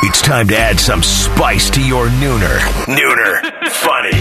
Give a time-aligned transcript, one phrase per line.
[0.00, 2.58] It's time to add some spice to your nooner.
[2.86, 3.68] Nooner.
[3.68, 4.12] Funny.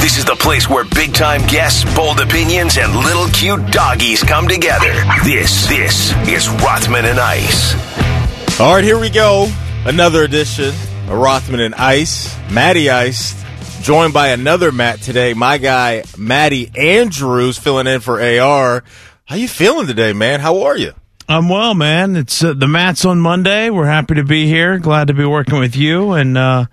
[0.00, 4.48] This is the place where big time guests, bold opinions, and little cute doggies come
[4.48, 4.94] together.
[5.24, 7.74] This, this is Rothman and Ice.
[8.58, 9.52] All right, here we go.
[9.84, 12.34] Another edition of Rothman and Ice.
[12.50, 13.34] Matty Ice,
[13.82, 15.34] joined by another Matt today.
[15.34, 18.84] My guy, Matty Andrews, filling in for AR.
[19.26, 20.40] How you feeling today, man?
[20.40, 20.94] How are you?
[21.28, 22.14] I'm well, man.
[22.14, 23.68] It's uh, the Mats on Monday.
[23.68, 24.78] We're happy to be here.
[24.78, 26.66] Glad to be working with you, and uh,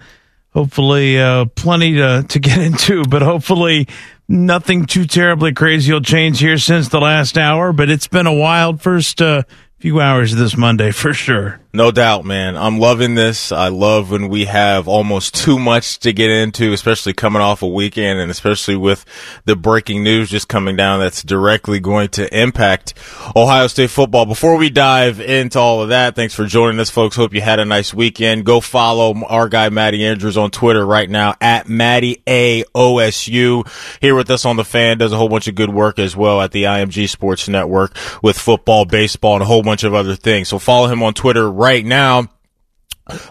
[0.52, 3.04] hopefully, uh, plenty to to get into.
[3.04, 3.88] But hopefully,
[4.28, 7.74] nothing too terribly crazy will change here since the last hour.
[7.74, 9.42] But it's been a wild first uh,
[9.80, 11.60] few hours of this Monday for sure.
[11.76, 12.56] No doubt, man.
[12.56, 13.52] I'm loving this.
[13.52, 17.68] I love when we have almost too much to get into, especially coming off a
[17.68, 19.04] weekend and especially with
[19.46, 22.94] the breaking news just coming down that's directly going to impact
[23.36, 24.28] Ohio State football.
[24.28, 27.16] Before we dive into all of that, thanks for joining us, folks.
[27.16, 28.46] Hope you had a nice weekend.
[28.46, 33.68] Go follow our guy, Matty Andrews on Twitter right now at Matty AOSU.
[34.00, 36.40] Here with us on the fan does a whole bunch of good work as well
[36.40, 40.50] at the IMG Sports Network with football, baseball, and a whole bunch of other things.
[40.50, 42.28] So follow him on Twitter right now.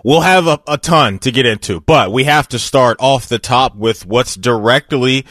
[0.03, 3.39] We'll have a, a, ton to get into, but we have to start off the
[3.39, 5.25] top with what's directly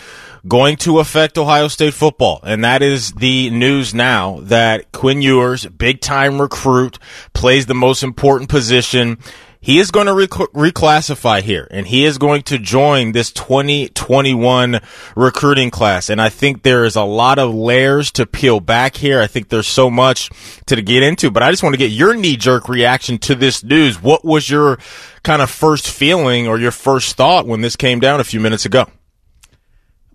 [0.47, 2.39] going to affect Ohio State football.
[2.43, 6.97] And that is the news now that Quinn Ewers, big time recruit,
[7.33, 9.19] plays the most important position
[9.63, 14.81] he is going to rec- reclassify here and he is going to join this 2021
[15.15, 16.09] recruiting class.
[16.09, 19.21] And I think there is a lot of layers to peel back here.
[19.21, 20.31] I think there's so much
[20.65, 23.63] to get into, but I just want to get your knee jerk reaction to this
[23.63, 24.01] news.
[24.01, 24.79] What was your
[25.21, 28.65] kind of first feeling or your first thought when this came down a few minutes
[28.65, 28.87] ago?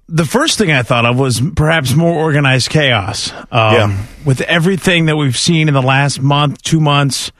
[0.09, 3.33] the first thing I thought of was perhaps more organized chaos.
[3.33, 4.07] Um, yeah.
[4.25, 7.33] With everything that we've seen in the last month, two months,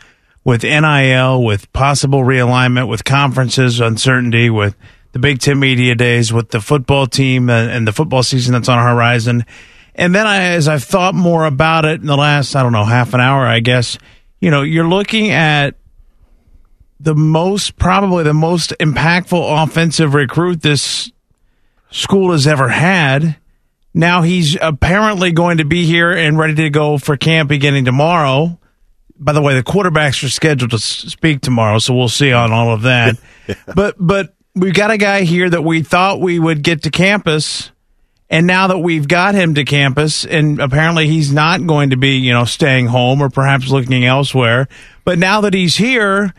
[0.47, 4.77] with NIL, with possible realignment, with conferences uncertainty, with
[5.11, 8.69] the Big Ten media days, with the football team uh, and the football season that's
[8.69, 9.45] on our horizon.
[9.97, 12.85] And then I, as I've thought more about it in the last, I don't know,
[12.85, 13.99] half an hour, I guess,
[14.39, 15.75] you know, you're looking at
[17.01, 21.11] the most, probably the most impactful offensive recruit this
[21.91, 23.37] school has ever had.
[23.93, 28.61] Now he's apparently going to be here and ready to go for camp beginning tomorrow
[29.19, 32.73] by the way, the quarterbacks are scheduled to speak tomorrow, so we'll see on all
[32.73, 33.17] of that.
[33.47, 33.55] yeah.
[33.75, 37.71] But but we've got a guy here that we thought we would get to campus,
[38.29, 42.17] and now that we've got him to campus, and apparently he's not going to be,
[42.17, 44.69] you know, staying home or perhaps looking elsewhere.
[45.05, 46.35] But now that he's here,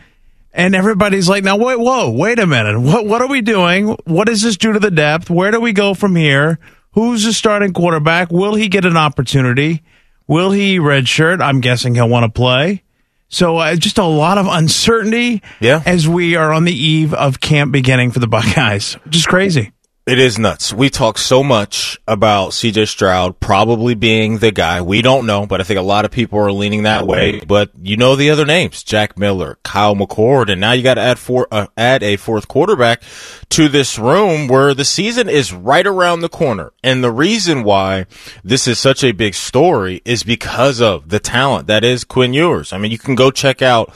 [0.52, 3.96] and everybody's like, now wait, whoa, wait a minute, what what are we doing?
[4.04, 5.30] What does this do to the depth?
[5.30, 6.58] Where do we go from here?
[6.92, 8.30] Who's the starting quarterback?
[8.30, 9.82] Will he get an opportunity?
[10.28, 11.40] Will he redshirt?
[11.40, 12.84] I'm guessing he'll want to play.
[13.30, 15.82] So uh, just a lot of uncertainty yeah.
[15.84, 18.96] as we are on the eve of camp beginning for the Buckeyes.
[19.08, 19.72] Just crazy.
[20.08, 20.72] It is nuts.
[20.72, 24.80] We talk so much about CJ Stroud probably being the guy.
[24.80, 27.40] We don't know, but I think a lot of people are leaning that way.
[27.40, 31.02] But you know the other names: Jack Miller, Kyle McCord, and now you got to
[31.02, 33.02] add four, uh, add a fourth quarterback
[33.50, 36.72] to this room where the season is right around the corner.
[36.82, 38.06] And the reason why
[38.42, 42.72] this is such a big story is because of the talent that is Quinn Ewers.
[42.72, 43.92] I mean, you can go check out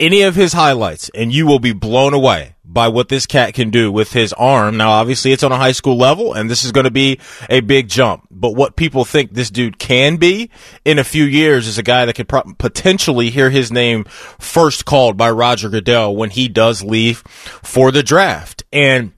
[0.00, 3.70] any of his highlights and you will be blown away by what this cat can
[3.70, 4.76] do with his arm.
[4.76, 7.60] Now, obviously it's on a high school level and this is going to be a
[7.60, 10.50] big jump, but what people think this dude can be
[10.84, 14.04] in a few years is a guy that could pro- potentially hear his name
[14.38, 17.18] first called by Roger Goodell when he does leave
[17.62, 18.64] for the draft.
[18.72, 19.12] And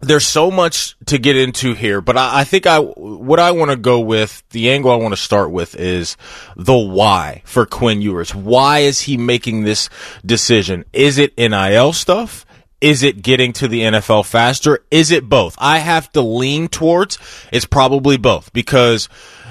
[0.00, 3.70] there's so much to get into here, but I, I think I what I want
[3.70, 6.16] to go with the angle I want to start with is
[6.56, 8.34] the why for Quinn Ewers.
[8.34, 9.90] Why is he making this
[10.24, 10.84] decision?
[10.92, 12.46] Is it NIL stuff?
[12.80, 14.84] Is it getting to the NFL faster?
[14.90, 15.54] Is it both?
[15.58, 17.18] I have to lean towards
[17.52, 19.08] it's probably both because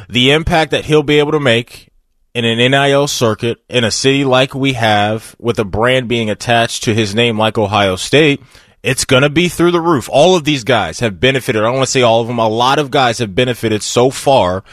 [0.09, 1.89] the impact that he'll be able to make
[2.33, 6.83] in an NIL circuit in a city like we have with a brand being attached
[6.83, 8.41] to his name like Ohio State
[8.81, 10.07] it's going to be through the roof.
[10.11, 11.61] All of these guys have benefited.
[11.61, 12.39] I don't want to say all of them.
[12.39, 14.63] A lot of guys have benefited so far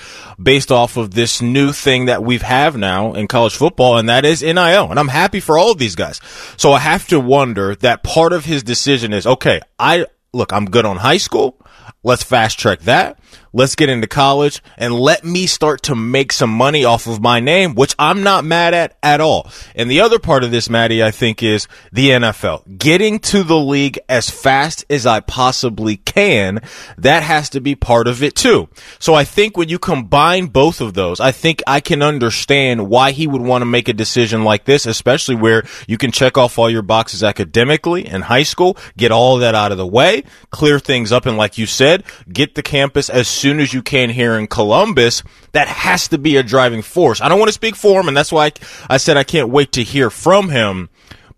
[0.41, 4.25] based off of this new thing that we have now in college football, and that
[4.25, 4.91] is NIL.
[4.91, 6.21] And I'm happy for all of these guys.
[6.57, 10.67] So I have to wonder that part of his decision is, okay, I, look, I'm
[10.67, 11.59] good on high school.
[12.05, 13.19] Let's fast track that.
[13.57, 17.41] Let's get into college and let me start to make some money off of my
[17.41, 19.51] name, which I'm not mad at at all.
[19.75, 22.77] And the other part of this, Maddie, I think is the NFL.
[22.77, 26.61] Getting to the league as fast as I possibly can,
[26.99, 28.69] that has to be part of it too.
[28.99, 33.13] So I think when you combine both of those, I think I can understand why
[33.13, 36.59] he would want to make a decision like this, especially where you can check off
[36.59, 40.79] all your boxes academically in high school, get all that out of the way, clear
[40.79, 44.39] things up, and like you said, get the campus as soon as you can here
[44.39, 45.23] in Columbus.
[45.53, 47.21] That has to be a driving force.
[47.21, 48.53] I don't want to speak for him, and that's why
[48.91, 50.89] I said I can't wait to hear from him.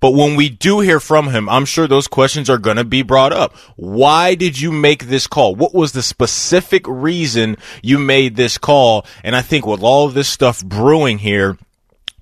[0.00, 3.02] But when we do hear from him, I'm sure those questions are going to be
[3.02, 3.56] brought up.
[3.76, 5.56] Why did you make this call?
[5.56, 9.04] What was the specific reason you made this call?
[9.24, 11.58] And I think with all of this stuff brewing here,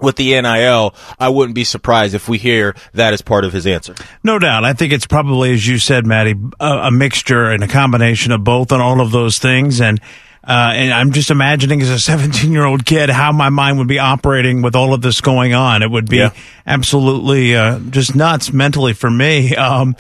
[0.00, 3.66] with the NIL, I wouldn't be surprised if we hear that as part of his
[3.66, 3.94] answer.
[4.22, 4.64] No doubt.
[4.64, 8.44] I think it's probably, as you said, Maddie, a, a mixture and a combination of
[8.44, 9.81] both and all of those things.
[9.81, 10.00] And
[10.46, 13.88] uh, and I'm just imagining as a 17 year old kid how my mind would
[13.88, 15.82] be operating with all of this going on.
[15.82, 16.31] It would be yeah.
[16.66, 19.54] absolutely uh, just nuts mentally for me.
[19.66, 19.96] Um,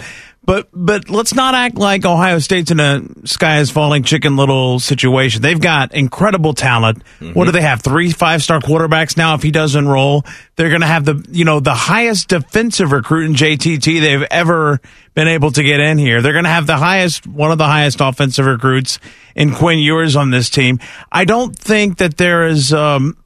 [0.46, 4.78] but but let's not act like Ohio State's in a sky is falling chicken little
[4.78, 5.42] situation.
[5.42, 7.02] They've got incredible talent.
[7.20, 7.32] Mm-hmm.
[7.32, 7.82] What do they have?
[7.82, 9.34] Three five star quarterbacks now.
[9.34, 13.26] If he does enroll, they're going to have the you know the highest defensive recruit
[13.26, 14.80] in JTT they've ever
[15.14, 16.22] been able to get in here.
[16.22, 19.00] They're going to have the highest one of the highest offensive recruits
[19.34, 20.78] in Quinn Ewers on this team.
[21.10, 22.72] I don't think that there is.
[22.72, 23.16] Um,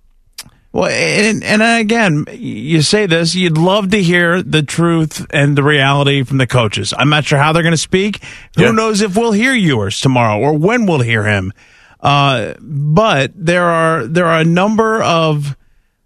[0.72, 5.64] well, and, and again, you say this, you'd love to hear the truth and the
[5.64, 6.94] reality from the coaches.
[6.96, 8.22] I'm not sure how they're going to speak.
[8.56, 8.70] Who yeah.
[8.70, 11.52] knows if we'll hear Ewers tomorrow or when we'll hear him.
[11.98, 15.56] Uh, but there are, there are a number of,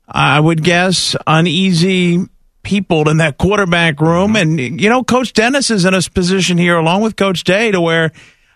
[0.09, 2.25] I would guess, uneasy
[2.63, 4.33] people in that quarterback room.
[4.33, 4.59] Mm-hmm.
[4.59, 7.81] And, you know, Coach Dennis is in a position here along with Coach Day to
[7.81, 8.13] where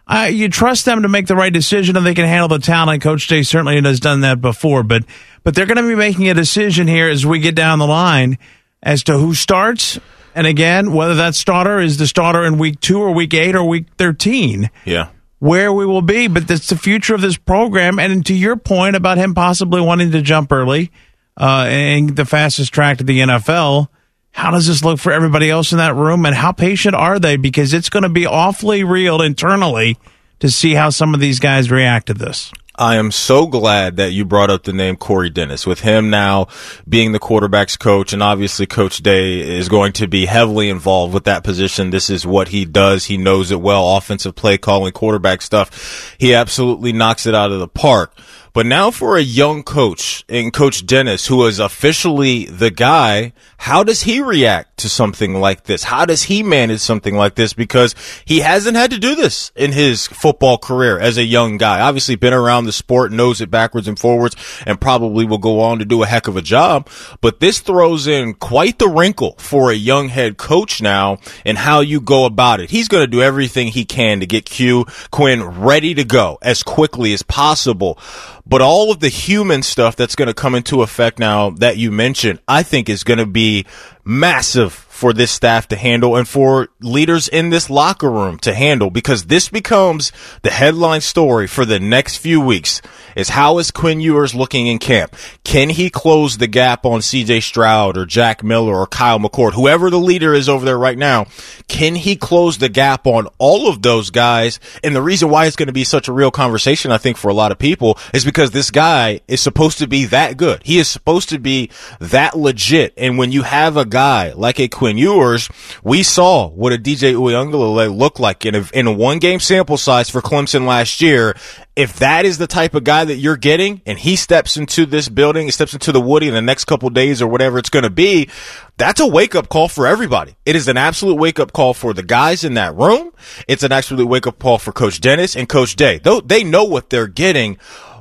[0.07, 3.03] uh, you trust them to make the right decision and they can handle the talent.
[3.03, 5.05] Coach Day certainly has done that before, but
[5.49, 8.37] but they're going to be making a decision here as we get down the line
[8.83, 9.99] as to who starts.
[10.35, 13.65] And again, whether that starter is the starter in week two or week eight or
[13.65, 14.69] week 13.
[14.85, 15.09] Yeah.
[15.39, 17.99] Where we will be, but that's the future of this program.
[17.99, 20.93] And to your point about him possibly wanting to jump early
[21.41, 23.89] uh, and the fastest track to the NFL,
[24.33, 27.39] how does this look for everybody else in that room and how patient are they?
[27.39, 29.97] Because it's going to be awfully real internally
[30.41, 32.53] to see how some of these guys react to this.
[32.79, 35.67] I am so glad that you brought up the name Corey Dennis.
[35.67, 36.47] With him now
[36.89, 41.25] being the quarterback's coach, and obviously Coach Day is going to be heavily involved with
[41.25, 41.91] that position.
[41.91, 43.07] This is what he does.
[43.07, 43.97] He knows it well.
[43.97, 46.15] Offensive play calling, quarterback stuff.
[46.19, 48.15] He absolutely knocks it out of the park.
[48.59, 53.85] But now for a young coach and Coach Dennis, who is officially the guy, how
[53.85, 55.85] does he react to something like this?
[55.85, 57.53] How does he manage something like this?
[57.53, 57.95] Because
[58.25, 61.81] he hasn't had to do this in his football career as a young guy.
[61.81, 64.35] Obviously been around the sport, knows it backwards and forwards,
[64.67, 66.89] and probably will go on to do a heck of a job.
[67.21, 71.79] But this throws in quite the wrinkle for a young head coach now and how
[71.79, 72.71] you go about it.
[72.71, 76.65] He's going to do everything he can to get Q Quinn ready to go as
[76.65, 78.01] quickly as possible.
[78.49, 81.93] But all of the human stuff that's going to come into effect now that you
[81.93, 83.67] mentioned, I think is going to be
[84.05, 88.91] massive for this staff to handle and for leaders in this locker room to handle
[88.91, 90.11] because this becomes
[90.43, 92.83] the headline story for the next few weeks
[93.15, 95.15] is how is Quinn Ewers looking in camp?
[95.45, 99.89] Can he close the gap on CJ Stroud or Jack Miller or Kyle McCord, whoever
[99.89, 101.27] the leader is over there right now?
[101.69, 104.59] Can he close the gap on all of those guys?
[104.83, 107.29] And the reason why it's going to be such a real conversation, I think, for
[107.29, 110.63] a lot of people is because this guy is supposed to be that good.
[110.65, 112.95] He is supposed to be that legit.
[112.97, 115.51] And when you have a guy like a Quinn Quinn Ewers,
[115.85, 119.77] we saw what a DJ Uiagalelei looked like in a, in a one game sample
[119.77, 121.37] size for Clemson last year.
[121.77, 125.11] If that is the type of guy that you're getting and he steps into this
[125.11, 127.83] building, he steps into the Woody in the next couple days or whatever it's going
[127.83, 128.31] to be,
[128.79, 130.37] that's a wake up call for everybody.
[130.47, 133.13] It is an absolute wake up call for the guys in that room.
[133.47, 136.01] It's an absolute wake up call for Coach Dennis and Coach Day.
[136.03, 137.59] Though they know what they're getting.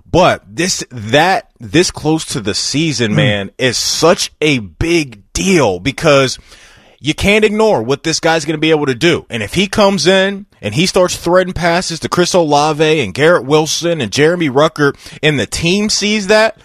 [0.10, 3.18] But this, that, this close to the season, hmm.
[3.18, 6.40] man, is such a big deal because
[7.00, 9.26] you can't ignore what this guy's going to be able to do.
[9.30, 13.46] And if he comes in and he starts threading passes to Chris Olave and Garrett
[13.46, 16.58] Wilson and Jeremy Ruckert, and the team sees that,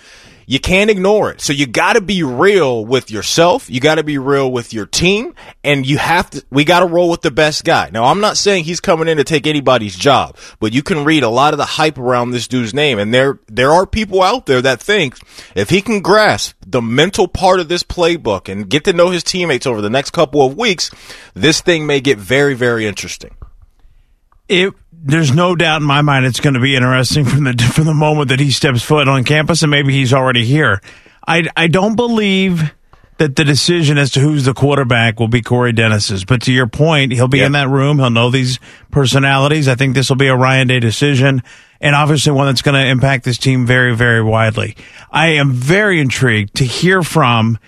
[0.47, 1.41] you can't ignore it.
[1.41, 3.71] So you got to be real with yourself.
[3.71, 5.35] You got to be real with your team
[5.65, 7.91] and you have to, we got to roll with the best guy.
[7.93, 11.23] Now, I'm not saying he's coming in to take anybody's job, but you can read
[11.23, 12.99] a lot of the hype around this dude's name.
[12.99, 15.17] And there, there are people out there that think
[15.55, 19.23] if he can grasp the mental part of this playbook and get to know his
[19.23, 20.91] teammates over the next couple of weeks,
[21.35, 23.35] this thing may get very, very interesting.
[24.49, 27.85] It there's no doubt in my mind it's going to be interesting from the from
[27.85, 30.80] the moment that he steps foot on campus, and maybe he's already here.
[31.26, 32.73] I I don't believe
[33.18, 36.25] that the decision as to who's the quarterback will be Corey Dennis's.
[36.25, 37.47] But to your point, he'll be yep.
[37.47, 37.99] in that room.
[37.99, 38.59] He'll know these
[38.90, 39.68] personalities.
[39.68, 41.42] I think this will be a Ryan Day decision
[41.82, 44.76] and obviously one that's going to impact this team very, very widely.
[45.11, 47.59] I am very intrigued to hear from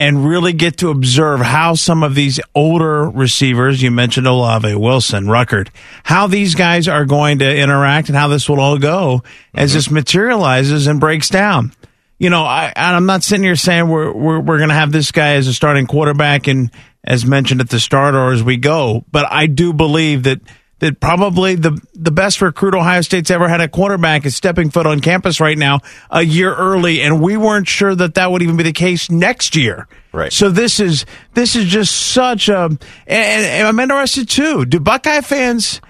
[0.00, 5.26] and really get to observe how some of these older receivers, you mentioned Olave, Wilson,
[5.26, 5.68] Ruckert,
[6.02, 9.22] how these guys are going to interact and how this will all go
[9.54, 9.76] as mm-hmm.
[9.76, 11.74] this materializes and breaks down.
[12.18, 15.12] You know, I, I'm not sitting here saying we're, we're, we're going to have this
[15.12, 16.70] guy as a starting quarterback and
[17.04, 20.40] as mentioned at the start or as we go, but I do believe that
[20.80, 24.86] that probably the the best recruit Ohio State's ever had a quarterback is stepping foot
[24.86, 28.56] on campus right now a year early, and we weren't sure that that would even
[28.56, 29.86] be the case next year.
[30.12, 30.32] Right.
[30.32, 34.64] So this is this is just such a, and, and I'm interested too.
[34.64, 35.80] Do Buckeye fans?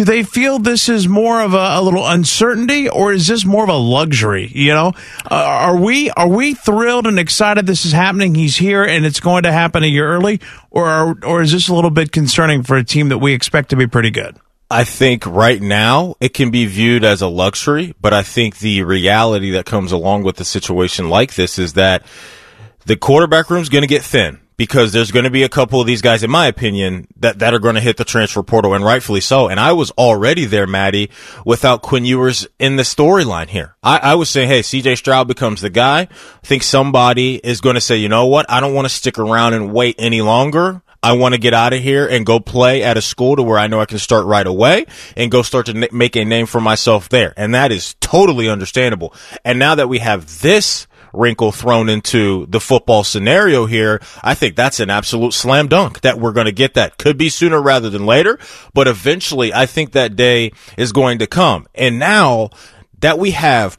[0.00, 3.64] Do they feel this is more of a, a, little uncertainty or is this more
[3.64, 4.94] of a luxury you know?
[5.30, 8.34] Uh, are we are we thrilled and excited this is happening?
[8.34, 10.40] He's here and it's going to happen a year early
[10.70, 13.68] or are, or is this a little bit concerning for a team that we expect
[13.70, 14.38] to be pretty good?
[14.70, 18.84] I think right now it can be viewed as a luxury, but I think the
[18.84, 22.06] reality that comes along with a situation like this is that
[22.86, 25.80] the quarterback room is going to get thin because there's going to be a couple
[25.80, 28.74] of these guys, in my opinion, that, that are going to hit the transfer portal
[28.74, 29.48] and rightfully so.
[29.48, 31.08] And I was already there, Maddie,
[31.46, 33.74] without Quinn Ewers in the storyline here.
[33.82, 36.00] I, I was saying, hey, CJ Stroud becomes the guy.
[36.00, 36.08] I
[36.42, 38.44] think somebody is going to say, you know what?
[38.50, 40.82] I don't want to stick around and wait any longer.
[41.02, 43.58] I want to get out of here and go play at a school to where
[43.58, 44.84] I know I can start right away
[45.16, 47.32] and go start to make a name for myself there.
[47.38, 49.14] And that is totally understandable.
[49.42, 54.56] And now that we have this wrinkle thrown into the football scenario here, I think
[54.56, 56.98] that's an absolute slam dunk that we're going to get that.
[56.98, 58.38] Could be sooner rather than later,
[58.74, 61.66] but eventually I think that day is going to come.
[61.74, 62.50] And now
[63.00, 63.78] that we have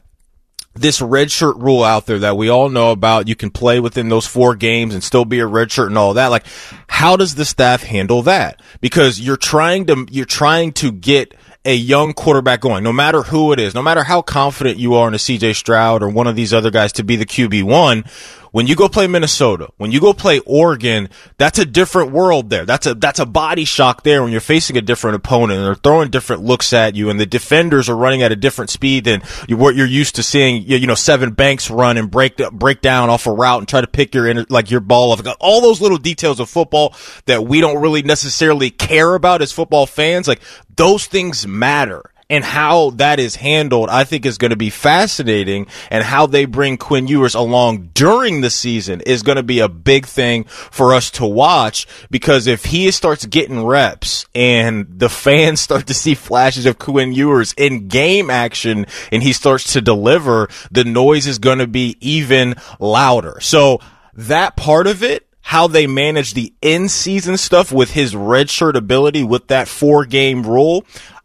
[0.74, 3.28] this redshirt rule out there that we all know about.
[3.28, 6.28] You can play within those four games and still be a redshirt and all that.
[6.28, 6.46] Like,
[6.88, 8.62] how does the staff handle that?
[8.80, 11.34] Because you're trying to, you're trying to get
[11.64, 15.06] a young quarterback going, no matter who it is, no matter how confident you are
[15.08, 18.06] in a CJ Stroud or one of these other guys to be the QB1,
[18.52, 22.64] when you go play Minnesota, when you go play Oregon, that's a different world there.
[22.64, 25.74] That's a that's a body shock there when you're facing a different opponent and they're
[25.74, 29.22] throwing different looks at you and the defenders are running at a different speed than
[29.48, 33.26] what you're used to seeing, you know, Sevyn Banks run and break break down off
[33.26, 35.26] a route and try to pick your like your ball off.
[35.40, 36.94] All those little details of football
[37.24, 40.42] that we don't really necessarily care about as football fans, like
[40.76, 45.66] those things matter and how that is handled, I think is going to be fascinating.
[45.90, 49.68] And how they bring Quinn Ewers along during the season is going to be a
[49.68, 55.60] big thing for us to watch because if he starts getting reps and the fans
[55.60, 60.48] start to see flashes of Quinn Ewers in game action and he starts to deliver,
[60.70, 63.40] the noise is going to be even louder.
[63.42, 63.78] So
[64.14, 69.24] that part of it how they manage the in season stuff with his redshirt ability
[69.24, 70.84] with that four game rule.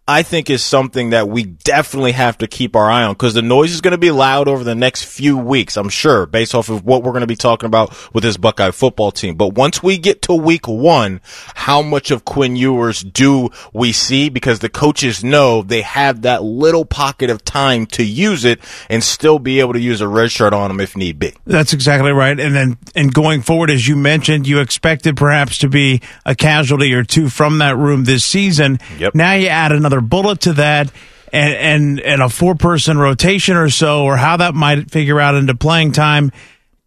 [0.09, 3.41] I think is something that we definitely have to keep our eye on because the
[3.41, 6.69] noise is going to be loud over the next few weeks, I'm sure, based off
[6.69, 9.35] of what we're going to be talking about with this Buckeye football team.
[9.35, 11.19] But once we get to week one,
[11.55, 14.29] how much of Quinn Ewers do we see?
[14.29, 19.03] Because the coaches know they have that little pocket of time to use it and
[19.03, 21.33] still be able to use a red shirt on them if need be.
[21.45, 22.39] That's exactly right.
[22.39, 26.93] And then, and going forward, as you mentioned, you expected perhaps to be a casualty
[26.93, 28.79] or two from that room this season.
[28.99, 29.13] Yep.
[29.13, 30.91] Now you add another another bullet to that
[31.33, 35.35] and and, and a four person rotation or so, or how that might figure out
[35.35, 36.31] into playing time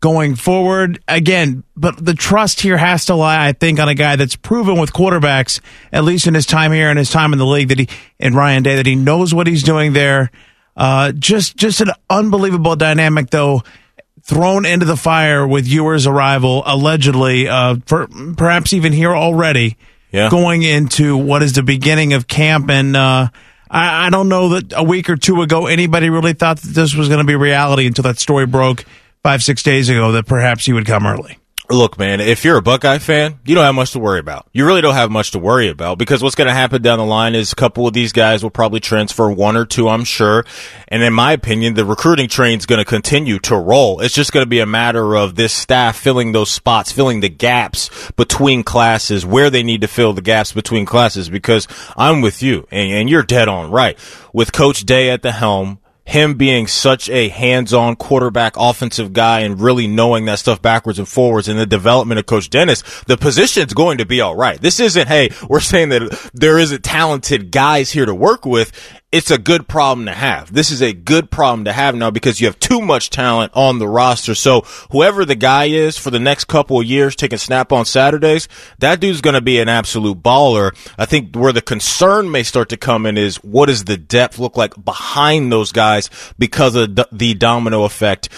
[0.01, 1.03] going forward.
[1.09, 4.79] Again, but the trust here has to lie, I think, on a guy that's proven
[4.79, 5.61] with quarterbacks,
[5.93, 7.89] at least in his time here and his time in the league, that he
[8.19, 10.31] in Ryan Day, that he knows what he's doing there.
[10.77, 13.63] Uh, just just an unbelievable dynamic, though.
[14.23, 19.77] Thrown into the fire with Ewers' arrival, allegedly, uh, perhaps even here already
[20.13, 20.31] yeah.
[20.31, 22.71] going into what is the beginning of camp.
[22.71, 23.29] And uh,
[23.71, 26.95] I, I, don't know that a week or two ago anybody really thought that this
[26.95, 28.85] was going to be reality until that story broke
[29.23, 31.40] five, six days ago that perhaps he would come early.
[31.71, 34.49] Look, man, if you're a Buckeye fan, you don't have much to worry about.
[34.53, 37.05] You really don't have much to worry about because what's going to happen down the
[37.05, 40.45] line is a couple of these guys will probably transfer one or two, I'm sure.
[40.89, 44.01] And in my opinion, the recruiting train is going to continue to roll.
[44.01, 47.29] It's just going to be a matter of this staff filling those spots, filling the
[47.29, 52.43] gaps between classes, where they need to fill the gaps between classes because I'm with
[52.43, 53.97] you and, and you're dead on right.
[54.33, 55.79] With Coach Day at the helm,
[56.11, 61.09] him being such a hands-on quarterback offensive guy and really knowing that stuff backwards and
[61.09, 64.61] forwards and the development of coach Dennis, the position's going to be all right.
[64.61, 68.73] This isn't, hey, we're saying that there isn't talented guys here to work with
[69.13, 70.53] it's a good problem to have.
[70.53, 73.81] This is a good problem to have now because you have too much talent on
[73.81, 74.37] the roster.
[74.37, 74.61] So
[74.93, 78.47] whoever the guy is for the next couple of years taking snap on Saturdays,
[78.79, 80.71] that dude's going to be an absolute baller.
[80.97, 84.39] I think where the concern may start to come in is what does the depth
[84.39, 88.29] look like behind those guys because of the domino effect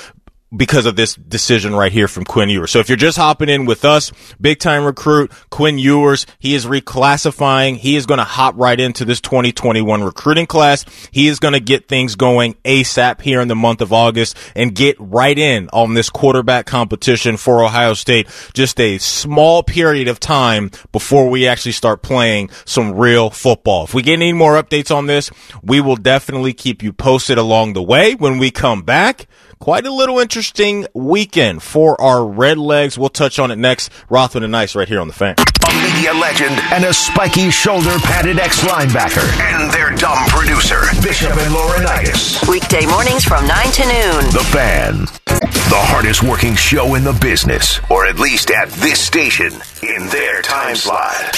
[0.55, 2.71] because of this decision right here from Quinn Ewers.
[2.71, 6.67] So if you're just hopping in with us, big time recruit, Quinn Ewers, he is
[6.67, 7.77] reclassifying.
[7.77, 10.85] He is going to hop right into this 2021 recruiting class.
[11.11, 14.75] He is going to get things going ASAP here in the month of August and
[14.75, 18.29] get right in on this quarterback competition for Ohio State.
[18.53, 23.85] Just a small period of time before we actually start playing some real football.
[23.85, 25.31] If we get any more updates on this,
[25.63, 29.27] we will definitely keep you posted along the way when we come back
[29.63, 32.99] quite a little interesting weekend for our Red Legs.
[32.99, 33.91] We'll touch on it next.
[34.09, 35.37] Rothman and Ice right here on the fan.
[35.39, 41.31] A media legend and a spiky shoulder padded ex linebacker and their dumb producer, Bishop
[41.31, 42.49] and Laurinaitis.
[42.49, 44.25] Weekday mornings from 9 to noon.
[44.33, 45.05] The fan.
[45.27, 49.53] The hardest working show in the business, or at least at this station
[49.85, 51.35] in their time slot.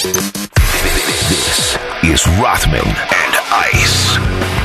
[1.29, 4.64] This is Rothman and Ice.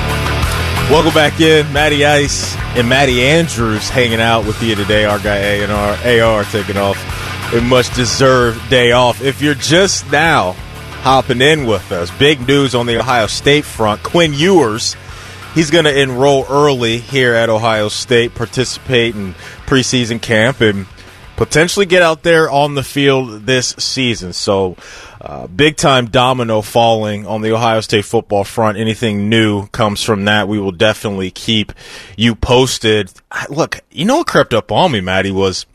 [0.90, 5.06] Welcome back in, Matty Ice and Matty Andrews hanging out with you today.
[5.06, 6.98] Our guy A and R AR taking off
[7.54, 9.22] a much deserved day off.
[9.22, 10.54] If you're just now
[11.04, 14.02] hopping in with us, big news on the Ohio State front.
[14.02, 14.96] Quinn Ewers,
[15.54, 19.36] he's going to enroll early here at Ohio State, participate in
[19.68, 20.88] preseason camp, and
[21.36, 24.34] potentially get out there on the field this season.
[24.34, 24.76] So
[25.22, 28.78] uh, big time domino falling on the Ohio State football front.
[28.78, 30.48] Anything new comes from that.
[30.48, 31.74] We will definitely keep
[32.18, 33.12] you posted.
[33.50, 35.66] Look, you know what crept up on me, Maddie, was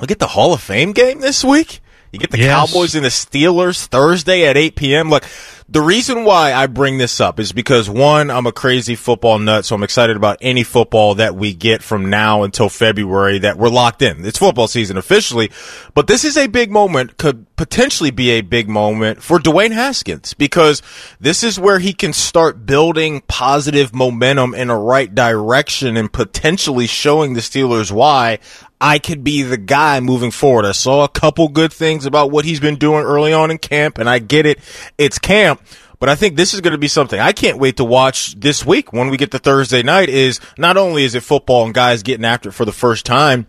[0.00, 1.80] look at the Hall of Fame game this week.
[2.12, 2.70] You get the yes.
[2.70, 5.10] Cowboys and the Steelers Thursday at 8 p.m.
[5.10, 5.24] Look,
[5.70, 9.66] the reason why I bring this up is because one, I'm a crazy football nut,
[9.66, 13.68] so I'm excited about any football that we get from now until February that we're
[13.68, 14.24] locked in.
[14.24, 15.50] It's football season officially,
[15.92, 20.32] but this is a big moment, could potentially be a big moment for Dwayne Haskins
[20.32, 20.80] because
[21.20, 26.86] this is where he can start building positive momentum in a right direction and potentially
[26.86, 28.38] showing the Steelers why
[28.80, 30.64] I could be the guy moving forward.
[30.64, 33.98] I saw a couple good things about what he's been doing early on in camp,
[33.98, 34.60] and I get it.
[34.96, 35.57] It's camp.
[35.98, 38.64] But I think this is going to be something I can't wait to watch this
[38.64, 42.02] week when we get to Thursday night is not only is it football and guys
[42.02, 43.46] getting after it for the first time,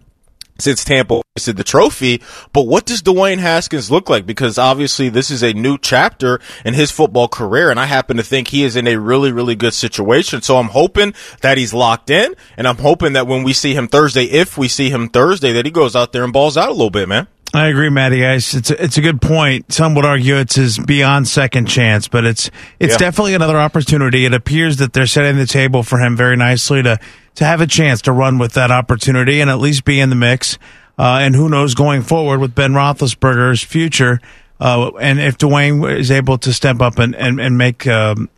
[0.61, 2.21] since Tampa wasted the trophy.
[2.53, 4.25] But what does Dwayne Haskins look like?
[4.25, 8.23] Because obviously this is a new chapter in his football career, and I happen to
[8.23, 10.41] think he is in a really, really good situation.
[10.41, 13.87] So I'm hoping that he's locked in, and I'm hoping that when we see him
[13.87, 16.73] Thursday, if we see him Thursday, that he goes out there and balls out a
[16.73, 17.27] little bit, man.
[17.53, 18.53] I agree, Matty Ice.
[18.53, 19.71] It's a, it's a good point.
[19.73, 22.97] Some would argue it's his beyond second chance, but it's it's yeah.
[22.97, 24.25] definitely another opportunity.
[24.25, 26.99] It appears that they're setting the table for him very nicely to
[27.35, 30.15] to have a chance to run with that opportunity and at least be in the
[30.15, 30.59] mix.
[30.97, 34.19] Uh, and who knows going forward with Ben Roethlisberger's future,
[34.59, 38.29] uh, and if Dwayne is able to step up and and, and make um,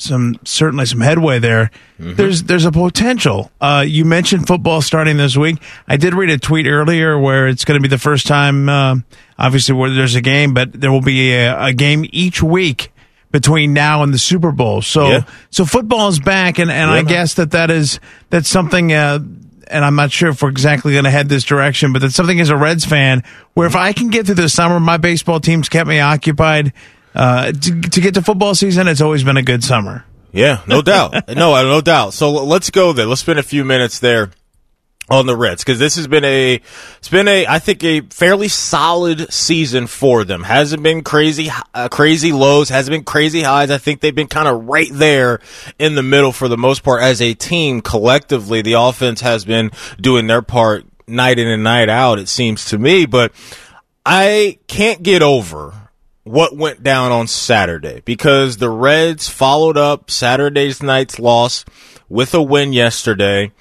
[0.00, 1.70] some certainly some headway there.
[1.98, 2.14] Mm-hmm.
[2.14, 3.50] There's there's a potential.
[3.60, 5.62] Uh, you mentioned football starting this week.
[5.86, 8.96] I did read a tweet earlier where it's going to be the first time, uh,
[9.38, 12.92] obviously, where there's a game, but there will be a, a, game each week
[13.30, 14.82] between now and the Super Bowl.
[14.82, 15.24] So yeah.
[15.50, 18.92] so football is back, and, and yeah, I guess that that is that's something.
[18.92, 19.20] Uh,
[19.68, 22.40] and I'm not sure if we're exactly going to head this direction, but that's something
[22.40, 23.22] as a Reds fan
[23.54, 26.72] where if I can get through the summer, my baseball team's kept me occupied
[27.14, 30.04] uh, to, to get to football season, it's always been a good summer.
[30.32, 31.28] Yeah, no doubt.
[31.28, 32.14] no, no doubt.
[32.14, 33.06] So let's go there.
[33.06, 34.30] Let's spend a few minutes there
[35.10, 36.60] on the Reds because this has been a
[36.98, 40.44] it's been a I think a fairly solid season for them.
[40.44, 43.70] Hasn't been crazy uh, crazy lows, hasn't been crazy highs.
[43.70, 45.40] I think they've been kind of right there
[45.78, 48.62] in the middle for the most part as a team collectively.
[48.62, 52.78] The offense has been doing their part night in and night out it seems to
[52.78, 53.32] me, but
[54.06, 55.89] I can't get over
[56.24, 61.64] what went down on Saturday because the Reds followed up Saturday's night's loss
[62.08, 63.52] with a win yesterday.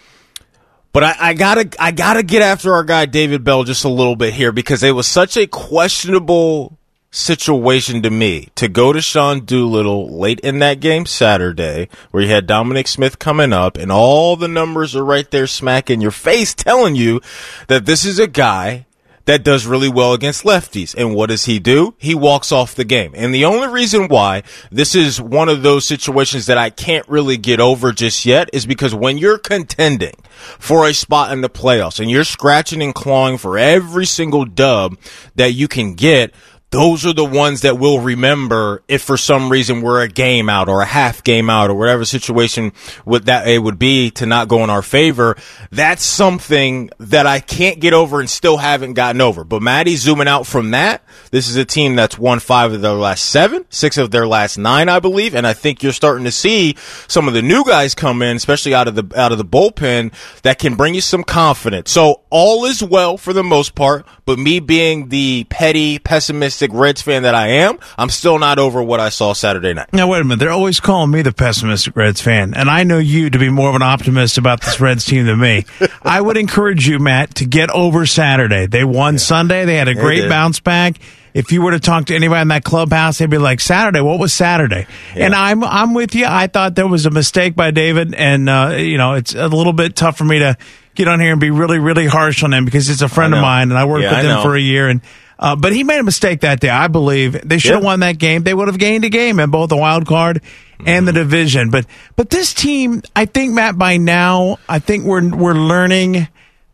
[0.91, 4.15] But I, I, gotta, I gotta get after our guy David Bell just a little
[4.15, 6.77] bit here because it was such a questionable
[7.11, 12.29] situation to me to go to Sean Doolittle late in that game Saturday where you
[12.29, 16.53] had Dominic Smith coming up and all the numbers are right there smacking your face
[16.55, 17.21] telling you
[17.67, 18.85] that this is a guy
[19.29, 20.95] that does really well against lefties.
[20.97, 21.93] And what does he do?
[21.99, 23.11] He walks off the game.
[23.15, 27.37] And the only reason why this is one of those situations that I can't really
[27.37, 30.15] get over just yet is because when you're contending
[30.57, 34.97] for a spot in the playoffs and you're scratching and clawing for every single dub
[35.35, 36.33] that you can get,
[36.71, 40.69] those are the ones that we'll remember if for some reason we're a game out
[40.69, 42.73] or a half game out or whatever situation
[43.05, 45.35] would that it would be to not go in our favor.
[45.71, 49.43] That's something that I can't get over and still haven't gotten over.
[49.43, 52.91] But Maddie zooming out from that, this is a team that's won five of their
[52.91, 55.33] last seven, six of their last nine, I believe.
[55.33, 56.75] And I think you're starting to see
[57.07, 60.13] some of the new guys come in, especially out of the, out of the bullpen
[60.43, 61.89] that can bring you some confidence.
[61.89, 66.73] So all is well for the most part, but me being the petty, pessimistic pessimistic
[66.73, 69.93] Reds fan that I am, I'm still not over what I saw Saturday night.
[69.93, 70.39] Now, wait a minute.
[70.39, 73.69] They're always calling me the pessimistic Reds fan, and I know you to be more
[73.69, 75.65] of an optimist about this Reds team than me.
[76.01, 78.65] I would encourage you, Matt, to get over Saturday.
[78.65, 79.19] They won yeah.
[79.19, 79.65] Sunday.
[79.65, 80.99] They had a great bounce back
[81.33, 84.19] if you were to talk to anybody in that clubhouse, they'd be like, "Saturday, what
[84.19, 85.25] was Saturday?" Yeah.
[85.25, 86.25] And I'm I'm with you.
[86.27, 89.73] I thought there was a mistake by David, and uh, you know it's a little
[89.73, 90.57] bit tough for me to
[90.95, 93.41] get on here and be really really harsh on him because it's a friend of
[93.41, 95.01] mine, and I worked yeah, with him for a year, and
[95.39, 96.69] uh, but he made a mistake that day.
[96.69, 98.43] I believe they should have won that game.
[98.43, 100.41] They would have gained a game in both the wild card
[100.85, 101.69] and the division.
[101.69, 101.85] But
[102.17, 106.27] but this team, I think Matt, by now, I think we're we're learning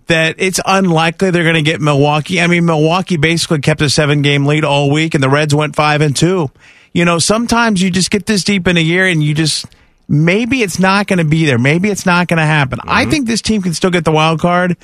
[0.07, 2.41] that it's unlikely they're going to get Milwaukee.
[2.41, 5.75] I mean, Milwaukee basically kept a seven game lead all week, and the Reds went
[5.75, 6.49] five and two.
[6.91, 9.67] You know, sometimes you just get this deep in a year, and you just
[10.07, 11.59] maybe it's not going to be there.
[11.59, 12.79] Maybe it's not going to happen.
[12.79, 12.89] Mm-hmm.
[12.89, 14.77] I think this team can still get the wild card.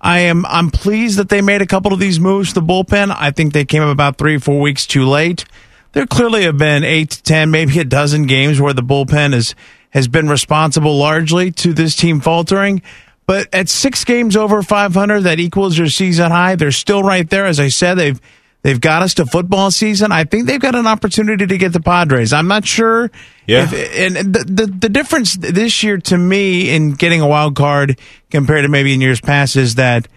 [0.00, 3.14] I am I'm pleased that they made a couple of these moves to the bullpen.
[3.16, 5.44] I think they came about three four weeks too late.
[5.92, 9.54] There clearly have been eight to ten, maybe a dozen games where the bullpen is
[9.90, 12.82] has been responsible largely to this team faltering.
[13.26, 16.54] But at six games over 500, that equals your season high.
[16.54, 17.46] They're still right there.
[17.46, 18.20] As I said, they've
[18.66, 20.10] They've got us to football season.
[20.10, 22.32] I think they've got an opportunity to get the Padres.
[22.32, 23.12] I'm not sure.
[23.46, 23.64] Yeah.
[23.64, 27.98] If, and the, the, the difference this year to me in getting a wild card
[28.30, 30.08] compared to maybe in years past is that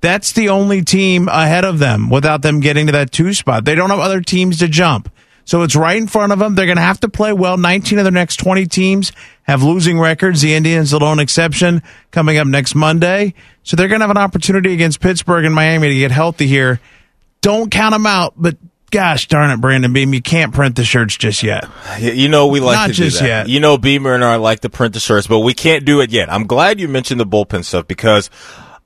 [0.00, 3.64] that's the only team ahead of them without them getting to that two spot.
[3.64, 5.12] They don't have other teams to jump.
[5.44, 6.54] So it's right in front of them.
[6.54, 7.56] They're going to have to play well.
[7.56, 10.40] 19 of their next 20 teams have losing records.
[10.40, 13.34] The Indians, the lone exception, coming up next Monday.
[13.64, 16.80] So they're going to have an opportunity against Pittsburgh and Miami to get healthy here
[17.42, 18.56] don't count them out, but
[18.92, 21.64] gosh darn it, Brandon Beam, you can't print the shirts just yet.
[21.98, 23.28] You know we like Not to just do that.
[23.28, 23.48] yet.
[23.48, 26.10] You know Beamer and I like to print the shirts, but we can't do it
[26.10, 26.30] yet.
[26.32, 28.30] I'm glad you mentioned the bullpen stuff because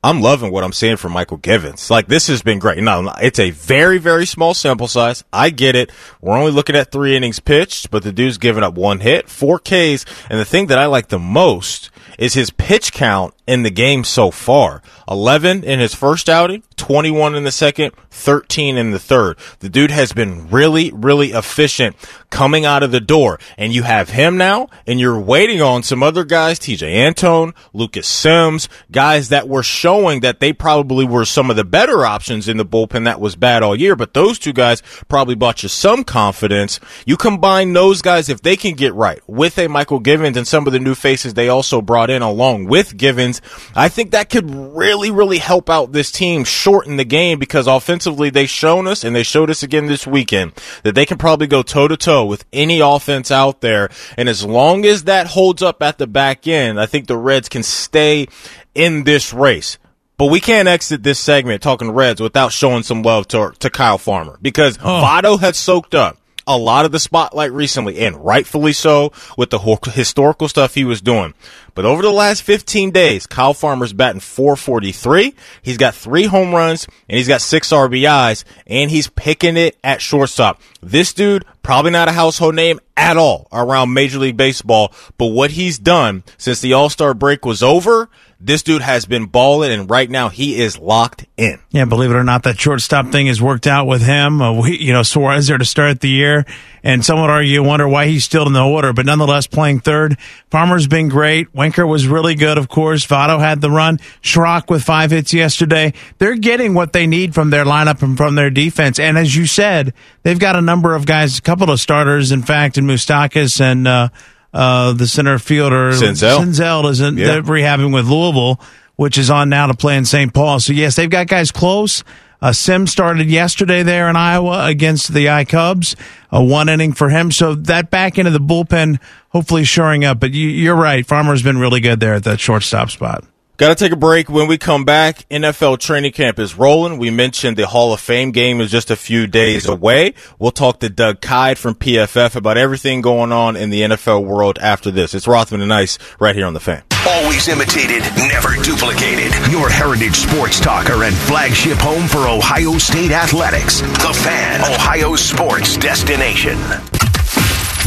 [0.03, 1.89] I'm loving what I'm seeing from Mychal Givens.
[1.91, 2.81] Like this has been great.
[2.81, 5.23] Now it's a very, very small sample size.
[5.33, 5.91] I get it.
[6.21, 9.59] We're only looking at three innings pitched, but the dude's giving up one hit, four
[9.59, 13.69] Ks, and the thing that I like the most is his pitch count in the
[13.69, 14.81] game so far.
[15.09, 19.37] 11 in his first outing, 21 in the second, 13 in the third.
[19.59, 21.95] The dude has been really, really efficient
[22.29, 23.39] coming out of the door.
[23.57, 28.07] And you have him now, and you're waiting on some other guys, Tejay Antone, Lucas
[28.07, 32.57] Sims, guys that were showing that they probably were some of the better options in
[32.57, 33.95] the bullpen that was bad all year.
[33.95, 36.79] But those two guys probably brought you some confidence.
[37.05, 40.67] You combine those guys, if they can get right with a Mychal Givens and some
[40.67, 43.41] of the new faces they also brought in along with Givens,
[43.75, 48.29] I think that could really, really help out this team shorten the game because offensively
[48.29, 50.51] they've shown us and they showed us again this weekend
[50.83, 53.89] that they can probably go toe to toe with any offense out there.
[54.17, 57.47] And as long as that holds up at the back end, I think the Reds
[57.47, 58.27] can stay
[58.75, 59.77] in this race.
[60.17, 63.97] But we can't exit this segment talking Reds without showing some love to, to Kyle
[63.97, 65.01] Farmer because oh.
[65.01, 69.59] Votto has soaked up a lot of the spotlight recently, and rightfully so, with the
[69.93, 71.33] historical stuff he was doing.
[71.75, 75.35] But over the last 15 days, Kyle Farmer's batting 443.
[75.61, 80.01] He's got three home runs and he's got six RBIs and he's picking it at
[80.01, 80.59] shortstop.
[80.81, 85.51] This dude, probably not a household name at all around Major League Baseball, but what
[85.51, 90.09] he's done since the All-Star break was over, this dude has been balling, and right
[90.09, 91.59] now he is locked in.
[91.71, 94.41] Yeah, believe it or not, that shortstop thing has worked out with him.
[94.41, 96.45] Uh, we, you know, Suarez there to start the year,
[96.83, 100.17] and some would argue, wonder why he's still in the order, but nonetheless playing third.
[100.51, 101.53] Farmer's been great.
[101.55, 103.05] Winker was really good, of course.
[103.07, 103.97] Votto had the run.
[104.21, 105.93] Schrock with five hits yesterday.
[106.19, 108.99] They're getting what they need from their lineup and from their defense.
[108.99, 112.43] And as you said, they've got a number of guys, a couple of starters, in
[112.43, 113.87] fact, in Moustakas and.
[113.87, 114.09] Uh,
[114.53, 117.39] uh, the center fielder Senzel, Senzel isn't yeah.
[117.41, 118.59] rehabbing with Louisville,
[118.95, 120.33] which is on now to play in St.
[120.33, 120.59] Paul.
[120.59, 122.03] So yes, they've got guys close.
[122.39, 125.95] Uh, Sim started yesterday there in Iowa against the I Cubs,
[126.31, 127.31] a one inning for him.
[127.31, 130.19] So that back into the bullpen, hopefully shoring up.
[130.19, 133.23] But you, you're right, Farmer's been really good there at that shortstop spot.
[133.57, 134.29] Got to take a break.
[134.29, 136.99] When we come back, NFL training camp is rolling.
[136.99, 140.13] We mentioned the Hall of Fame game is just a few days away.
[140.37, 144.59] We'll talk to Doug Kyed from PFF about everything going on in the NFL world
[144.59, 145.15] after this.
[145.15, 146.83] It's Rothman and Ice right here on the fan.
[147.07, 149.33] Always imitated, never duplicated.
[149.49, 153.81] Your heritage sports talker and flagship home for Ohio State athletics.
[153.81, 156.59] The Fan, Ohio sports destination.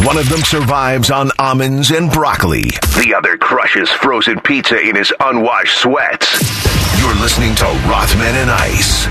[0.07, 2.63] One of them survives on almonds and broccoli.
[2.63, 6.41] The other crushes frozen pizza in his unwashed sweats.
[6.99, 9.07] You're listening to Rothman and Ice.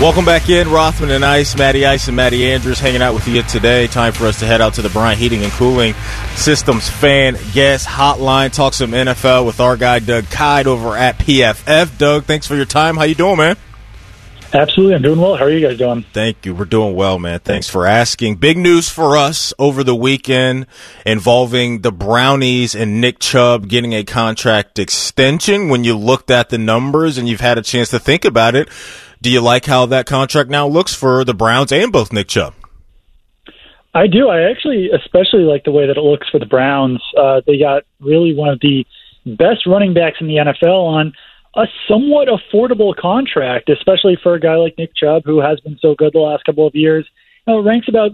[0.00, 1.56] Welcome back in, Rothman and Ice.
[1.56, 3.86] Matty Ice and Matty Andrews hanging out with you today.
[3.86, 5.94] Time for us to head out to the Bryant Heating and Cooling
[6.34, 8.52] Systems fan guest hotline.
[8.52, 11.96] Talk some NFL with our guy Doug Kyed over at PFF.
[11.98, 12.96] Doug, thanks for your time.
[12.96, 13.56] How you doing, man?
[14.54, 14.94] Absolutely.
[14.94, 15.36] I'm doing well.
[15.36, 16.04] How are you guys doing?
[16.12, 16.54] Thank you.
[16.54, 17.40] We're doing well, man.
[17.40, 18.36] Thanks for asking.
[18.36, 20.66] Big news for us over the weekend
[21.06, 25.70] involving the Brownies and Nick Chubb getting a contract extension.
[25.70, 28.68] When you looked at the numbers and you've had a chance to think about it,
[29.22, 32.54] do you like how that contract now looks for the Browns and both Nick Chubb?
[33.94, 34.28] I do.
[34.28, 37.00] I actually especially like the way that it looks for the Browns.
[37.16, 38.86] Uh, they got really one of the
[39.24, 41.12] best running backs in the NFL on
[41.54, 45.94] a somewhat affordable contract, especially for a guy like Nick Chubb, who has been so
[45.94, 47.06] good the last couple of years.
[47.46, 48.12] You know, ranks about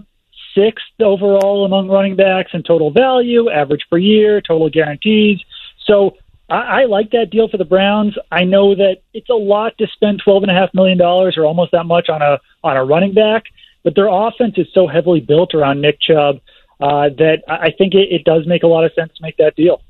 [0.55, 5.39] sixth overall among running backs in total value, average per year, total guarantees.
[5.85, 6.17] So
[6.49, 8.17] I, I like that deal for the Browns.
[8.31, 11.45] I know that it's a lot to spend twelve and a half million dollars or
[11.45, 13.45] almost that much on a on a running back,
[13.83, 16.41] but their offense is so heavily built around Nick Chubb
[16.81, 19.55] uh, that I think it, it does make a lot of sense to make that
[19.55, 19.81] deal.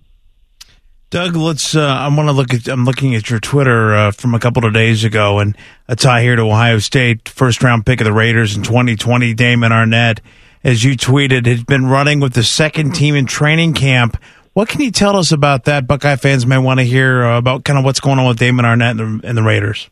[1.09, 1.75] Doug, let's.
[1.75, 2.67] Uh, I want to look at.
[2.67, 6.21] I'm looking at your Twitter uh, from a couple of days ago, and a tie
[6.21, 9.33] here to Ohio State, first round pick of the Raiders in 2020.
[9.33, 10.19] Damon Arnette,
[10.63, 14.21] as you tweeted, has been running with the second team in training camp.
[14.53, 15.87] What can you tell us about that?
[15.87, 18.65] Buckeye fans may want to hear uh, about kind of what's going on with Damon
[18.65, 19.89] Arnette and the, and the Raiders.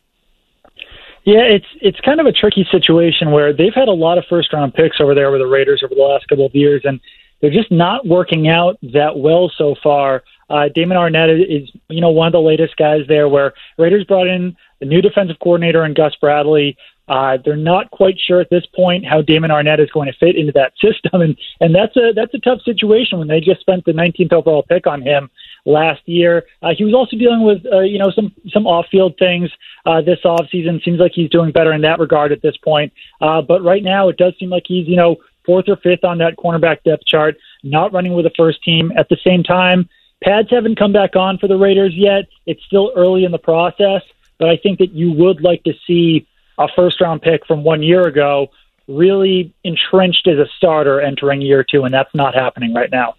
[1.24, 4.52] Yeah, it's it's kind of a tricky situation where they've had a lot of first
[4.52, 7.00] round picks over there with the Raiders over the last couple of years, and
[7.40, 10.22] they're just not working out that well so far.
[10.50, 13.28] Uh, Damon Arnette is, you know, one of the latest guys there.
[13.28, 16.76] Where Raiders brought in the new defensive coordinator and Gus Bradley.
[17.08, 20.36] Uh, they're not quite sure at this point how Damon Arnette is going to fit
[20.36, 23.84] into that system, and and that's a that's a tough situation when they just spent
[23.84, 25.30] the 19th overall pick on him
[25.64, 26.44] last year.
[26.62, 29.50] Uh, he was also dealing with uh, you know some some off field things
[29.86, 30.80] uh, this off season.
[30.84, 32.92] Seems like he's doing better in that regard at this point.
[33.20, 36.18] Uh, but right now, it does seem like he's you know fourth or fifth on
[36.18, 38.92] that cornerback depth chart, not running with the first team.
[38.96, 39.88] At the same time,
[40.22, 42.24] pads haven't come back on for the Raiders yet.
[42.46, 44.02] It's still early in the process,
[44.38, 46.26] but I think that you would like to see
[46.58, 48.48] a first round pick from one year ago
[48.88, 53.14] really entrenched as a starter entering year two, and that's not happening right now.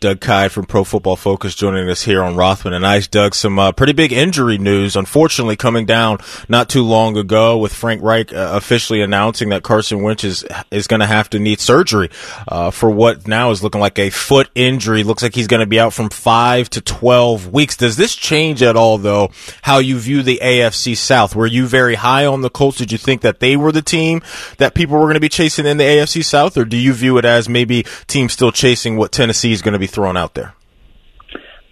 [0.00, 3.06] Doug Kyed from Pro Football Focus joining us here on Rothman and Ice.
[3.06, 7.74] Doug, some uh, pretty big injury news, unfortunately, coming down not too long ago with
[7.74, 11.60] Frank Reich uh, officially announcing that Carson Wentz is, is going to have to need
[11.60, 12.08] surgery
[12.48, 15.04] uh, for what now is looking like a foot injury.
[15.04, 17.76] Looks like he's going to be out from five to 12 weeks.
[17.76, 19.28] Does this change at all, though,
[19.60, 21.36] how you view the AFC South?
[21.36, 22.78] Were you very high on the Colts?
[22.78, 24.22] Did you think that they were the team
[24.56, 27.18] that people were going to be chasing in the AFC South, or do you view
[27.18, 30.54] it as maybe teams still chasing what Tennessee is going to be thrown out there?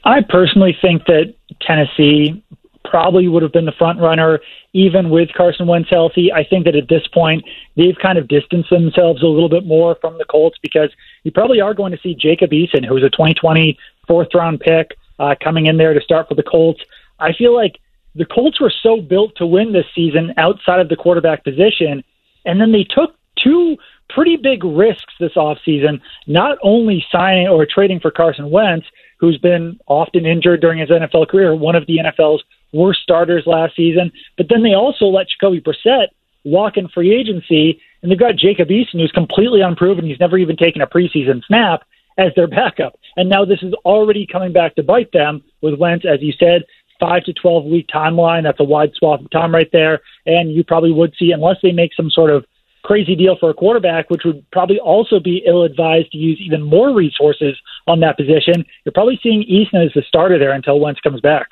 [0.05, 2.43] I personally think that Tennessee
[2.85, 4.41] probably would have been the front runner
[4.73, 6.33] even with Carson Wentz healthy.
[6.33, 7.45] I think that at this point
[7.77, 10.91] they've kind of distanced themselves a little bit more from the Colts because
[11.25, 14.97] you probably are going to see Jacob Eason, who was a 2020 fourth round pick,
[15.19, 16.81] uh, coming in there to start for the Colts.
[17.19, 17.79] I feel like
[18.15, 22.03] the Colts were so built to win this season outside of the quarterback position,
[22.45, 23.77] and then they took two
[24.09, 28.87] pretty big risks this offseason, not only signing or trading for Carson Wentz,
[29.19, 32.43] who's been often injured during his NFL career, one of the NFL's
[32.73, 36.09] worst starters last season, but then they also let Jacoby Brissett
[36.45, 40.07] walk in free agency, and they've got Jacob Eason, who's completely unproven.
[40.07, 41.83] He's never even taken a preseason snap
[42.17, 42.99] as their backup.
[43.17, 46.65] And now this is already coming back to bite them with Wentz, as you said,
[47.01, 48.43] five to 12 week timeline.
[48.43, 50.01] That's a wide swath of time right there.
[50.27, 52.45] And you probably would see, unless they make some sort of
[52.89, 56.63] crazy deal for a quarterback, which would probably also be ill advised to use even
[56.63, 57.55] more resources
[57.87, 58.65] on that position.
[58.85, 61.49] You're probably seeing Eason as the starter there until Wentz comes back.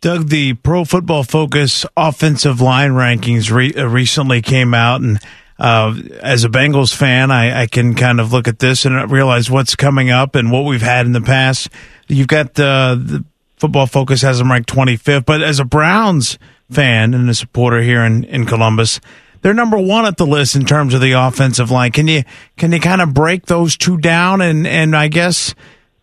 [0.00, 5.18] Doug, the Pro Football Focus offensive line rankings re- uh, recently came out, and
[5.58, 9.50] uh, as a Bengals fan, I, I, can kind of look at this and realize
[9.50, 11.68] what's coming up and what we've had in the past.
[12.08, 13.24] You've got uh, the
[13.56, 16.38] Football Focus has them ranked 25th, but as a Browns
[16.70, 19.00] fan and a supporter here in, in Columbus,
[19.44, 21.92] they're number one at the list in terms of the offensive line.
[21.92, 22.24] Can you
[22.56, 24.40] can you kind of break those two down?
[24.40, 25.54] And and I guess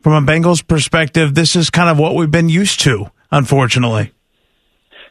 [0.01, 4.11] from a Bengals perspective, this is kind of what we've been used to unfortunately.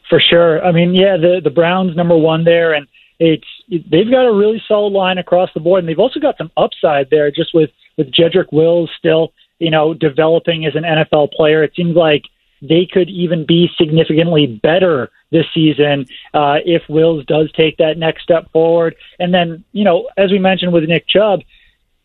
[0.08, 0.64] For sure.
[0.64, 2.86] I mean, yeah, the the Browns number one there, and
[3.18, 6.52] it's they've got a really solid line across the board, and they've also got some
[6.56, 11.64] upside there, just with with Jedrick Wills still, you know, developing as an NFL player.
[11.64, 12.22] It seems like
[12.62, 18.22] they could even be significantly better this season uh, if Wills does take that next
[18.22, 18.96] step forward.
[19.18, 21.40] And then, you know, as we mentioned with Nick Chubb,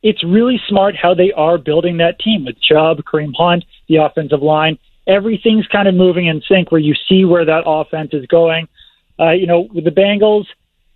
[0.04, 4.41] it's really smart how they are building that team with Chubb, Kareem Hunt, the offensive
[4.41, 4.78] line.
[5.08, 8.68] Everything's kind of moving in sync where you see where that offense is going.
[9.20, 10.46] Uh, you know, with the Bengals,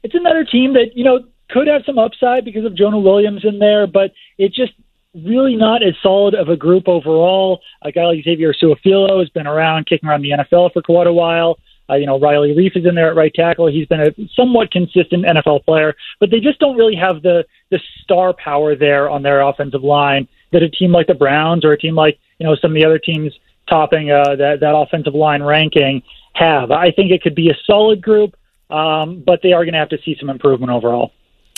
[0.04, 3.60] it's another team that, you know, could have some upside because of Jonah Williams in
[3.60, 4.74] there, but it just
[5.16, 7.62] really not as solid of a group overall.
[7.82, 11.14] A guy like Xavier Su'a-Filo has been around, kicking around the NFL for quite a
[11.14, 11.58] while.
[11.90, 13.66] Uh, you know, Riley Reiff is in there at right tackle.
[13.66, 17.80] He's been a somewhat consistent NFL player, but they just don't really have the the
[18.04, 21.78] star power there on their offensive line that a team like the Browns or a
[21.78, 23.34] team like you know some of the other teams
[23.68, 26.70] topping uh, that that offensive line ranking have.
[26.70, 28.36] I think it could be a solid group,
[28.70, 31.12] um, but they are going to have to see some improvement overall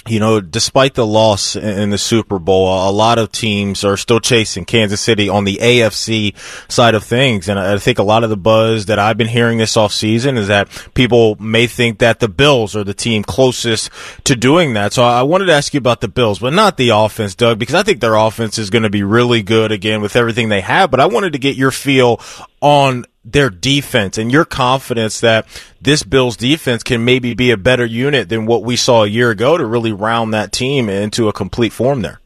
[0.07, 4.19] you know, despite the loss in the Super Bowl, a lot of teams are still
[4.19, 6.35] chasing Kansas City on the AFC
[6.71, 7.47] side of things.
[7.47, 10.47] And I think a lot of the buzz that I've been hearing this offseason is
[10.47, 13.91] that people may think that the Bills are the team closest
[14.23, 14.93] to doing that.
[14.93, 17.75] So I wanted to ask you about the Bills, but not the offense, Doug, because
[17.75, 20.89] I think their offense is going to be really good again with everything they have.
[20.89, 22.19] But I wanted to get your feel
[22.59, 25.45] on their defense and your confidence that
[25.79, 29.29] this Bills defense can maybe be a better unit than what we saw a year
[29.29, 32.19] ago to really round that team into a complete form there.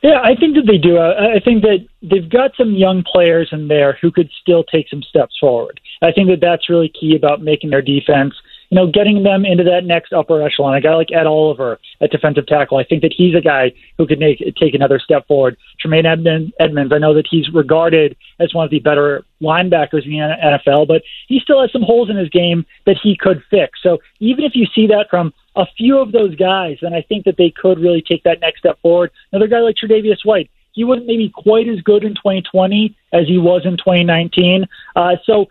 [0.00, 0.96] Yeah, I think that they do.
[0.96, 5.02] I think that they've got some young players in there who could still take some
[5.02, 5.80] steps forward.
[6.02, 8.32] I think that that's really key about making their defense
[8.70, 10.74] you know, getting them into that next upper echelon.
[10.74, 14.06] A guy like Ed Oliver at defensive tackle, I think that he's a guy who
[14.06, 15.56] could make take another step forward.
[15.80, 20.60] Tremaine Edmonds, I know that he's regarded as one of the better linebackers in the
[20.68, 23.78] NFL, but he still has some holes in his game that he could fix.
[23.82, 27.24] So even if you see that from a few of those guys, then I think
[27.24, 29.10] that they could really take that next step forward.
[29.32, 33.38] Another guy like Tre'Davious White, he wasn't maybe quite as good in 2020 as he
[33.38, 34.66] was in 2019.
[34.94, 35.46] Uh, so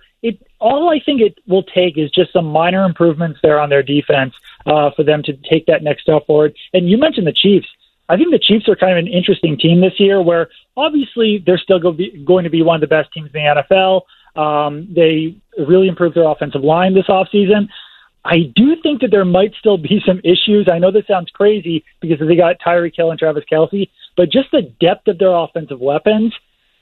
[0.59, 4.33] all I think it will take is just some minor improvements there on their defense
[4.65, 6.55] uh, for them to take that next step forward.
[6.73, 7.67] And you mentioned the Chiefs.
[8.09, 11.57] I think the Chiefs are kind of an interesting team this year, where obviously they're
[11.57, 14.01] still go be, going to be one of the best teams in the NFL.
[14.41, 17.67] Um, they really improved their offensive line this offseason.
[18.23, 20.67] I do think that there might still be some issues.
[20.71, 24.51] I know this sounds crazy because they got Tyreek Hill and Travis Kelce, but just
[24.51, 26.33] the depth of their offensive weapons,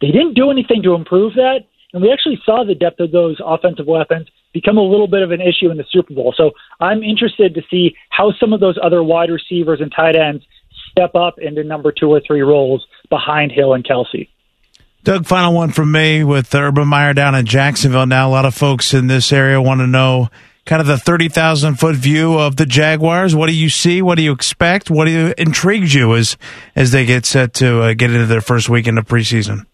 [0.01, 1.65] they didn't do anything to improve that.
[1.95, 5.31] And we actually saw the depth of those offensive weapons become a little bit of
[5.31, 6.33] an issue in the Super Bowl.
[6.35, 10.43] So I'm interested to see how some of those other wide receivers and tight ends
[10.91, 14.27] step up into number two or three roles behind Hill and Kelce.
[15.03, 18.05] Doug, final one from me with Urban Meyer down in Jacksonville.
[18.05, 20.27] Now, a lot of folks in this area want to know
[20.65, 23.33] kind of the 30,000 foot view of the Jaguars.
[23.33, 24.01] What do you see?
[24.01, 24.89] What do you expect?
[24.89, 26.35] What do you, intrigues you as,
[26.75, 29.65] as they get set to uh, get into their first weekend of preseason?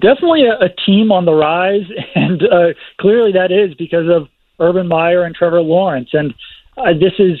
[0.00, 2.68] Definitely a, a team on the rise, and uh,
[3.00, 4.28] clearly that is because of
[4.58, 6.10] Urban Meyer and Trevor Lawrence.
[6.12, 6.34] And
[6.76, 7.38] uh, this is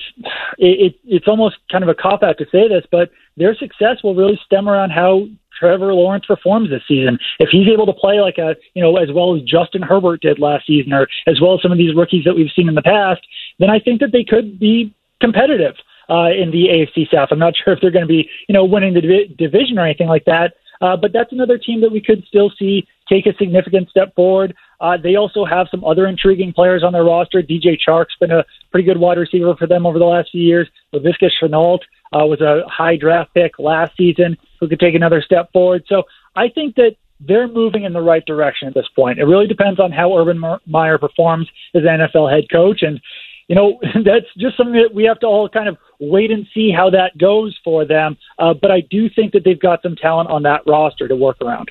[0.58, 4.02] it, it, it's almost kind of a cop out to say this, but their success
[4.02, 5.26] will really stem around how
[5.58, 7.18] Trevor Lawrence performs this season.
[7.38, 10.38] If he's able to play like a you know as well as Justin Herbert did
[10.38, 12.82] last season, or as well as some of these rookies that we've seen in the
[12.82, 13.20] past,
[13.58, 15.74] then I think that they could be competitive
[16.10, 17.28] uh, in the AFC South.
[17.30, 19.84] I'm not sure if they're going to be you know winning the div- division or
[19.84, 23.34] anything like that, uh, but that's another team that we could still see take a
[23.36, 24.54] significant step forward.
[24.80, 27.42] Uh, they also have some other intriguing players on their roster.
[27.42, 30.68] DJ Chark's been a pretty good wide receiver for them over the last few years.
[30.92, 31.80] Laviska Shenault
[32.12, 35.84] uh, was a high draft pick last season who could take another step forward.
[35.88, 39.18] So I think that they're moving in the right direction at this point.
[39.18, 42.82] It really depends on how Urban Meyer performs as NFL head coach.
[42.82, 43.00] And
[43.48, 46.70] you know, that's just something that we have to all kind of wait and see
[46.70, 48.16] how that goes for them.
[48.38, 51.38] Uh, but I do think that they've got some talent on that roster to work
[51.40, 51.70] around.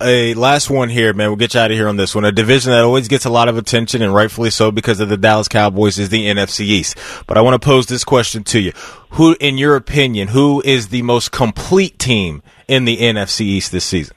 [0.00, 1.28] A last one here, man.
[1.28, 2.24] We'll get you out of here on this one.
[2.24, 5.16] A division that always gets a lot of attention, and rightfully so, because of the
[5.16, 6.98] Dallas Cowboys, is the NFC East.
[7.26, 8.72] But I want to pose this question to you:
[9.10, 13.84] Who, in your opinion, who is the most complete team in the NFC East this
[13.84, 14.16] season?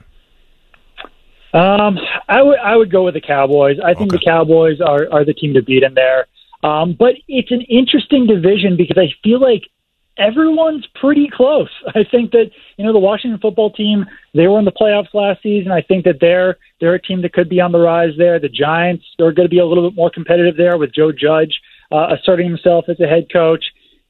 [1.53, 3.77] Um, I would I would go with the Cowboys.
[3.83, 4.17] I think okay.
[4.17, 6.25] the Cowboys are are the team to beat in there.
[6.65, 9.61] Um, but it's an interesting division because I feel like
[10.17, 11.69] everyone's pretty close.
[11.87, 15.43] I think that you know the Washington football team they were in the playoffs last
[15.43, 15.71] season.
[15.71, 18.39] I think that they're they're a team that could be on the rise there.
[18.39, 21.53] The Giants are going to be a little bit more competitive there with Joe Judge
[21.91, 23.63] uh, asserting himself as a head coach.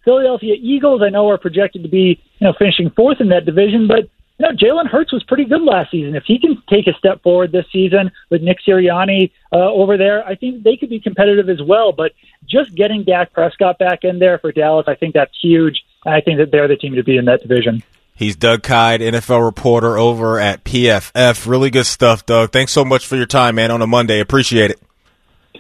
[0.06, 3.86] Philadelphia Eagles I know are projected to be you know finishing fourth in that division,
[3.86, 6.16] but you know, Jalen Hurts was pretty good last season.
[6.16, 10.26] If he can take a step forward this season with Nick Sirianni uh, over there,
[10.26, 11.94] I think they could be competitive as well.
[11.94, 12.12] But
[12.46, 15.84] just getting Dak Prescott back in there for Dallas, I think that's huge.
[16.06, 17.82] I think that they're the team to be in that division.
[18.14, 21.48] He's Doug Kyed, NFL reporter over at PFF.
[21.48, 22.52] Really good stuff, Doug.
[22.52, 24.20] Thanks so much for your time, man, on a Monday.
[24.20, 24.82] Appreciate it.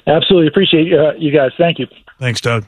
[0.08, 1.52] Absolutely appreciate uh, you guys.
[1.58, 1.88] Thank you.
[2.20, 2.66] Thanks, Doug.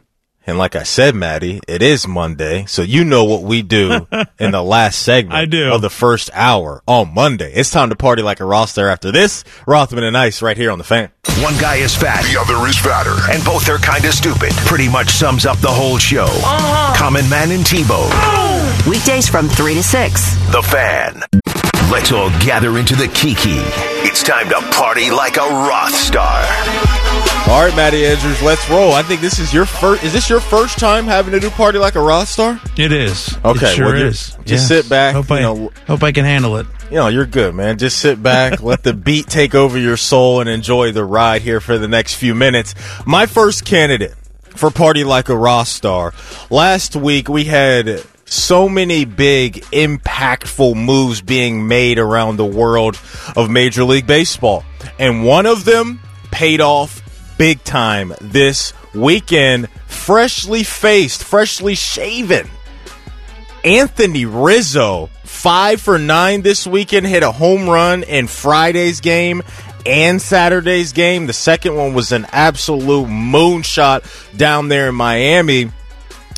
[0.47, 4.07] And like I said, Maddie, it is Monday, so you know what we do
[4.39, 5.73] in the last segment I do.
[5.73, 7.51] of the first hour on Monday.
[7.53, 9.43] It's time to party like a roster after this.
[9.67, 11.11] Rothman and Ice right here on the fan.
[11.43, 13.13] One guy is fat, The other is fatter.
[13.29, 14.51] and both are kind of stupid.
[14.65, 16.23] Pretty much sums up the whole show.
[16.23, 16.95] Uh-huh.
[16.97, 18.09] Common Man and T-Bone.
[18.89, 20.35] Weekdays from 3 to 6.
[20.53, 21.23] The fan.
[21.91, 23.59] Let's all gather into the Kiki.
[24.07, 26.41] It's time to party like a Roth star.
[27.49, 28.91] All right, Maddie Andrews, let's roll.
[28.91, 30.03] I think this is your first.
[30.03, 32.59] Is this your first time having to do party like a Roth star?
[32.77, 33.35] It is.
[33.43, 34.37] Okay, it sure well, is.
[34.43, 36.67] just sit back, Hope, you I, know- hope I can handle it.
[36.91, 37.77] You know, you're good, man.
[37.77, 41.61] Just sit back, let the beat take over your soul, and enjoy the ride here
[41.61, 42.75] for the next few minutes.
[43.05, 44.13] My first candidate
[44.49, 46.13] for Party Like a Roth Star.
[46.49, 52.99] Last week, we had so many big, impactful moves being made around the world
[53.37, 54.65] of Major League Baseball.
[54.99, 57.01] And one of them paid off
[57.37, 59.69] big time this weekend.
[59.87, 62.49] Freshly faced, freshly shaven.
[63.63, 69.41] Anthony Rizzo, five for nine this weekend, hit a home run in Friday's game
[69.85, 71.27] and Saturday's game.
[71.27, 75.71] The second one was an absolute moonshot down there in Miami.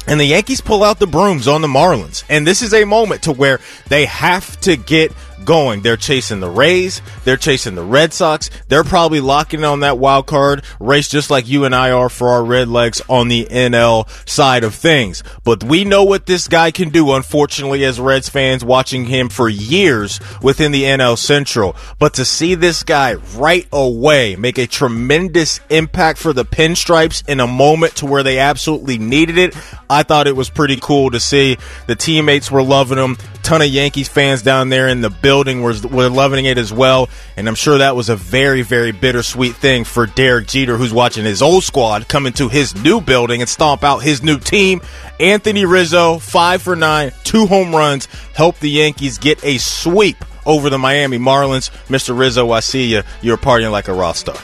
[0.08, 2.24] And the Yankees pull out the brooms on the Marlins.
[2.30, 5.12] And this is a moment to where they have to get
[5.46, 5.82] going.
[5.82, 7.02] They're chasing the Rays.
[7.24, 8.50] They're chasing the Red Sox.
[8.68, 12.30] They're probably locking on that wild card race just like you and I are for
[12.30, 15.24] our Red Legs on the NL side of things.
[15.44, 19.50] But we know what this guy can do, unfortunately, as Reds fans watching him for
[19.50, 21.76] years within the NL Central.
[21.98, 27.40] But to see this guy right away make a tremendous impact for the pinstripes in
[27.40, 29.56] a moment to where they absolutely needed it,
[29.90, 31.58] I thought it was pretty cool to see.
[31.88, 33.18] The teammates were loving him.
[33.42, 37.10] Ton of Yankees fans down there in the building were, were loving it as well.
[37.38, 41.26] And I'm sure that was a very, very bittersweet thing for Derek Jeter, who's watching
[41.26, 44.82] his old squad come into his new building and stomp out his new team.
[45.20, 50.70] Anthony Rizzo, five for nine, two home runs, helped the Yankees get a sweep over
[50.70, 51.70] the Miami Marlins.
[51.88, 52.18] Mr.
[52.18, 53.04] Rizzo, I see you.
[53.22, 54.38] You're partying like a rock star.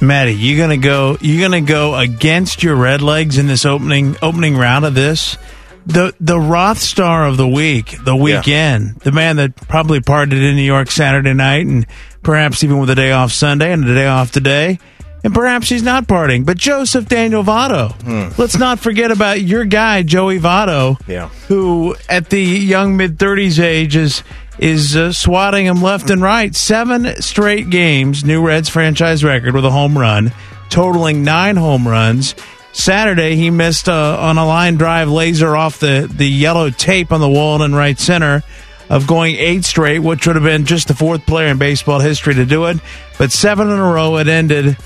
[0.00, 1.16] Maddie, you gonna go?
[1.20, 5.38] You gonna go against your red legs in this opening opening round of this?
[5.86, 10.54] The the Roth star of the week, the weekend, the man that probably partied in
[10.56, 11.86] New York Saturday night, and
[12.22, 14.78] perhaps even with a day off Sunday and a day off today,
[15.24, 16.46] and perhaps he's not partying.
[16.46, 18.38] But Joseph Daniel Votto.
[18.38, 21.28] Let's not forget about your guy Joey Votto, Yeah.
[21.48, 24.22] who at the young mid thirties age is
[24.58, 26.54] is uh, swatting him left and right.
[26.54, 30.32] Seven straight games, new Reds franchise record with a home run,
[30.68, 32.36] totaling nine home runs.
[32.72, 37.20] Saturday, he missed uh, on a line drive laser off the, the yellow tape on
[37.20, 38.42] the wall in right center
[38.88, 42.34] of going eight straight, which would have been just the fourth player in baseball history
[42.34, 42.78] to do it.
[43.18, 44.76] But seven in a row, it ended.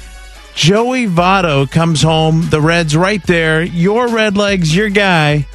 [0.55, 2.49] Joey Votto comes home.
[2.51, 3.63] The Reds right there.
[3.63, 5.47] Your Red Legs, your guy,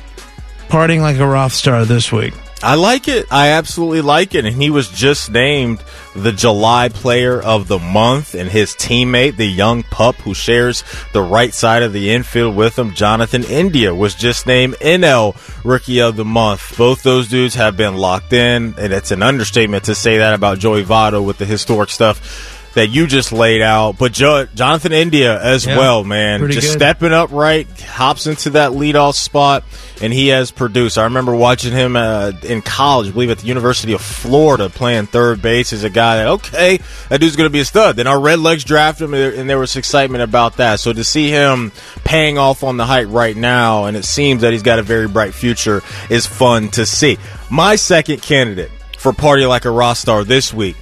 [0.67, 2.33] partying like a Roth star this week.
[2.63, 3.25] I like it.
[3.31, 4.45] I absolutely like it.
[4.45, 5.83] And he was just named
[6.15, 8.35] the July player of the month.
[8.35, 10.83] And his teammate, the young pup who shares
[11.13, 16.01] the right side of the infield with him, Jonathan India, was just named NL rookie
[16.01, 16.77] of the month.
[16.77, 18.75] Both those dudes have been locked in.
[18.77, 22.87] And it's an understatement to say that about Joey Votto with the historic stuff that
[22.87, 23.97] you just laid out.
[23.97, 26.39] But jo- Jonathan India as Yeah, well, man.
[26.51, 26.73] Just good.
[26.73, 29.63] stepping up right, hops into that leadoff spot,
[30.01, 30.97] and he has produced.
[30.97, 35.07] I remember watching him uh, in college, I believe at the University of Florida, playing
[35.07, 37.95] third base as a guy that, okay, that dude's going to be a stud.
[37.97, 40.79] Then our Red Legs drafted him, and there was excitement about that.
[40.79, 41.71] So to see him
[42.03, 45.07] paying off on the hype right now, and it seems that he's got a very
[45.07, 47.17] bright future, is fun to see.
[47.49, 50.77] My second candidate for Party Like a Rock Star this week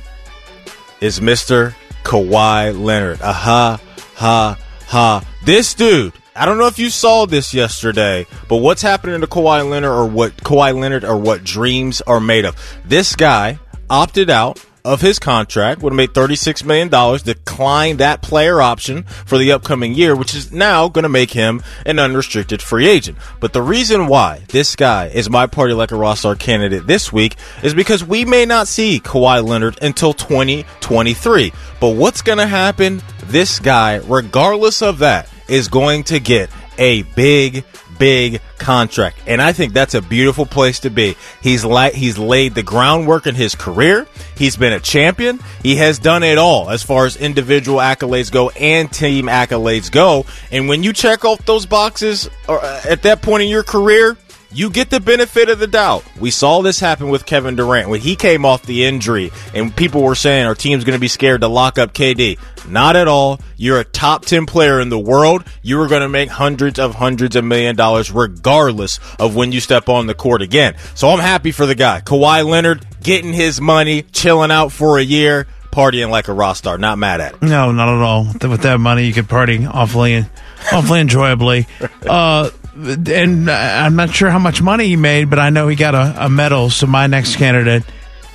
[1.01, 1.73] is Mr.
[2.03, 3.21] Kawhi Leonard.
[3.21, 3.79] Aha,
[4.15, 5.25] ha, ha.
[5.45, 9.69] This dude, I don't know if you saw this yesterday, but what's happening to Kawhi
[9.69, 12.55] Leonard or what Kawhi Leonard or what dreams are made of?
[12.85, 16.89] This guy opted out of his contract, would have made $36 million,
[17.23, 21.61] declined that player option for the upcoming year, which is now going to make him
[21.85, 23.17] an unrestricted free agent.
[23.39, 27.13] But the reason why this guy is my party like a Roth Star candidate this
[27.13, 31.53] week is because we may not see Kawhi Leonard until 2023.
[31.79, 33.01] But what's going to happen?
[33.25, 37.63] This guy, regardless of that, is going to get a big,
[37.99, 39.19] big contract.
[39.27, 41.15] And I think that's a beautiful place to be.
[41.41, 44.07] He's like he's laid the groundwork in his career.
[44.35, 45.39] He's been a champion.
[45.61, 50.25] He has done it all as far as individual accolades go and team accolades go.
[50.51, 54.17] And when you check off those boxes or uh, at that point in your career,
[54.51, 56.03] you get the benefit of the doubt.
[56.19, 60.01] We saw this happen with Kevin Durant when he came off the injury and people
[60.01, 62.39] were saying our team's going to be scared to lock up KD.
[62.69, 63.39] Not at all.
[63.57, 65.43] You're a top 10 player in the world.
[65.61, 69.59] You are going to make hundreds of hundreds of million dollars regardless of when you
[69.59, 70.75] step on the court again.
[70.95, 72.01] So I'm happy for the guy.
[72.01, 76.77] Kawhi Leonard getting his money, chilling out for a year, partying like a rock star.
[76.77, 77.41] Not mad at it.
[77.41, 78.25] No, not at all.
[78.25, 80.25] With that money, you could party awfully,
[80.71, 81.67] awfully enjoyably.
[82.07, 85.95] Uh, and I'm not sure how much money he made, but I know he got
[85.95, 86.69] a, a medal.
[86.69, 87.83] So my next candidate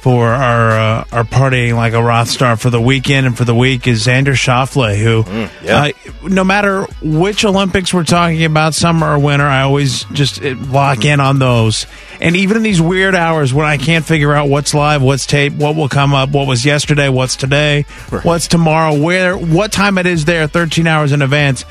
[0.05, 3.55] for our uh, our partying like a rock star for the weekend and for the
[3.55, 5.84] week is Xander Schauffele, who, mm, yeah.
[5.84, 10.57] uh, no matter which Olympics we're talking about, summer or winter, I always just uh,
[10.57, 11.86] lock in on those.
[12.20, 15.55] And even in these weird hours when I can't figure out what's live, what's tape,
[15.55, 18.22] what will come up, what was yesterday, what's today, right.
[18.26, 21.64] what's tomorrow, where, what time it is there, 13 hours in advance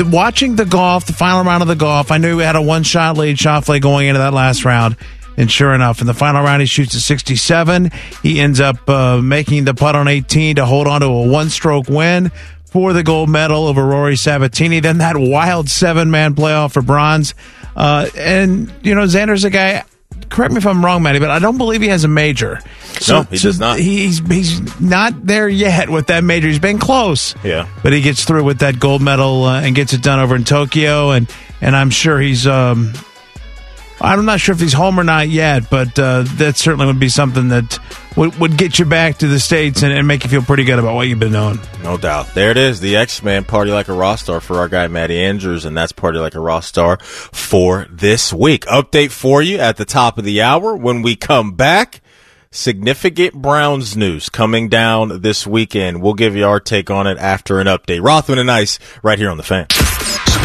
[0.00, 2.82] watching the golf, the final round of the golf, I knew we had a one
[2.82, 4.96] shot lead, Schauffele going into that last round.
[5.36, 7.90] And sure enough, in the final round, he shoots a 67.
[8.22, 11.50] He ends up uh, making the putt on 18 to hold on to a one
[11.50, 12.30] stroke win
[12.64, 14.82] for the gold medal over Rory Sabbatini.
[14.82, 17.34] Then that wild seven man playoff for bronze.
[17.74, 19.84] Uh, and, you know, Xander's a guy
[20.28, 22.60] correct me if I'm wrong, Matty, but I don't believe he has a major.
[23.00, 23.78] So, no, he so does not.
[23.78, 26.48] He's he's not there yet with that major.
[26.48, 27.34] He's been close.
[27.44, 30.34] Yeah, but he gets through with that gold medal uh, and gets it done over
[30.34, 31.30] in Tokyo, and
[31.60, 32.46] and I'm sure he's.
[32.46, 32.92] Um,
[34.00, 37.08] I'm not sure if he's home or not yet, but uh, that certainly would be
[37.08, 37.78] something that
[38.16, 40.78] would, would get you back to the States and, and, make you feel pretty good
[40.78, 41.58] about what you've been doing.
[41.82, 42.34] No doubt.
[42.34, 42.80] There it is.
[42.80, 45.92] The X Man Party Like a Roth Star for our guy, Matty Andrews, and that's
[45.92, 48.66] Party Like a Roth Star for this week.
[48.66, 50.76] Update for you at the top of the hour.
[50.76, 52.02] When we come back,
[52.50, 56.02] significant Browns news coming down this weekend.
[56.02, 58.02] We'll give you our take on it after an update.
[58.02, 59.66] Rothman and Ice right here on the fan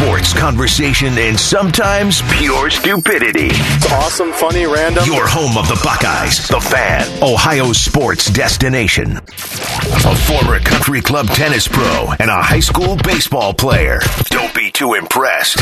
[0.02, 3.50] sports, conversation, and sometimes pure stupidity.
[3.52, 5.04] It's awesome, funny, random.
[5.06, 9.18] Your home of the Buckeyes, the fan, Ohio sports destination.
[9.18, 14.00] A former country club tennis pro and a high school baseball player.
[14.24, 15.60] Don't be too impressed.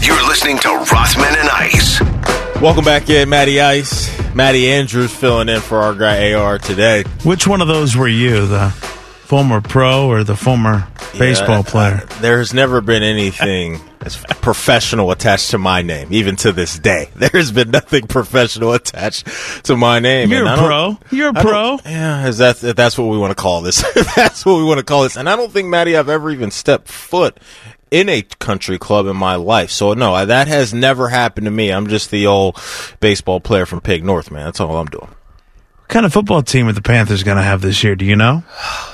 [0.00, 2.00] You're listening to Rothman and Ice.
[2.62, 4.34] Welcome back in, Matty Ice.
[4.34, 7.02] Matty Andrews filling in for our guy AR today.
[7.24, 8.46] Which one of those were you?
[8.46, 8.93] The
[9.24, 10.86] former pro or the former
[11.18, 12.02] baseball player?
[12.02, 16.78] Uh, there has never been anything as professional attached to my name, even to this
[16.78, 17.08] day.
[17.16, 19.26] There's been nothing professional attached
[19.64, 20.30] to my name.
[20.30, 20.98] You're a pro.
[21.10, 21.78] You're a pro.
[21.84, 23.82] Yeah, is that that's what we want to call this?
[24.16, 25.16] that's what we want to call this.
[25.16, 27.40] And I don't think Maddie, I've ever even stepped foot
[27.90, 29.70] in a country club in my life.
[29.70, 31.70] So no, that has never happened to me.
[31.70, 32.60] I'm just the old
[33.00, 34.44] baseball player from Pick North, man.
[34.44, 35.14] That's all I'm doing.
[35.94, 37.94] What kind of football team are the Panthers going to have this year?
[37.94, 38.42] Do you know?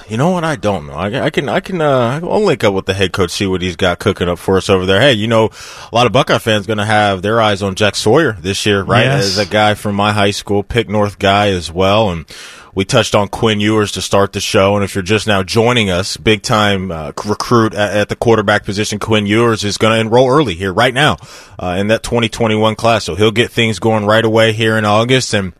[0.07, 0.45] You know what?
[0.45, 0.93] I don't know.
[0.93, 3.63] I, I can, I can, uh, I'll link up with the head coach, see what
[3.63, 5.01] he's got cooking up for us over there.
[5.01, 5.49] Hey, you know,
[5.91, 8.83] a lot of Buckeye fans going to have their eyes on Jack Sawyer this year,
[8.83, 9.07] right?
[9.07, 9.25] Yes.
[9.25, 12.11] As a guy from my high school, Pick North guy as well.
[12.11, 12.27] And
[12.75, 14.75] we touched on Quinn Ewers to start the show.
[14.75, 18.67] And if you're just now joining us, big time uh, recruit at, at, the quarterback
[18.67, 21.17] position, Quinn Ewers is going to enroll early here right now,
[21.59, 23.05] uh, in that 2021 class.
[23.05, 25.33] So he'll get things going right away here in August.
[25.33, 25.55] And,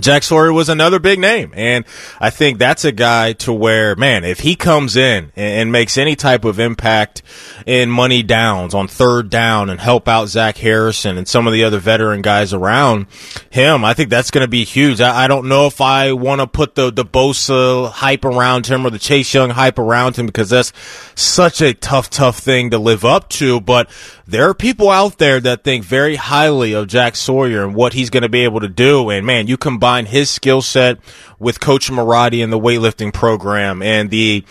[0.00, 1.52] Jack Sawyer was another big name.
[1.54, 1.84] And
[2.20, 6.14] I think that's a guy to where, man, if he comes in and, makes any
[6.14, 7.22] type of impact
[7.66, 11.64] in money downs on third down and help out Zach Harrison and some of the
[11.64, 13.06] other veteran guys around
[13.50, 15.00] him, I think that's going to be huge.
[15.00, 18.86] I, I, don't know if I want to put the, the Bosa hype around him
[18.86, 20.72] or the Chase Young hype around him because that's
[21.16, 23.60] such a tough, tough thing to live up to.
[23.60, 23.90] But
[24.26, 28.10] there are people out there that think very highly of Jack Sawyer and what he's
[28.10, 29.10] going to be able to do.
[29.10, 30.98] And man, you combine his skill set
[31.38, 34.44] with Coach Marotti and the weightlifting program and the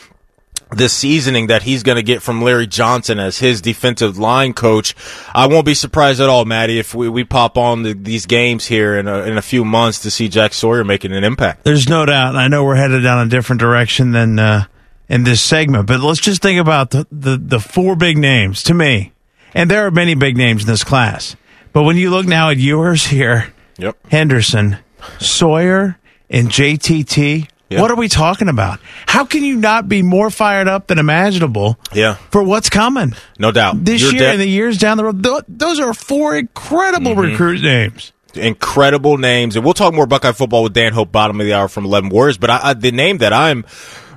[0.72, 4.96] the seasoning that he's going to get from Larry Johnson as his defensive line coach.
[5.32, 8.66] I won't be surprised at all, Matty, if we, we pop on the, these games
[8.66, 11.64] here in a, in a few months to see Jack Sawyer making an impact.
[11.64, 12.36] There's no doubt.
[12.36, 14.66] I know we're headed down a different direction than uh,
[15.08, 18.74] in this segment, but let's just think about the, the, the four big names to
[18.74, 19.14] me
[19.54, 21.36] and there are many big names in this class.
[21.72, 23.98] But when you look now at Ewers here, yep.
[24.12, 24.78] Henderson,
[25.20, 25.98] Sawyer,
[26.30, 27.82] and JTT, yep.
[27.82, 28.80] what are we talking about?
[29.06, 32.16] How can you not be more fired up than imaginable yeah.
[32.32, 33.14] for what's coming?
[33.40, 33.84] No doubt.
[33.84, 37.12] This You're year de- and the years down the road, th- those are four incredible
[37.12, 37.32] mm-hmm.
[37.32, 39.56] recruit names incredible names.
[39.56, 42.10] And we'll talk more Buckeye football with Dan Hope, bottom of the hour from 11
[42.10, 42.38] Warriors.
[42.38, 43.66] But I, I, the name that I'm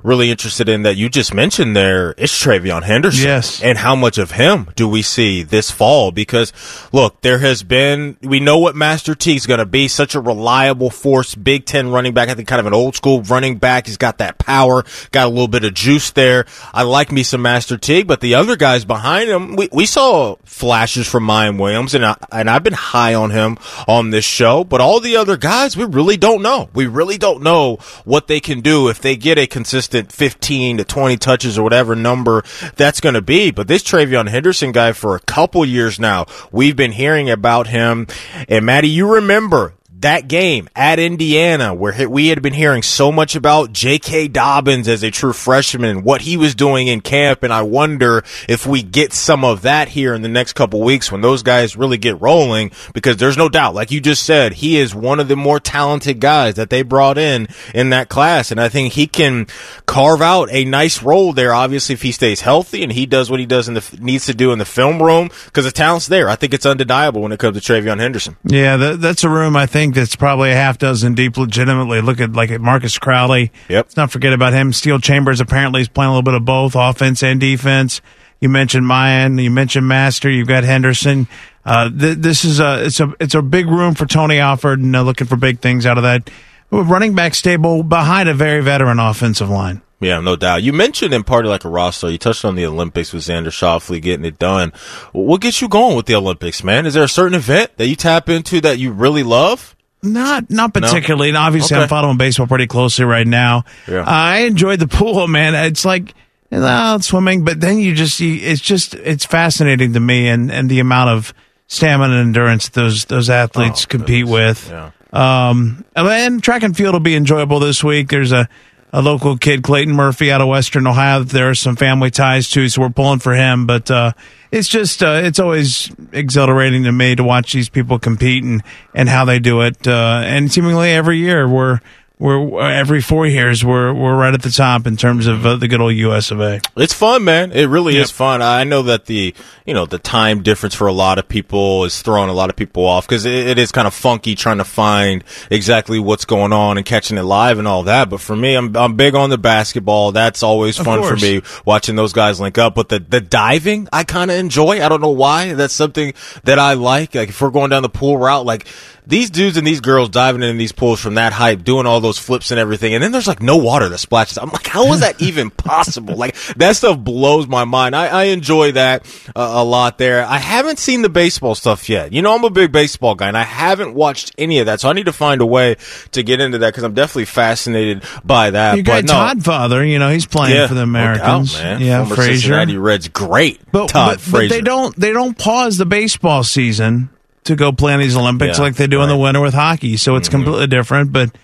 [0.07, 3.27] really interested in that you just mentioned there is TreVeyon Henderson.
[3.27, 3.61] Yes.
[3.61, 6.13] And how much of him do we see this fall?
[6.13, 6.53] Because
[6.93, 10.21] look, there has been, we know what Master T is going to be, such a
[10.21, 12.29] reliable force, Big Ten running back.
[12.29, 13.87] I think kind of an old school running back.
[13.87, 16.47] He's got that power, got a little bit of juice there.
[16.73, 20.37] I like me some Master T, but the other guys behind him, we, we saw
[20.45, 24.63] flashes from Miyan Williams and I, and I've been high on him on this show,
[24.63, 26.69] but all the other guys, we really don't know.
[26.75, 30.85] We really don't know what they can do if they get a consistent 15 to
[30.85, 32.43] 20 touches or whatever number
[32.77, 33.51] that's going to be.
[33.51, 38.07] But this TreVeyon Henderson guy for a couple years now, we've been hearing about him.
[38.49, 43.35] And Maddie, you remember that game at Indiana, where we had been hearing so much
[43.35, 44.29] about J.K.
[44.29, 48.67] Dobbins as a true freshman, what he was doing in camp, and I wonder if
[48.67, 51.99] we get some of that here in the next couple weeks when those guys really
[51.99, 55.37] get rolling, because there's no doubt, like you just said, he is one of the
[55.37, 59.47] more talented guys that they brought in in that class, and I think he can
[59.87, 61.55] carve out a nice role there.
[61.55, 64.35] Obviously, if he stays healthy and he does what he does in the needs to
[64.35, 66.29] do in the film room, because the talent's there.
[66.29, 68.37] I think it's undeniable when it comes to TreVeyon Henderson.
[68.45, 72.01] Yeah, that, that's a room I think that's probably a half dozen deep legitimately.
[72.01, 73.53] Look at like at Marcus Crowley.
[73.69, 73.87] Yep.
[73.87, 74.73] Let's not forget about him.
[74.73, 78.01] Steele Chambers apparently is playing a little bit of both offense and defense.
[78.41, 79.43] You mentioned Miyan.
[79.43, 81.27] you mentioned Master, you've got Henderson.
[81.65, 84.95] Uh, th- this is a it's a it's a big room for Tony Alford and
[84.95, 86.31] uh, looking for big things out of that
[86.71, 89.83] running back stable behind a very veteran offensive line.
[90.01, 90.63] Yeah, no doubt.
[90.63, 93.47] You mentioned in part of like a roster, you touched on the Olympics with Xander
[93.47, 94.73] Schauffele getting it done.
[95.13, 96.85] What gets you going with the Olympics, man?
[96.85, 99.75] Is there a certain event that you tap into that you really love?
[100.13, 101.33] Not not particularly.
[101.33, 101.39] No?
[101.39, 101.83] And obviously, Okay.
[101.83, 103.65] I'm following baseball pretty closely right now.
[103.89, 104.05] Yeah.
[104.07, 105.55] I enjoyed the pool, man.
[105.55, 106.15] It's like
[106.51, 110.71] well, swimming, but then you just you, it's just it's fascinating to me, and and
[110.71, 111.35] the amount of
[111.67, 114.69] stamina and endurance those those athletes Oh, compete with.
[114.71, 114.91] Yeah.
[115.13, 118.09] Um, and track and field will be enjoyable this week.
[118.11, 118.49] There's a,
[118.93, 121.23] a local kid, Clayton Murphy, out of Western Ohio.
[121.23, 123.67] There are some family ties too, so we're pulling for him.
[123.67, 124.13] But uh,
[124.51, 128.63] it's just uh, it's always exhilarating to me to watch these people compete and,
[128.95, 129.87] and how they do it.
[129.87, 131.81] Uh, and seemingly every year we're
[132.19, 135.69] we're every four years we're we're right at the top in terms of uh, the
[135.69, 136.31] good old U.S.
[136.31, 136.61] of A.
[136.75, 137.53] It's fun, man.
[137.53, 138.05] It really Yep.
[138.05, 138.41] is fun.
[138.41, 139.35] I know that the
[139.67, 142.57] you know the time difference for a lot of people is throwing a lot of
[142.57, 146.55] people off because it, it is kind of funky trying to find exactly what's going
[146.55, 148.09] on and catching it live and all that.
[148.09, 150.13] But for me, I'm I'm big on the basketball.
[150.13, 152.75] That's always fun for me watching those guys link up.
[152.75, 154.83] But the the diving, I kind of enjoy.
[154.83, 155.53] I don't know why.
[155.53, 156.15] That's something
[156.45, 157.15] that I like.
[157.15, 158.67] Like if we're going down the pool route, like.
[159.09, 162.19] These dudes and these girls diving in these pools from that height, doing all those
[162.19, 164.37] flips and everything, and then there's like no water that splashes.
[164.37, 166.17] I'm like, how is that even possible?
[166.17, 167.95] Like that stuff blows my mind.
[167.95, 170.25] I, I enjoy that uh, a lot there.
[170.25, 172.13] I haven't seen the baseball stuff yet.
[172.13, 174.89] You know, I'm a big baseball guy, and I haven't watched any of that, so
[174.89, 175.77] I need to find a way
[176.13, 178.77] to get into that because I'm definitely fascinated by that.
[178.77, 181.55] You but got no, Todd Father, you know he's playing for the no doubt, Americans.
[181.55, 181.81] man.
[181.81, 182.33] Yeah, Former Frazier.
[182.41, 183.61] Cincinnati Reds, great.
[183.71, 184.49] But, Todd but, Frazier.
[184.49, 187.11] but they don't they don't pause the baseball season
[187.47, 189.15] to go play in these Olympics Yeah, like they do in the.
[189.15, 189.23] Mm-hmm.
[189.23, 189.97] winter with hockey.
[189.97, 191.13] So it's completely different.
[191.13, 191.37] But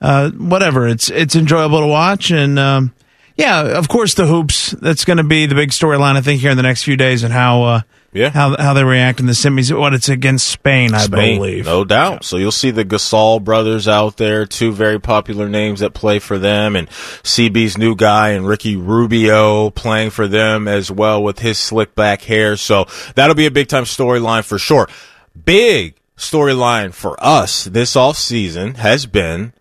[0.00, 2.30] uh, whatever, it's it's enjoyable to watch.
[2.30, 2.92] And um,
[3.36, 4.72] yeah, of course, the hoops.
[4.72, 7.22] That's going to be the big storyline I think here in the next few days
[7.22, 7.80] and how uh,
[8.12, 8.30] Yeah.
[8.30, 9.76] how how they react in the semis.
[9.78, 11.64] What it's against Spain, I Spain, believe.
[11.66, 12.24] No doubt.
[12.24, 16.38] So you'll see the Gasol brothers out there, two very popular names that play for
[16.38, 16.88] them, and
[17.22, 22.22] CB's new guy and Ricky Rubio playing for them as well with his slick back
[22.22, 22.56] hair.
[22.56, 24.88] So that'll be a big time storyline for sure.
[25.44, 29.52] Big storyline for us this off season has been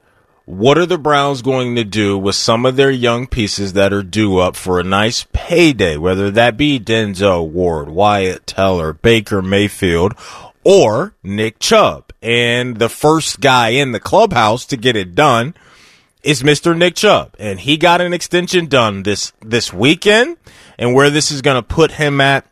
[0.49, 4.01] what are the Browns going to do with some of their young pieces that are
[4.01, 10.15] due up for a nice payday, whether that be Denzel Ward, Wyatt Teller, Baker Mayfield,
[10.63, 12.11] or Nick Chubb?
[12.23, 15.53] And the first guy in the clubhouse to get it done
[16.23, 16.75] is Mr.
[16.75, 17.35] Nick Chubb.
[17.37, 20.37] And he got an extension done this, this weekend.
[20.79, 22.47] And where this is going to put him at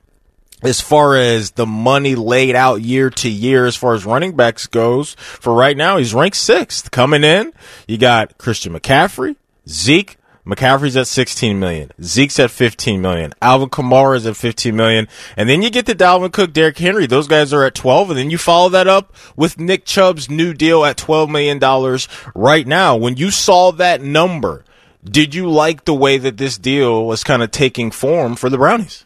[0.63, 4.65] as far as the money laid out year to year as far as running backs
[4.67, 6.91] goes, for right now, he's ranked sixth.
[6.91, 7.53] Coming in,
[7.87, 9.35] you got Christian McCaffrey,
[9.67, 10.17] Zeke.
[10.47, 11.91] McCaffrey's at 16 million.
[12.01, 13.33] Zeke's at 15 million.
[13.41, 15.09] Alvin Kamara's at 15 million.
[15.35, 17.05] And then you get to Dalvin Cook, Derrick Henry.
[17.05, 18.11] Those guys are at 12.
[18.11, 21.59] And then you follow that up with Nick Chubb's new deal at $12 million
[22.33, 22.95] right now.
[22.95, 24.63] When you saw that number,
[25.03, 28.57] did you like the way that this deal was kind of taking form for the
[28.57, 29.03] Brownies?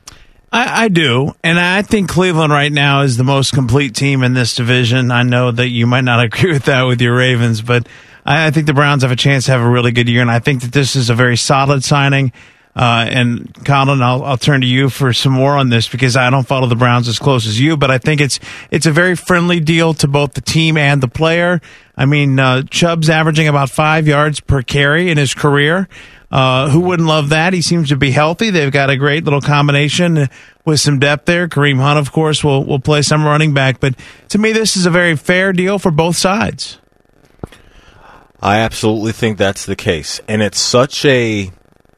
[0.52, 4.34] I, I do, and I think Cleveland right now is the most complete team in
[4.34, 5.10] this division.
[5.10, 7.88] I know that you might not agree with that with your Ravens, but
[8.26, 10.32] I, I think the Browns have a chance to have a really good year, and
[10.32, 12.34] I think that this is a very solid signing.
[12.76, 16.30] Uh, and Colin, I'll, I'll turn to you for some more on this because I
[16.30, 19.16] don't follow the Browns as close as you, but I think it's it's a very
[19.16, 21.60] friendly deal to both the team and the player.
[21.98, 25.90] I mean, uh, Chubb's averaging about five yards per carry in his career.
[26.32, 27.52] Uh, who wouldn't love that?
[27.52, 28.52] He seems to be healthy.
[28.52, 30.30] They've got a great little combination
[30.66, 31.50] with some depth there.
[31.50, 33.82] Kareem Hunt, of course, will will play some running back.
[33.82, 33.96] But
[34.30, 36.78] to me, this is a very fair deal for both sides.
[38.42, 41.52] I absolutely think that's the case, and it's such a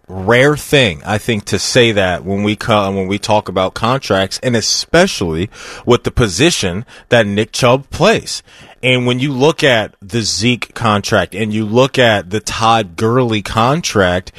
[0.08, 4.40] rare thing, I think, to say that when we come when we talk about contracts,
[4.44, 5.50] and especially
[5.86, 8.44] with the position that Nick Chubb plays.
[8.82, 13.42] And when you look at the Zeke contract and you look at the Todd Gurley
[13.42, 14.34] contract,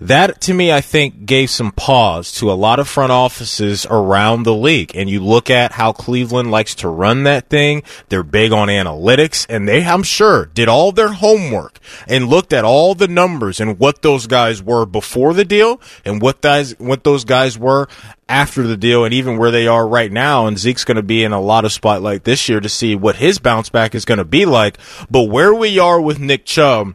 [0.00, 4.44] that to me, I think gave some pause to a lot of front offices around
[4.44, 4.92] the league.
[4.94, 7.82] And you look at how Cleveland likes to run that thing.
[8.08, 11.78] They're big on analytics and they, I'm sure, did all their homework
[12.08, 16.22] and looked at all the numbers and what those guys were before the deal and
[16.22, 17.88] what guys, what those guys were
[18.28, 20.46] after the deal and even where they are right now.
[20.46, 23.16] And Zeke's going to be in a lot of spotlight this year to see what
[23.16, 24.78] his bounce back is going to be like.
[25.10, 26.94] But where we are with Nick Chubb,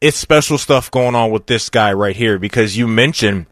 [0.00, 3.46] it's special stuff going on with this guy right here because you mentioned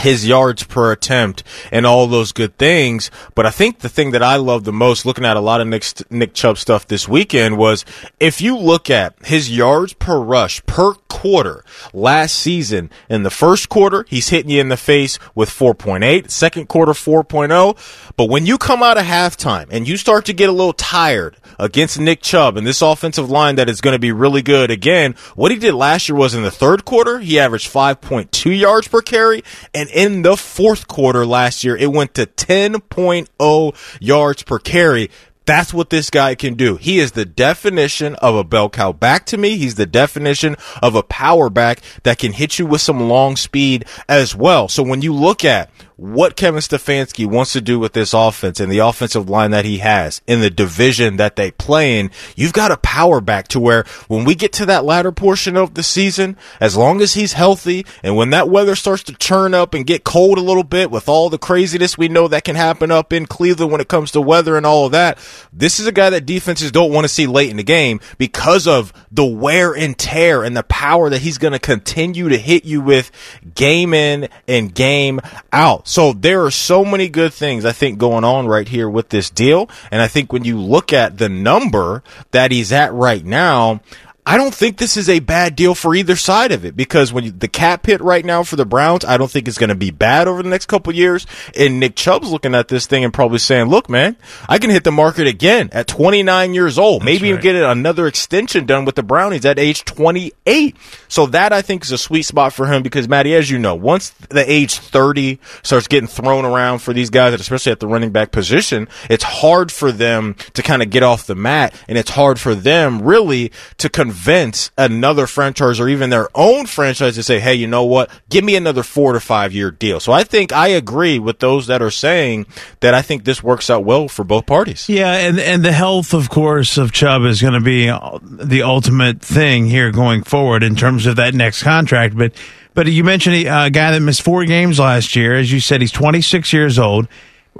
[0.00, 3.10] his yards per attempt and all those good things.
[3.34, 5.66] But I think the thing that I love the most looking at a lot of
[5.66, 7.84] Nick, Nick Chubb stuff this weekend was
[8.20, 13.68] if you look at his yards per rush per quarter last season in the first
[13.68, 18.12] quarter, he's hitting you in the face with 4.8, second quarter 4.0.
[18.16, 21.36] But when you come out of halftime and you start to get a little tired
[21.58, 25.14] against Nick Chubb and this offensive line that is going to be really good again,
[25.34, 29.02] what he did last year was in the third quarter, he averaged 5.2 yards per
[29.02, 29.42] carry
[29.74, 35.10] and in the fourth quarter last year, it went to 10.0 yards per carry.
[35.46, 36.74] That's what this guy can do.
[36.74, 39.56] He is the definition of a bell cow back to me.
[39.56, 43.84] He's the definition of a power back that can hit you with some long speed
[44.08, 44.68] as well.
[44.68, 48.70] So when you look at what Kevin Stefanski wants to do with this offense and
[48.70, 52.70] the offensive line that he has in the division that they play in, you've got
[52.70, 56.36] a power back to where when we get to that latter portion of the season,
[56.60, 60.04] as long as he's healthy and when that weather starts to turn up and get
[60.04, 63.24] cold a little bit with all the craziness we know that can happen up in
[63.24, 65.16] Cleveland when it comes to weather and all of that,
[65.50, 68.66] this is a guy that defenses don't want to see late in the game because
[68.66, 72.66] of the wear and tear and the power that he's going to continue to hit
[72.66, 73.10] you with
[73.54, 75.20] game in and game
[75.52, 75.85] out.
[75.86, 79.30] So there are so many good things I think going on right here with this
[79.30, 79.70] deal.
[79.92, 83.80] And I think when you look at the number that he's at right now,
[84.28, 87.22] I don't think this is a bad deal for either side of it because when
[87.22, 89.76] you, the cap hit right now for the Browns, I don't think it's going to
[89.76, 91.28] be bad over the next couple years.
[91.56, 94.16] And Nick Chubb's looking at this thing and probably saying, "Look, man,
[94.48, 97.02] I can hit the market again at 29 years old.
[97.02, 97.40] That's Maybe right.
[97.40, 100.74] get another extension done with the Brownies at age 28."
[101.06, 103.76] So that I think is a sweet spot for him because Maddie, as you know,
[103.76, 108.10] once the age 30 starts getting thrown around for these guys, especially at the running
[108.10, 112.10] back position, it's hard for them to kind of get off the mat, and it's
[112.10, 117.22] hard for them really to convert convince another franchise or even their own franchise to
[117.22, 118.10] say, hey, you know what?
[118.28, 120.00] Give me another four to five year deal.
[120.00, 122.46] So I think I agree with those that are saying
[122.80, 124.88] that I think this works out well for both parties.
[124.88, 128.62] Yeah, and and the health, of course, of Chubb is going to be uh, the
[128.62, 132.16] ultimate thing here going forward in terms of that next contract.
[132.16, 132.32] But
[132.74, 135.34] but you mentioned uh, a guy that missed four games last year.
[135.34, 137.08] As you said, he's 26 years old.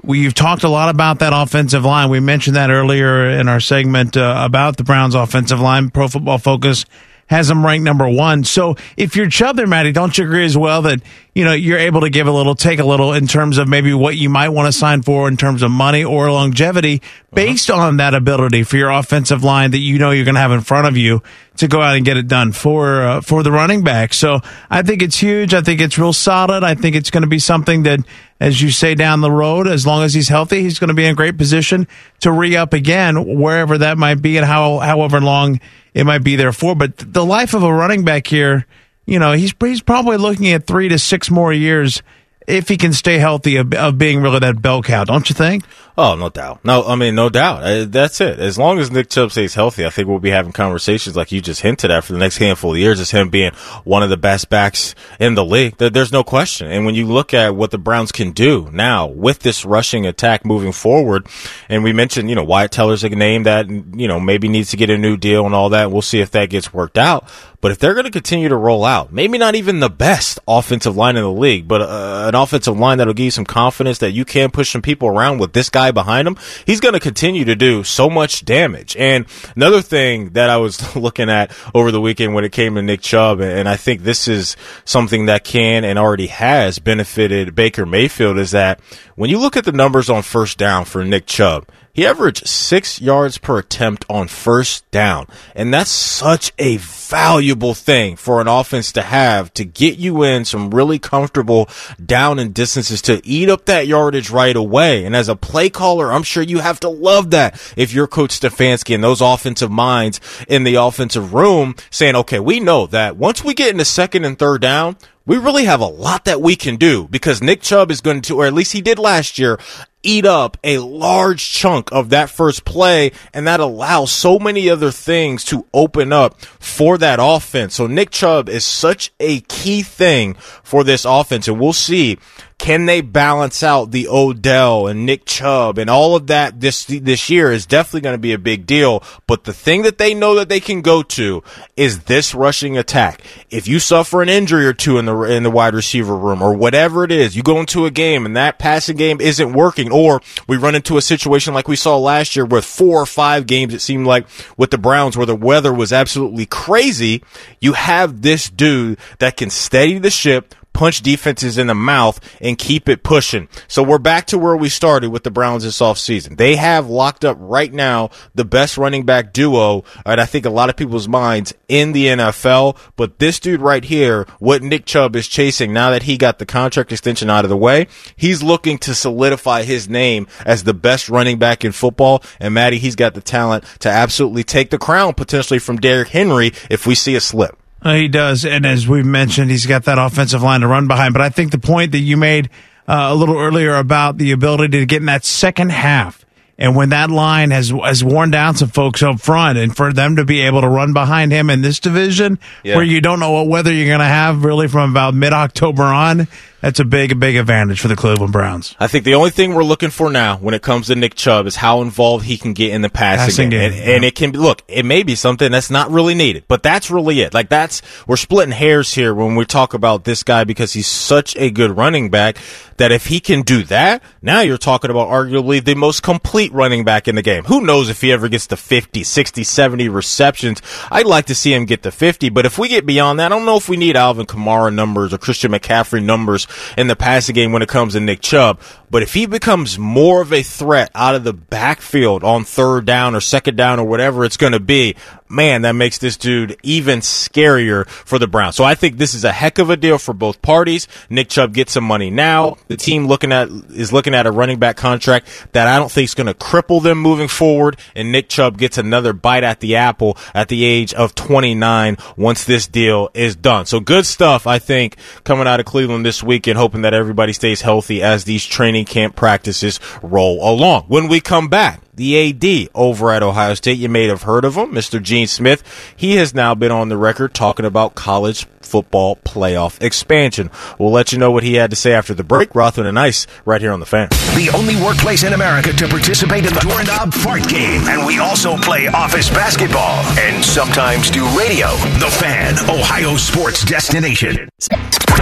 [0.03, 2.11] We've talked a lot about that offensive line.
[2.11, 5.91] We mentioned that earlier in our segment uh, about the Browns' offensive line.
[5.91, 6.85] Pro Football Focus
[7.29, 8.45] has them ranked number one.
[8.45, 11.01] So if you're Chubb there, Matty, don't you agree as well that
[11.35, 13.93] you know you're able to give a little, take a little in terms of maybe
[13.93, 17.03] what you might want to sign for in terms of money or longevity
[17.35, 17.83] based uh-huh.
[17.83, 20.61] on that ability for your offensive line that you know you're going to have in
[20.61, 21.23] front of you
[21.57, 24.15] to go out and get it done for uh, for the running back.
[24.15, 24.41] So
[24.71, 25.53] I think it's huge.
[25.53, 26.63] I think it's real solid.
[26.63, 28.01] I think it's going to be something that,
[28.39, 31.05] as you say, down the road, as long as he's healthy, he's going to be
[31.05, 31.89] in a great position
[32.21, 35.61] to re up again wherever that might be and how however long
[35.95, 36.75] it might be there for.
[36.75, 38.67] But the life of a running back here,
[39.07, 42.03] you know, he's he's probably looking at three to six more years
[42.47, 45.65] if he can stay healthy of, of being really that bell cow, don't you think?
[45.99, 46.63] Oh, no doubt.
[46.63, 47.63] No, I mean, no doubt.
[47.63, 48.39] Uh, that's it.
[48.39, 51.41] As long as Nick Chubb stays healthy, I think we'll be having conversations like you
[51.41, 53.01] just hinted at for the next handful of years.
[53.01, 53.53] Is him being
[53.85, 55.79] one of the best backs in the league.
[55.79, 56.71] There's no question.
[56.71, 60.45] And when you look at what the Browns can do now with this rushing attack
[60.45, 61.29] moving forward,
[61.69, 64.77] and we mentioned, you know, Wyatt Teller's a name that, you know, maybe needs to
[64.77, 65.91] get a new deal and all that.
[65.91, 67.27] We'll see if that gets worked out.
[67.63, 70.97] But if they're going to continue to roll out, maybe not even the best offensive
[70.97, 74.13] line in the league, but uh, an offensive line that'll give you some confidence that
[74.13, 77.01] you can push some people around with this guy guy behind him, he's going to
[77.01, 78.97] continue to do so much damage.
[78.97, 82.83] And another thing that I was looking at over the weekend when it came to
[82.83, 87.87] Nick Chubb, and I think this is something that can and already has benefited Baker
[87.87, 88.81] Mayfield is that
[89.15, 91.67] when you look at the numbers on first down for Nick Chubb,
[91.97, 95.27] he averaged six yards per attempt on first down.
[95.55, 100.45] And that's such a valuable thing for an offense to have to get you in
[100.45, 101.71] some really comfortable
[102.05, 105.07] down and distances to eat up that yardage right away.
[105.07, 108.39] And as a play caller, I'm sure you have to love that if you're Coach
[108.39, 113.43] Stefanski and those offensive minds in the offensive room saying, okay, we know that once
[113.43, 116.77] we get into second and third down, we really have a lot that we can
[116.77, 119.59] do because Nick Chubb is going to, or at least he did last year,
[120.05, 124.93] eat up a large chunk of that first play, and that allows so many other
[124.93, 127.75] things to open up for that offense.
[127.75, 132.19] So Nick Chubb is such a key thing for this offense, and we'll see
[132.59, 137.29] can they balance out the Odell and Nick Chubb and all of that this this
[137.29, 139.03] year is definitely going to be a big deal.
[139.27, 141.43] But the thing that they know that they can go to
[141.77, 143.23] is this rushing attack.
[143.51, 146.55] If you suffer an injury or two in the in the wide receiver room or
[146.55, 150.23] whatever it is, you go into a game and that passing game isn't working, or
[150.49, 153.75] we run into a situation like we saw last year with four or five games
[153.75, 154.27] it seemed like
[154.57, 157.23] with the Browns where the weather was absolutely crazy.
[157.61, 162.59] You have this dude that can steady the ship punch defenses in the mouth and
[162.59, 163.49] keep it pushing.
[163.67, 166.37] So we're back to where we started with the Browns this offseason.
[166.37, 170.51] They have locked up right now the best running back duo, and I think a
[170.51, 172.77] lot of people's minds in the NFL.
[172.95, 176.45] But this dude right here, what Nick Chubb is chasing now that he got the
[176.45, 181.09] contract extension out of the way, he's looking to solidify his name as the best
[181.09, 182.23] running back in football.
[182.39, 186.53] And Maddie, he's got the talent to absolutely take the crown potentially from Derrick Henry
[186.69, 187.59] if we see a slip.
[187.87, 191.13] Uh, he does, and as we've mentioned, he's got that offensive line to run behind.
[191.13, 192.51] But I think the point that you made
[192.89, 196.27] uh, a little earlier about the ability to get in that second half,
[196.59, 200.17] and when that line has has worn down some folks up front, and for them
[200.17, 202.75] to be able to run behind him in this division, yeah.
[202.75, 205.85] where you don't know what weather you're going to have really from about mid October
[205.85, 206.27] on,
[206.61, 208.75] that's a big, big advantage for the Cleveland Browns.
[208.81, 211.47] I think the only thing we're looking for now when it comes to Nick Chubb
[211.47, 213.73] is how involved he can get in the passing, passing game.
[213.73, 213.95] And, yeah.
[213.97, 216.91] and, it can be, look, it may be something that's not really needed, but that's
[216.91, 217.35] really it.
[217.35, 221.37] Like that's, we're splitting hairs here when we talk about this guy because he's such
[221.37, 222.39] a good running back
[222.79, 226.85] that if he can do that, now you're talking about arguably the most complete running
[226.85, 227.45] back in the game.
[227.45, 230.63] Who knows if he ever gets to 50, 60, 70 receptions.
[230.91, 233.35] I'd like to see him get to 50, but if we get beyond that, I
[233.35, 236.46] don't know if we need Alvin Kamara numbers or Christian McCaffrey numbers
[236.77, 238.61] in the passing game when it comes to Nick Chubb.
[238.91, 243.15] But if he becomes more of a threat out of the backfield on third down
[243.15, 244.97] or second down or whatever it's going to be,
[245.29, 248.57] man, that makes this dude even scarier for the Browns.
[248.57, 250.89] So I think this is a heck of a deal for both parties.
[251.11, 252.57] Nick Chubb gets some money now.
[252.69, 256.05] The team looking at is looking at a running back contract that I don't think
[256.05, 257.79] is going to cripple them moving forward.
[257.95, 262.45] And Nick Chubb gets another bite at the apple at the age of 29 once
[262.45, 263.67] this deal is done.
[263.67, 267.61] So good stuff, I think, coming out of Cleveland this weekend, hoping that everybody stays
[267.61, 270.85] healthy as these training camp practices roll along.
[270.89, 273.79] When we come back, the AD over at Ohio State.
[273.79, 275.03] You may have heard of him, Mr.
[275.03, 275.63] Gene Smith.
[275.97, 280.51] He has now been on the record talking about college football playoff expansion.
[280.79, 282.55] We'll let you know what he had to say after the break.
[282.55, 284.09] Rothman and Ice right here on the fan.
[284.35, 287.83] The only workplace in America to participate in the doorknob fart game.
[287.89, 291.69] And we also play office basketball and sometimes do radio.
[291.99, 294.49] The fan, Ohio sports destination.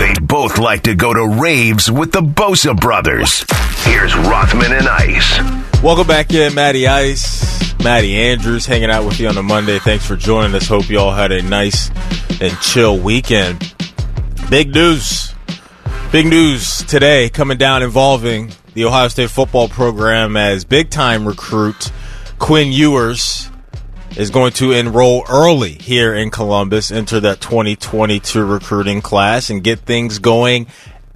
[0.05, 3.43] They both like to go to raves with the Bosa brothers.
[3.87, 5.83] Here's Rothman and Ice.
[5.83, 7.73] Welcome back in, Matty Ice.
[7.83, 9.79] Matty Andrews hanging out with you on a Monday.
[9.79, 10.69] Thanks for joining us.
[10.69, 11.89] Hope you all had a nice
[12.39, 13.75] and chill weekend.
[14.51, 15.33] Big news.
[16.13, 21.91] Big news today coming down involving the Ohio State football program as big time recruit
[22.39, 23.49] Quinn Ewers
[24.17, 29.81] is going to enroll early here in Columbus, enter that 2022 recruiting class, and get
[29.81, 30.67] things going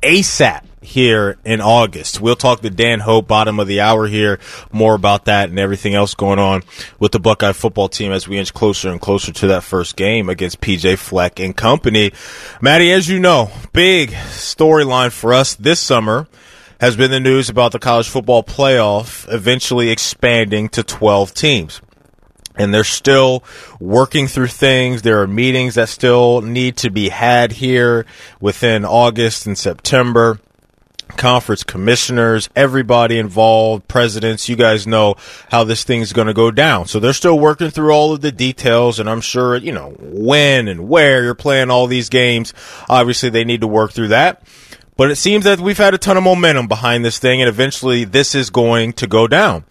[0.02, 2.20] ASAP here in August.
[2.20, 4.40] We'll talk to Dan Hope, bottom of the hour here,
[4.72, 6.62] more about that and everything else going on
[6.98, 10.28] with the Buckeye football team as we inch closer and closer to that first game
[10.28, 12.12] against PJ Fleck and company.
[12.60, 16.26] Maddie, as you know, big storyline for us this summer
[16.80, 21.80] has been the news about the college football playoff eventually expanding to 12 teams
[22.58, 23.44] and they're still
[23.80, 25.02] working through things.
[25.02, 28.04] There are meetings that still need to be had here
[28.40, 30.40] within August and September.
[31.16, 35.14] Conference commissioners, everybody involved, presidents, you guys know
[35.50, 36.86] how this thing's going to go down.
[36.86, 40.68] So they're still working through all of the details, and I'm sure, you know, when
[40.68, 42.52] and where you're playing all these games.
[42.90, 44.42] Obviously, they need to work through that.
[44.98, 48.04] But it seems that we've had a ton of momentum behind this thing, and eventually
[48.04, 49.64] this is going to go down.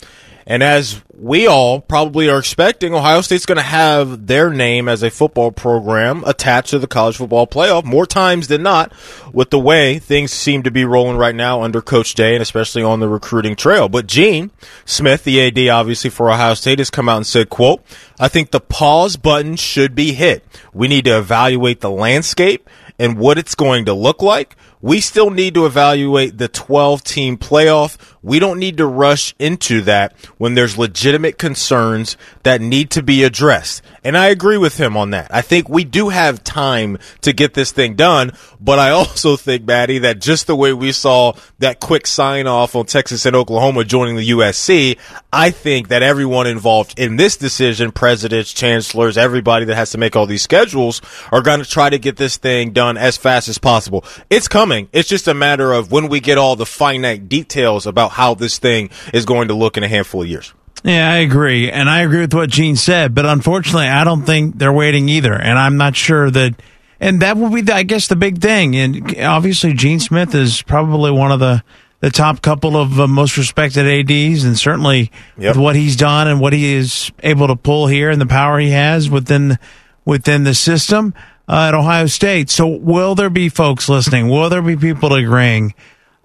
[0.49, 5.03] And as we all probably are expecting, Ohio State's going to have their name as
[5.03, 8.93] a football program attached to the college football playoff more times than not
[9.33, 12.81] with the way things seem to be rolling right now under Coach Day and especially
[12.81, 13.89] on the recruiting trail.
[13.89, 14.51] But Gene
[14.85, 17.83] Smith, the AD obviously for Ohio State, has come out and said, quote,
[18.17, 20.45] I think the pause button should be hit.
[20.73, 24.55] We need to evaluate the landscape and what it's going to look like.
[24.81, 27.97] We still need to evaluate the 12 team playoff.
[28.21, 33.23] We don't need to rush into that when there's legitimate concerns that need to be
[33.23, 33.81] addressed.
[34.03, 35.33] And I agree with him on that.
[35.33, 39.65] I think we do have time to get this thing done, but I also think,
[39.65, 43.83] Maddie, that just the way we saw that quick sign off on Texas and Oklahoma
[43.83, 44.97] joining the SEC,
[45.31, 50.15] I think that everyone involved in this decision, presidents, chancellors, everybody that has to make
[50.15, 51.01] all these schedules,
[51.31, 54.05] are going to try to get this thing done as fast as possible.
[54.29, 54.89] It's coming.
[54.93, 58.57] It's just a matter of when we get all the finite details about how this
[58.57, 60.53] thing is going to look in a handful of years.
[60.83, 61.71] Yeah, I agree.
[61.71, 63.13] And I agree with what Gene said.
[63.13, 65.33] But unfortunately, I don't think they're waiting either.
[65.33, 66.55] And I'm not sure that.
[66.99, 68.75] And that will be, the, I guess, the big thing.
[68.75, 71.63] And obviously, Gene Smith is probably one of the
[71.99, 75.55] the top couple of uh, most respected ads, and certainly yep.
[75.55, 78.59] with what he's done and what he is able to pull here and the power
[78.59, 79.57] he has within
[80.05, 81.15] within the system
[81.47, 82.51] uh, at Ohio State.
[82.51, 84.29] So, will there be folks listening?
[84.29, 85.73] Will there be people agreeing?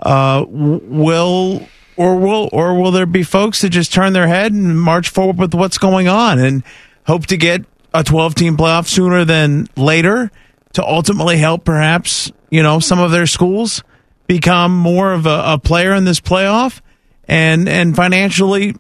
[0.03, 4.81] Uh, will or will or will there be folks that just turn their head and
[4.81, 6.65] march forward with what's going on and
[7.07, 10.31] hope to get a 12 team playoff sooner than later
[10.73, 13.85] to ultimately help perhaps you know some of their schools
[14.27, 16.81] become more of a, a player in this playoff
[17.29, 18.75] and and financially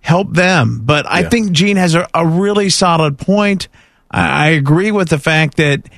[0.00, 0.80] help them.
[0.84, 1.28] But I yeah.
[1.28, 3.68] think Gene has a, a really solid point.
[4.10, 5.88] I, I agree with the fact that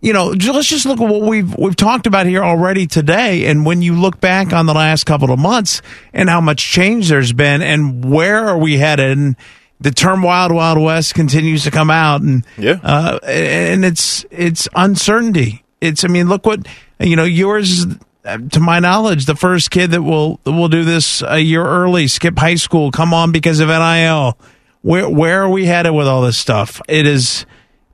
[0.00, 3.46] you know, let's just look at what we've we've talked about here already today.
[3.46, 5.80] And when you look back on the last couple of months
[6.12, 9.36] and how much change there's been, and where are we headed, and
[9.80, 14.68] the term "Wild Wild West" continues to come out, and yeah, uh, and it's it's
[14.74, 15.64] uncertainty.
[15.80, 16.66] It's I mean, look what
[17.00, 17.24] you know.
[17.24, 17.86] Ewers,
[18.26, 22.38] to my knowledge, the first kid that will will do this a year early, skip
[22.38, 24.38] high school, come on because of NIL.
[24.82, 26.82] Where where are we headed with all this stuff?
[26.86, 27.46] It is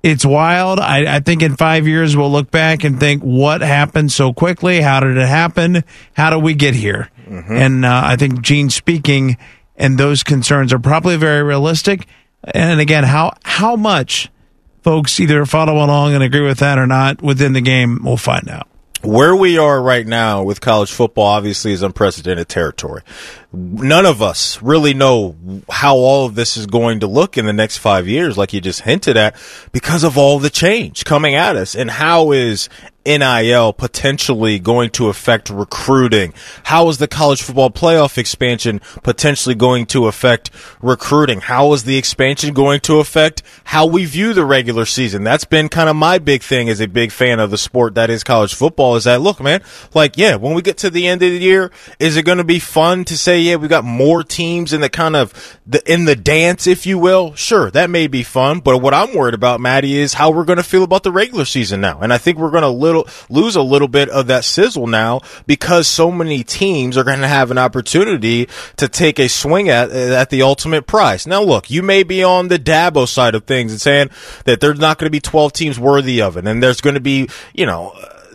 [0.03, 0.81] it's wild.
[0.81, 4.81] I, I, think in five years we'll look back and think, what happened so quickly?
[4.81, 5.85] How did it happen?
[6.15, 7.11] How did we get here?
[7.27, 7.53] Mm-hmm.
[7.53, 9.37] And uh, I think Gene speaking
[9.77, 12.07] and those concerns are probably very realistic.
[12.43, 14.29] And again, how how much
[14.83, 18.49] folks either follow along and agree with that or not within the game, we'll find
[18.49, 18.69] out
[19.03, 23.03] where we are right now with college football obviously is unprecedented territory.
[23.53, 25.37] None of us really know
[25.69, 28.61] how all of this is going to look in the next five years, like you
[28.61, 29.37] just hinted at,
[29.73, 31.75] because of all the change coming at us.
[31.75, 32.71] And how is
[33.05, 36.33] NIL potentially going to affect recruiting?
[36.65, 40.51] How is the college football playoff expansion potentially going to affect
[40.81, 41.41] recruiting?
[41.41, 45.25] How is the expansion going to affect how we view the regular season?
[45.25, 48.11] That's been kind of my big thing as a big fan of the sport that
[48.11, 49.63] is college football is that look, man,
[49.95, 52.45] like, yeah, when we get to the end of the year, is it going to
[52.45, 56.05] be fun to say, yeah, we got more teams in the kind of the, in
[56.05, 57.35] the dance, if you will?
[57.35, 60.59] Sure, that may be fun, but what I'm worried about, Maddie, is how we're going
[60.59, 62.01] to feel about the regular season now.
[62.01, 65.21] And I think we're going to little lose a little bit of that sizzle now
[65.47, 69.91] because so many teams are going to have an opportunity to take a swing at
[69.91, 71.27] at the ultimate prize.
[71.27, 74.11] Now, look, you may be on the Dabo side of things and saying
[74.45, 77.01] that there's not going to be 12 teams worthy of it, and there's going to
[77.01, 77.95] be, you know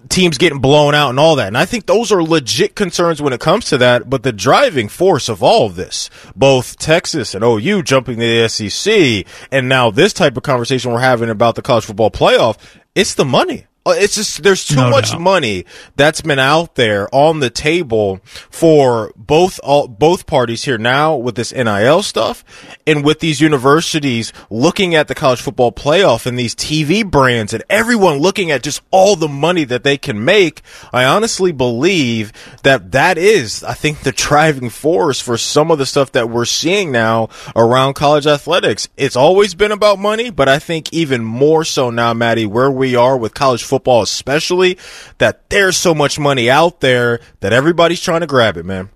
[0.09, 1.47] teams getting blown out and all that.
[1.47, 4.09] And I think those are legit concerns when it comes to that.
[4.09, 9.25] But the driving force of all of this, both Texas and OU jumping the SEC,
[9.51, 12.57] and now this type of conversation we're having about the college football playoff,
[12.95, 13.65] it's the money.
[13.87, 15.21] Uh, it's just there's too no much doubt.
[15.21, 15.65] money
[15.95, 18.19] that's been out there on the table
[18.49, 22.43] for both all, both parties here now with this NIL stuff
[22.85, 27.63] and with these universities looking at the college football playoff and these TV brands and
[27.69, 30.61] everyone looking at just all the money that they can make.
[30.91, 32.33] I honestly believe
[32.63, 36.43] that that is I think the driving force for some of the stuff that we're
[36.43, 38.89] seeing now around college athletics.
[38.97, 42.93] It's always been about money, but I think even more so now, Maddie, where we
[42.93, 44.77] are with college football football, especially
[45.19, 48.89] that there's so much money out there that everybody's trying to grab it, man.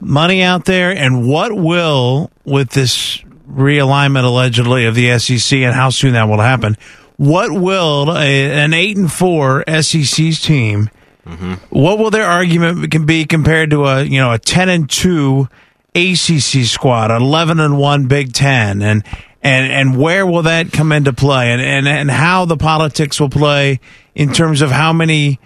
[0.00, 3.18] Money out there, and what will with this
[3.48, 6.76] realignment allegedly of the SEC and how soon that will happen?
[7.18, 10.90] What will a, an eight and four SEC's team?
[11.26, 11.54] Mm-hmm.
[11.68, 15.48] What will their argument can be compared to a you know a ten and two
[15.94, 19.04] ACC squad, eleven and one Big Ten, and
[19.42, 23.30] and and where will that come into play, and and and how the politics will
[23.30, 23.80] play
[24.14, 25.40] in terms of how many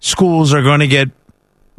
[0.00, 1.08] schools are going to get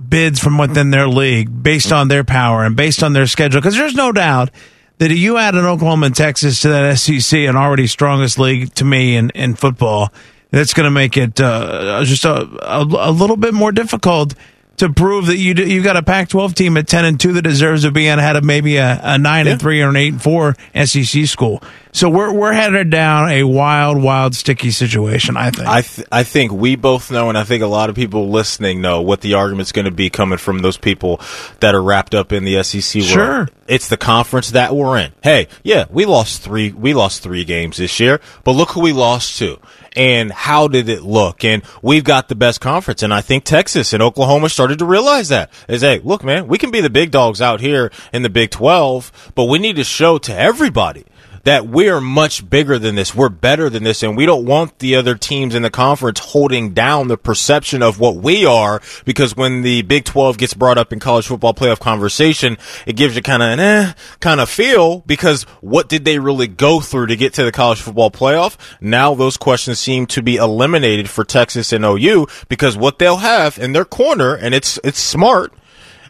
[0.07, 3.59] bids from within their league based on their power and based on their schedule.
[3.61, 4.49] Because there's no doubt
[4.97, 8.85] that you add an Oklahoma and Texas to that SEC, an already strongest league to
[8.85, 10.11] me in, in football,
[10.51, 14.35] that's going to make it uh, just a, a, a little bit more difficult
[14.79, 17.83] to prove that you you've got a Pac-12 team at 10 and 2 that deserves
[17.83, 19.51] to be ahead of maybe a, a 9 yeah.
[19.51, 20.55] and 3 or an 8 and 4
[20.85, 21.61] SEC school.
[21.91, 25.67] So we're we're headed down a wild wild sticky situation, I think.
[25.67, 28.81] I th- I think we both know and I think a lot of people listening
[28.81, 31.19] know what the argument's going to be coming from those people
[31.61, 33.11] that are wrapped up in the SEC world.
[33.11, 33.49] Sure.
[33.67, 35.11] It's the conference that we're in.
[35.23, 38.93] Hey, yeah, we lost 3 we lost 3 games this year, but look who we
[38.93, 39.59] lost to
[39.95, 41.43] and how did it look?
[41.43, 43.03] And we've got the best conference.
[43.03, 46.57] And I think Texas and Oklahoma started to realize that is, hey, look, man, we
[46.57, 49.83] can be the big dogs out here in the Big 12, but we need to
[49.83, 51.05] show to everybody
[51.49, 53.15] that we're much bigger than this.
[53.15, 54.03] We're better than this.
[54.03, 57.99] And we don't want the other teams in the conference holding down the perception of
[57.99, 61.79] what we are because when the Big 12 gets brought up in college football playoff
[61.79, 66.19] conversation, it gives you kind of an eh kind of feel because what did they
[66.19, 68.55] really go through to get to the college football playoff?
[68.79, 73.57] Now those questions seem to be eliminated for Texas and OU because what they'll have
[73.57, 75.51] in their corner, and it's, it's smart,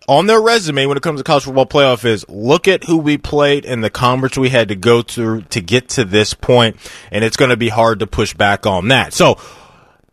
[0.10, 3.16] on their resume when it comes to college football playoff is look at who we
[3.16, 6.78] played and the conference we had to go through to get to this point,
[7.12, 9.14] and it's going to be hard to push back on that.
[9.14, 9.40] So,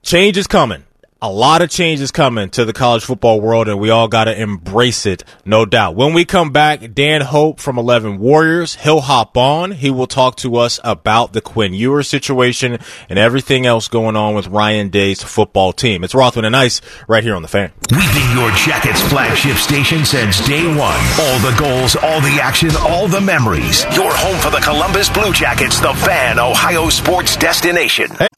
[0.03, 0.85] change is coming
[1.27, 4.41] a lot of changes coming to the college football world, and we all got to
[4.41, 5.97] embrace it, no doubt.
[5.97, 9.73] When we come back, Dan Hope from 11 Warriors, he'll hop on.
[9.73, 14.37] He will talk to us about the Quinn Ewers situation and everything else going on
[14.37, 16.05] with Ryan Day's football team.
[16.05, 17.73] It's Rothman and Ice right here on the fan.
[17.91, 20.79] We've been your Jackets flagship station since day one.
[20.79, 23.83] All the goals, all the action, all the memories.
[23.97, 28.11] Your home for the Columbus Blue Jackets, the fan, Ohio sports destination.
[28.13, 28.29] Hey.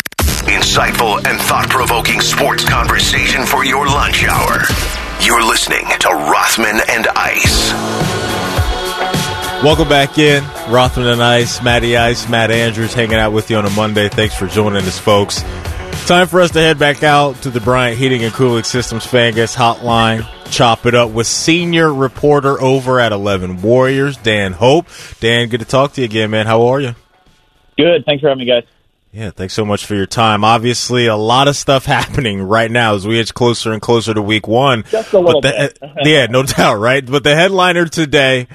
[0.48, 4.64] Insightful and thought provoking sports conversation for your lunch hour.
[5.20, 7.70] You're listening to Rothman and Ice.
[9.62, 10.42] Welcome back in.
[10.72, 14.08] Rothman and Ice, Matty Ice, Matt Andrews hanging out with you on a Monday.
[14.08, 15.42] Thanks for joining us, folks.
[16.06, 19.54] Time for us to head back out to the Bryant Heating and Cooling Systems Fangas
[19.54, 20.26] hotline.
[20.50, 24.86] Chop it up with senior reporter over at 11 Warriors, Dan Hope.
[25.20, 26.46] Dan, good to talk to you again, man.
[26.46, 26.94] How are you?
[27.76, 28.06] Good.
[28.06, 28.64] Thanks for having me, guys.
[29.12, 30.44] Yeah, thanks so much for your time.
[30.44, 34.22] Obviously, a lot of stuff happening right now as we edge closer and closer to
[34.22, 34.84] week one.
[34.90, 35.90] Just a little the, bit.
[36.06, 37.04] yeah, no doubt, right?
[37.04, 38.48] But the headliner today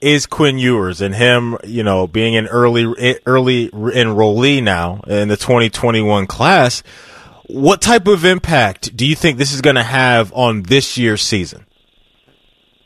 [0.00, 2.84] is Quinn Ewers and him, you know, being an early
[3.26, 6.82] early enrollee now in the 2021 class.
[7.46, 11.22] What type of impact do you think this is going to have on this year's
[11.22, 11.66] season?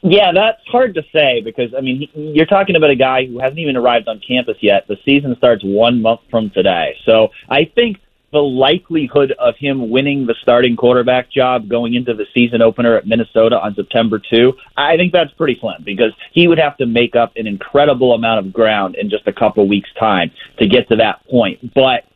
[0.07, 3.59] Yeah, that's hard to say because I mean you're talking about a guy who hasn't
[3.59, 4.87] even arrived on campus yet.
[4.87, 7.97] The season starts one month from today, so I think
[8.31, 13.07] the likelihood of him winning the starting quarterback job going into the season opener at
[13.07, 17.15] Minnesota on September 2, I think that's pretty slim because he would have to make
[17.15, 20.97] up an incredible amount of ground in just a couple weeks' time to get to
[20.97, 21.73] that point.
[21.75, 22.07] But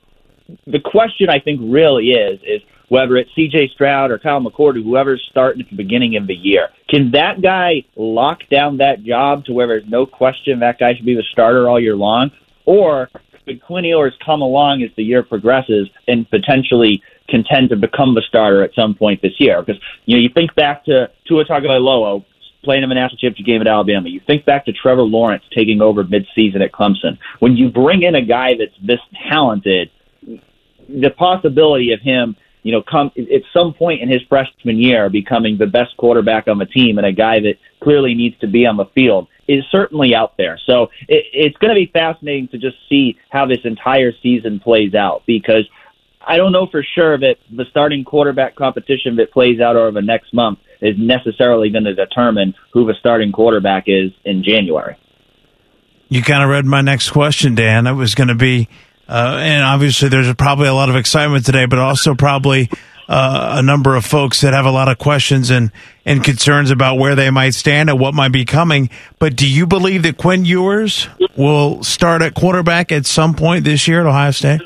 [0.66, 4.80] the question I think really is is whether it's CJ Stroud or Kyle McCord or
[4.80, 6.68] whoever's starting at the beginning of the year.
[6.88, 11.06] Can that guy lock down that job to where there's no question that guy should
[11.06, 12.30] be the starter all year long?
[12.64, 13.10] Or
[13.46, 18.22] could Quinn Ewers come along as the year progresses and potentially contend to become the
[18.28, 19.62] starter at some point this year?
[19.62, 22.24] Because, you know, you think back to Tua Tagovailoa
[22.64, 24.08] playing in the national championship game at Alabama.
[24.08, 27.18] You think back to Trevor Lawrence taking over midseason at Clemson.
[27.38, 29.90] When you bring in a guy that's this talented,
[30.88, 32.36] the possibility of him
[32.68, 36.58] you know, come at some point in his freshman year becoming the best quarterback on
[36.58, 40.14] the team and a guy that clearly needs to be on the field is certainly
[40.14, 40.60] out there.
[40.66, 44.94] So it, it's going to be fascinating to just see how this entire season plays
[44.94, 45.66] out because
[46.20, 50.02] I don't know for sure that the starting quarterback competition that plays out over the
[50.02, 54.94] next month is necessarily going to determine who the starting quarterback is in January.
[56.10, 57.86] You kind of read my next question, Dan.
[57.86, 58.68] It was going to be
[59.08, 62.68] uh, and obviously, there's probably a lot of excitement today, but also probably
[63.08, 65.72] uh, a number of folks that have a lot of questions and,
[66.04, 68.90] and concerns about where they might stand and what might be coming.
[69.18, 73.88] But do you believe that Quinn Ewers will start at quarterback at some point this
[73.88, 74.60] year at Ohio State?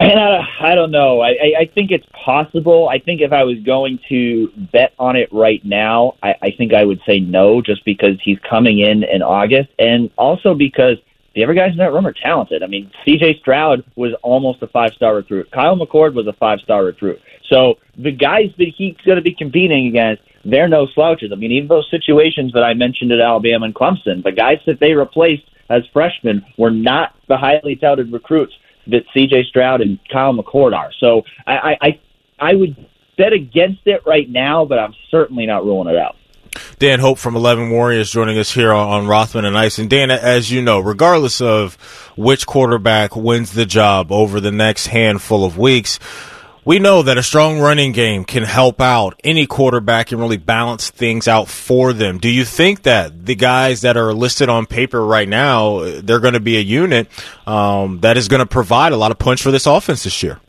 [0.00, 1.22] And uh, I don't know.
[1.22, 2.90] I, I think it's possible.
[2.90, 6.74] I think if I was going to bet on it right now, I, I think
[6.74, 10.98] I would say no, just because he's coming in in August, and also because–
[11.34, 12.62] the other guys in that room are talented.
[12.62, 13.38] I mean, C.J.
[13.40, 15.50] Stroud was almost a five star recruit.
[15.50, 17.20] Kyle McCord was a five star recruit.
[17.50, 21.30] So the guys that he's going to be competing against, they're no slouches.
[21.32, 24.78] I mean, even those situations that I mentioned at Alabama and Clemson, the guys that
[24.80, 28.52] they replaced as freshmen were not the highly touted recruits
[28.86, 29.44] that C.J.
[29.48, 30.90] Stroud and Kyle McCord are.
[31.00, 32.00] So I, I,
[32.38, 32.76] I would
[33.16, 36.16] bet against it right now, but I'm certainly not ruling it out.
[36.78, 39.78] Dan Hope from 11 Warriors joining us here on Rothman and Ice.
[39.78, 41.74] And Dan, as you know, regardless of
[42.16, 45.98] which quarterback wins the job over the next handful of weeks,
[46.64, 50.88] we know that a strong running game can help out any quarterback and really balance
[50.88, 52.18] things out for them.
[52.18, 56.34] Do you think that the guys that are listed on paper right now, they're going
[56.34, 57.08] to be a unit
[57.46, 60.40] um, that is going to provide a lot of punch for this offense this year?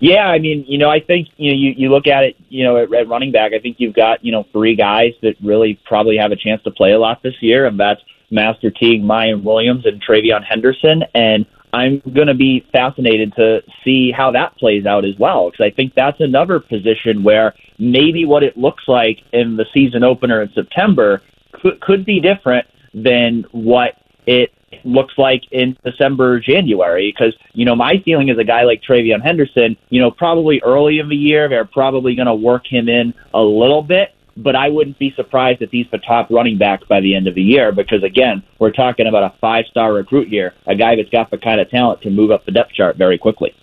[0.00, 2.64] Yeah, I mean, you know, I think you know you, you look at it, you
[2.64, 3.52] know, at, at running back.
[3.52, 6.70] I think you've got you know three guys that really probably have a chance to
[6.70, 8.00] play a lot this year, and that's
[8.30, 11.02] Master Teague, Miyan Williams, and TreVeyon Henderson.
[11.14, 15.64] And I'm going to be fascinated to see how that plays out as well, because
[15.64, 20.42] I think that's another position where maybe what it looks like in the season opener
[20.42, 21.22] in September
[21.52, 23.96] could, could be different than what
[24.26, 24.52] it
[24.84, 27.12] looks like in December, January.
[27.12, 30.98] Because, you know, my feeling is a guy like TreVeyon Henderson, you know, probably early
[30.98, 34.68] in the year, they're probably going to work him in a little bit but I
[34.68, 37.72] wouldn't be surprised if he's the top running back by the end of the year
[37.72, 41.38] because, again, we're talking about a five star recruit here, a guy that's got the
[41.38, 43.54] kind of talent to move up the depth chart very quickly.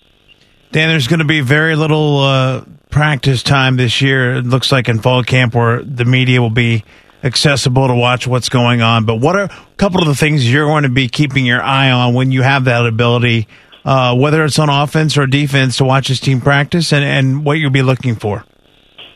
[0.72, 4.36] Dan, there's going to be very little uh, practice time this year.
[4.36, 6.84] It looks like in fall camp where the media will be
[7.26, 9.04] accessible to watch what's going on.
[9.04, 11.90] But what are a couple of the things you're going to be keeping your eye
[11.90, 13.48] on when you have that ability,
[13.84, 17.54] uh, whether it's on offense or defense, to watch this team practice and, and what
[17.54, 18.44] you'll be looking for?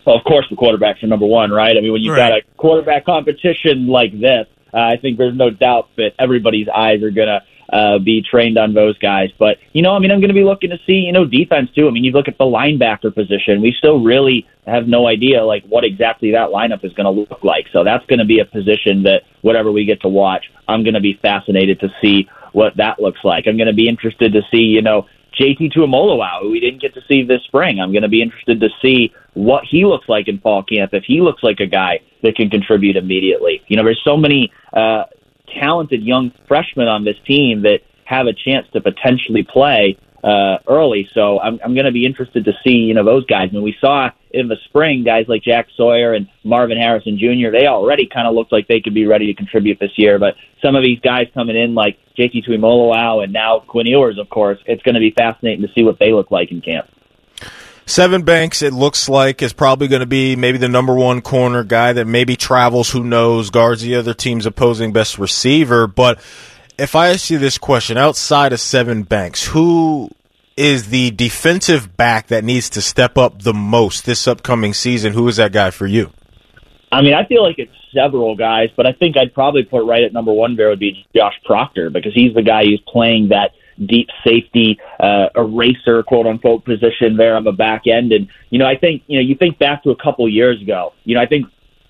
[0.05, 1.77] Well, of course, the quarterbacks are number one, right?
[1.77, 2.31] I mean, when you've right.
[2.31, 7.03] got a quarterback competition like this, uh, I think there's no doubt that everybody's eyes
[7.03, 9.31] are going to uh, be trained on those guys.
[9.39, 11.71] But, you know, I mean, I'm going to be looking to see, you know, defense
[11.75, 11.89] too.
[11.89, 13.63] I mean, you look at the linebacker position.
[13.63, 17.45] We still really have no idea, like, what exactly that lineup is going to look
[17.45, 17.67] like.
[17.73, 20.95] So that's going to be a position that, whatever we get to watch, I'm going
[20.95, 23.47] to be fascinated to see what that looks like.
[23.47, 25.07] I'm going to be interested to see, you know,
[25.41, 27.81] JT Tuimoloau, who we didn't get to see this spring.
[27.81, 31.05] I'm going to be interested to see what he looks like in fall camp, if
[31.05, 33.63] he looks like a guy that can contribute immediately.
[33.69, 35.05] You know, there's so many uh,
[35.59, 41.09] talented young freshmen on this team that have a chance to potentially play uh, early.
[41.15, 43.49] So I'm, I'm going to be interested to see, you know, those guys.
[43.51, 47.51] I mean, we saw in the spring guys like Jack Sawyer and Marvin Harrison Jr.
[47.51, 50.19] They already kind of looked like they could be ready to contribute this year.
[50.19, 54.29] But some of these guys coming in like JT Tuimoloau and now Quinn Ewers, of
[54.29, 56.89] course, it's going to be fascinating to see what they look like in camp.
[57.91, 61.65] Sevyn Banks, it looks like, is probably going to be maybe the number one corner
[61.65, 65.89] guy that maybe travels, who knows, guards the other team's opposing best receiver.
[65.89, 66.21] But
[66.79, 70.09] if I ask you this question, outside of Sevyn Banks, who
[70.57, 75.13] is the defensive back that needs to step up the most this upcoming season?
[75.13, 76.13] Who is that guy for you?
[76.93, 80.05] I mean, I feel like it's several guys, but I think I'd probably put right
[80.05, 83.51] at number one there would be Josh Proctor because he's the guy who's playing that
[83.87, 88.13] deep safety uh, eraser, quote unquote, position there on the back end.
[88.13, 90.93] And you know, I think you know, you think back to a couple years ago.
[91.05, 91.47] You know, I think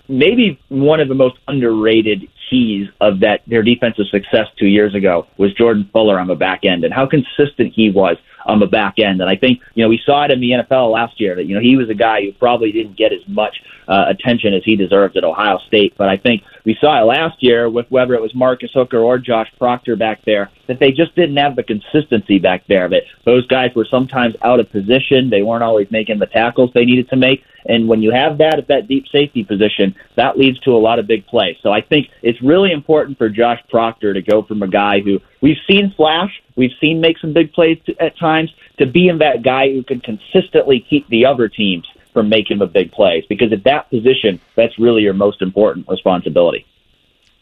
[0.07, 5.25] maybe one of the most underrated keys of that their defensive success two years ago
[5.37, 8.95] was Jordan Fuller on the back end and how consistent he was on the back
[8.99, 9.21] end.
[9.21, 11.55] And I think, you know, we saw it in the NFL last year that, you
[11.55, 14.75] know, he was a guy who probably didn't get as much uh, attention as he
[14.75, 15.93] deserved at Ohio State.
[15.97, 19.17] But I think we saw it last year with whether it was Marcus Hooker or
[19.17, 22.87] Josh Proctor back there, that they just didn't have the consistency back there.
[22.89, 25.29] That those guys were sometimes out of position.
[25.29, 27.43] They weren't always making the tackles they needed to make.
[27.65, 30.99] And when you have that at that deep safety position, that leads to a lot
[30.99, 31.57] of big plays.
[31.61, 35.19] So I think it's really important for Josh Proctor to go from a guy who
[35.41, 39.71] we've seen flash, we've seen make some big plays at times, to being that guy
[39.71, 43.23] who can consistently keep the other teams from making the big plays.
[43.27, 46.65] Because at that position, that's really your most important responsibility.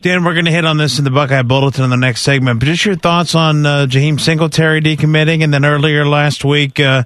[0.01, 2.59] Dan, we're going to hit on this in the Buckeye Bulletin in the next segment,
[2.59, 7.03] but just your thoughts on uh, Jaheim Singletary decommitting, and then earlier last week, uh,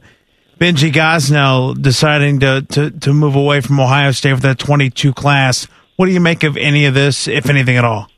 [0.59, 5.67] Benji Gosnell deciding to, to, to move away from Ohio State with that 22 class.
[5.95, 8.09] What do you make of any of this, if anything at all?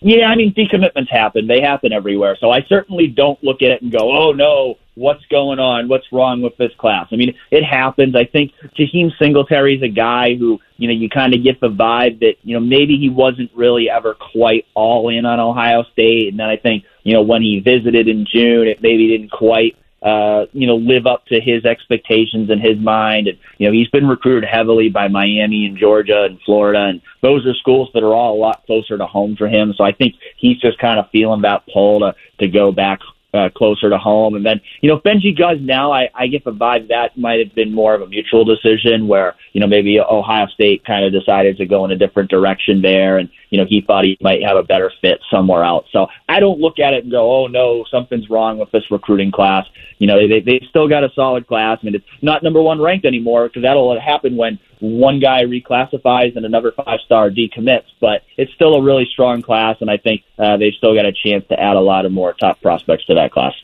[0.00, 1.46] Yeah, I mean, decommitments happen.
[1.46, 2.36] They happen everywhere.
[2.40, 5.88] So I certainly don't look at it and go, oh, no, what's going on?
[5.88, 7.06] What's wrong with this class?
[7.12, 8.14] I mean, it happens.
[8.14, 11.70] I think Jaheim Singletary is a guy who, you know, you kind of get the
[11.70, 16.28] vibe that, you know, maybe he wasn't really ever quite all in on Ohio State.
[16.28, 19.76] And then I think, you know, when he visited in June, it maybe didn't quite
[20.00, 23.26] uh, you know, live up to his expectations in his mind.
[23.26, 26.84] And, you know, he's been recruited heavily by Miami and Georgia and Florida.
[26.84, 29.74] And those are schools that are all a lot closer to home for him.
[29.76, 33.00] So I think he's just kind of feeling that pull to, to go back
[33.34, 34.34] uh, closer to home.
[34.34, 37.38] And then, you know, if Benji does now, I, I get the vibe that might
[37.40, 41.12] have been more of a mutual decision where, you know, maybe Ohio State kind of
[41.12, 43.18] decided to go in a different direction there.
[43.18, 45.86] And, you know, he thought he might have a better fit somewhere else.
[45.92, 49.30] So I don't look at it and go, oh, no, something's wrong with this recruiting
[49.30, 49.66] class.
[49.98, 51.78] You know, they, they still got a solid class.
[51.82, 56.36] I mean, it's not number one ranked anymore because that'll happen when one guy reclassifies
[56.36, 60.22] and another five star decommits, but it's still a really strong class, and I think
[60.38, 63.14] uh, they've still got a chance to add a lot of more top prospects to
[63.14, 63.54] that class.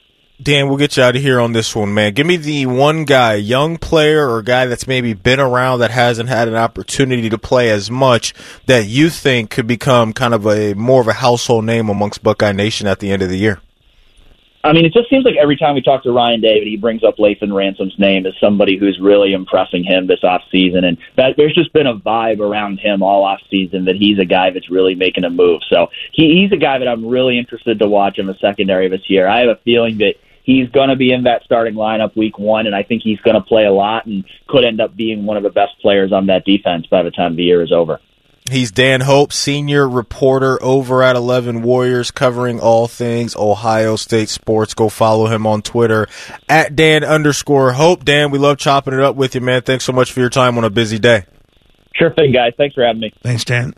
[0.43, 2.13] Dan, we'll get you out of here on this one, man.
[2.13, 6.29] Give me the one guy, young player or guy that's maybe been around that hasn't
[6.29, 8.35] had an opportunity to play as much
[8.67, 12.51] that you think could become kind of a more of a household name amongst Buckeye
[12.51, 13.61] Nation at the end of the year.
[14.65, 17.05] I mean, it just seems like every time we talk to Ryan Day, he brings
[17.05, 21.35] up Lathan Ransom's name as somebody who's really impressing him this off season, and that
[21.37, 24.71] there's just been a vibe around him all off season that he's a guy that's
[24.71, 25.61] really making a move.
[25.69, 29.11] So he, he's a guy that I'm really interested to watch in the secondary this
[29.11, 29.29] year.
[29.29, 30.15] I have a feeling that
[30.45, 33.35] he's going to be in that starting lineup week one, and I think he's going
[33.35, 36.27] to play a lot and could end up being one of the best players on
[36.29, 38.01] that defense by the time the year is over.
[38.51, 44.75] He's Dan Hope, senior reporter over at 11 Warriors, covering all things Ohio State sports.
[44.75, 46.09] Go follow him on Twitter
[46.47, 48.05] at Dan underscore Hope.
[48.05, 49.63] Dan, we love chopping it up with you, man.
[49.63, 51.25] Thanks so much for your time on a busy day.
[51.95, 52.53] Sure thing, guys.
[52.59, 53.15] Thanks for having me.
[53.23, 53.73] Thanks, Dan.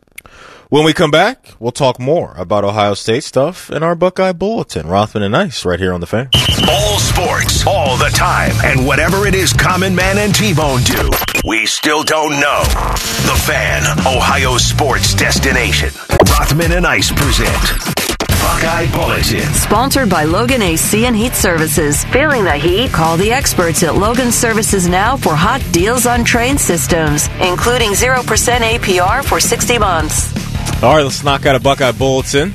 [0.68, 4.88] When we come back, we'll talk more about Ohio State stuff in our Buckeye Bulletin.
[4.88, 6.28] Rothman and Ice right here on the fan.
[6.68, 11.10] All sports, all the time, and whatever it is Common Man and T-Bone do,
[11.46, 12.62] we still don't know.
[12.64, 15.90] The fan, Ohio sports destination.
[16.30, 19.46] Rothman and Ice present Buckeye Bulletin.
[19.54, 22.04] Sponsored by Logan AC and Heat Services.
[22.06, 22.90] Feeling the heat?
[22.90, 28.24] Call the experts at Logan Services now for hot deals on Trane systems, including 0%
[28.24, 30.55] APR for 60 months.
[30.82, 32.52] All right, let's knock out a Buckeye Bulletin.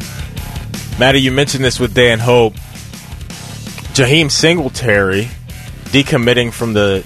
[1.00, 2.54] Maddie, you mentioned this with Dan Hope.
[3.94, 5.28] Jaheim Singletary
[5.86, 7.04] decommitting from the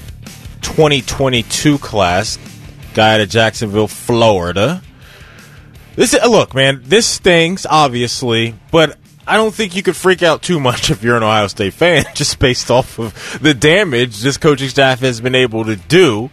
[0.62, 2.38] 2022 class,
[2.94, 4.82] guy out of Jacksonville, Florida.
[5.96, 10.42] This uh, look, man, this stings obviously, but I don't think you could freak out
[10.42, 14.38] too much if you're an Ohio State fan, just based off of the damage this
[14.38, 16.30] coaching staff has been able to do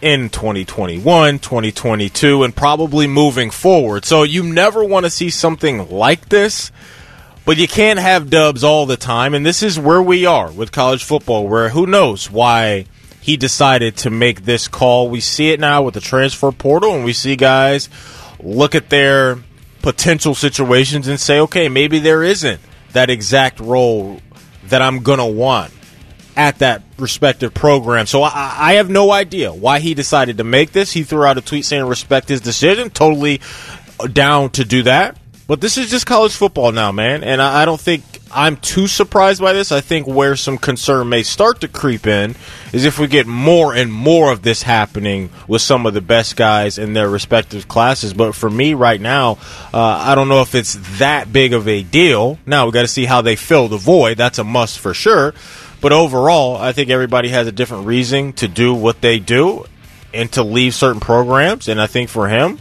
[0.00, 4.04] in 2021, 2022, and probably moving forward.
[4.04, 6.70] So you never want to see something like this,
[7.44, 9.34] but you can't have dubs all the time.
[9.34, 12.86] And this is where we are with college football, where who knows why
[13.20, 15.10] he decided to make this call.
[15.10, 17.88] We see it now with the transfer portal, and we see guys
[18.40, 19.38] look at their
[19.82, 22.60] potential situations and say, okay, maybe there isn't
[22.92, 24.20] that exact role
[24.68, 25.72] that I'm going to want
[26.38, 28.06] at that respective program.
[28.06, 30.92] So I, I, have no idea why he decided to make this.
[30.92, 32.90] He threw out a tweet saying respect his decision.
[32.90, 33.40] Totally
[34.12, 35.18] down to do that.
[35.48, 37.24] But this is just college football now, man.
[37.24, 39.72] And I, I don't think I'm too surprised by this.
[39.72, 42.36] I think where some concern may start to creep in
[42.72, 46.36] is if we get more and more of this happening with some of the best
[46.36, 48.14] guys in their respective classes.
[48.14, 49.38] But for me right now,
[49.74, 52.38] uh, I don't know if it's that big of a deal.
[52.46, 54.18] Now we got to see how they fill the void.
[54.18, 55.34] That's a must for sure.
[55.80, 59.64] But overall, I think everybody has a different reason to do what they do
[60.12, 61.68] and to leave certain programs.
[61.68, 62.58] And I think for him,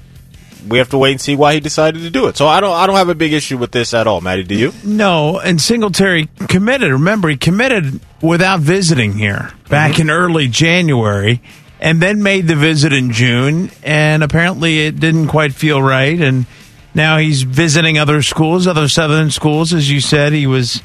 [0.68, 2.38] we have to wait and see why he decided to do it.
[2.38, 4.44] So I don't I don't have a big issue with this at all, Maddie.
[4.44, 4.74] Do you?
[4.84, 6.92] No, and Singletary committed.
[6.92, 10.02] Remember, he committed without visiting here back mm-hmm.
[10.04, 11.42] in early January,
[11.80, 13.72] and then made the visit in June.
[13.84, 16.20] And apparently, it didn't quite feel right.
[16.20, 16.46] And
[16.94, 20.34] now he's visiting other schools, other Southern schools, as you said.
[20.34, 20.82] He was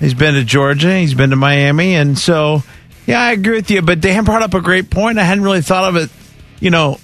[0.00, 0.98] He's been to Georgia.
[0.98, 1.94] He's been to Miami.
[1.94, 2.62] And so,
[3.06, 3.82] yeah, I agree with you.
[3.82, 5.18] But Dan brought up a great point.
[5.18, 6.10] I hadn't really thought of it.
[6.58, 6.98] You know,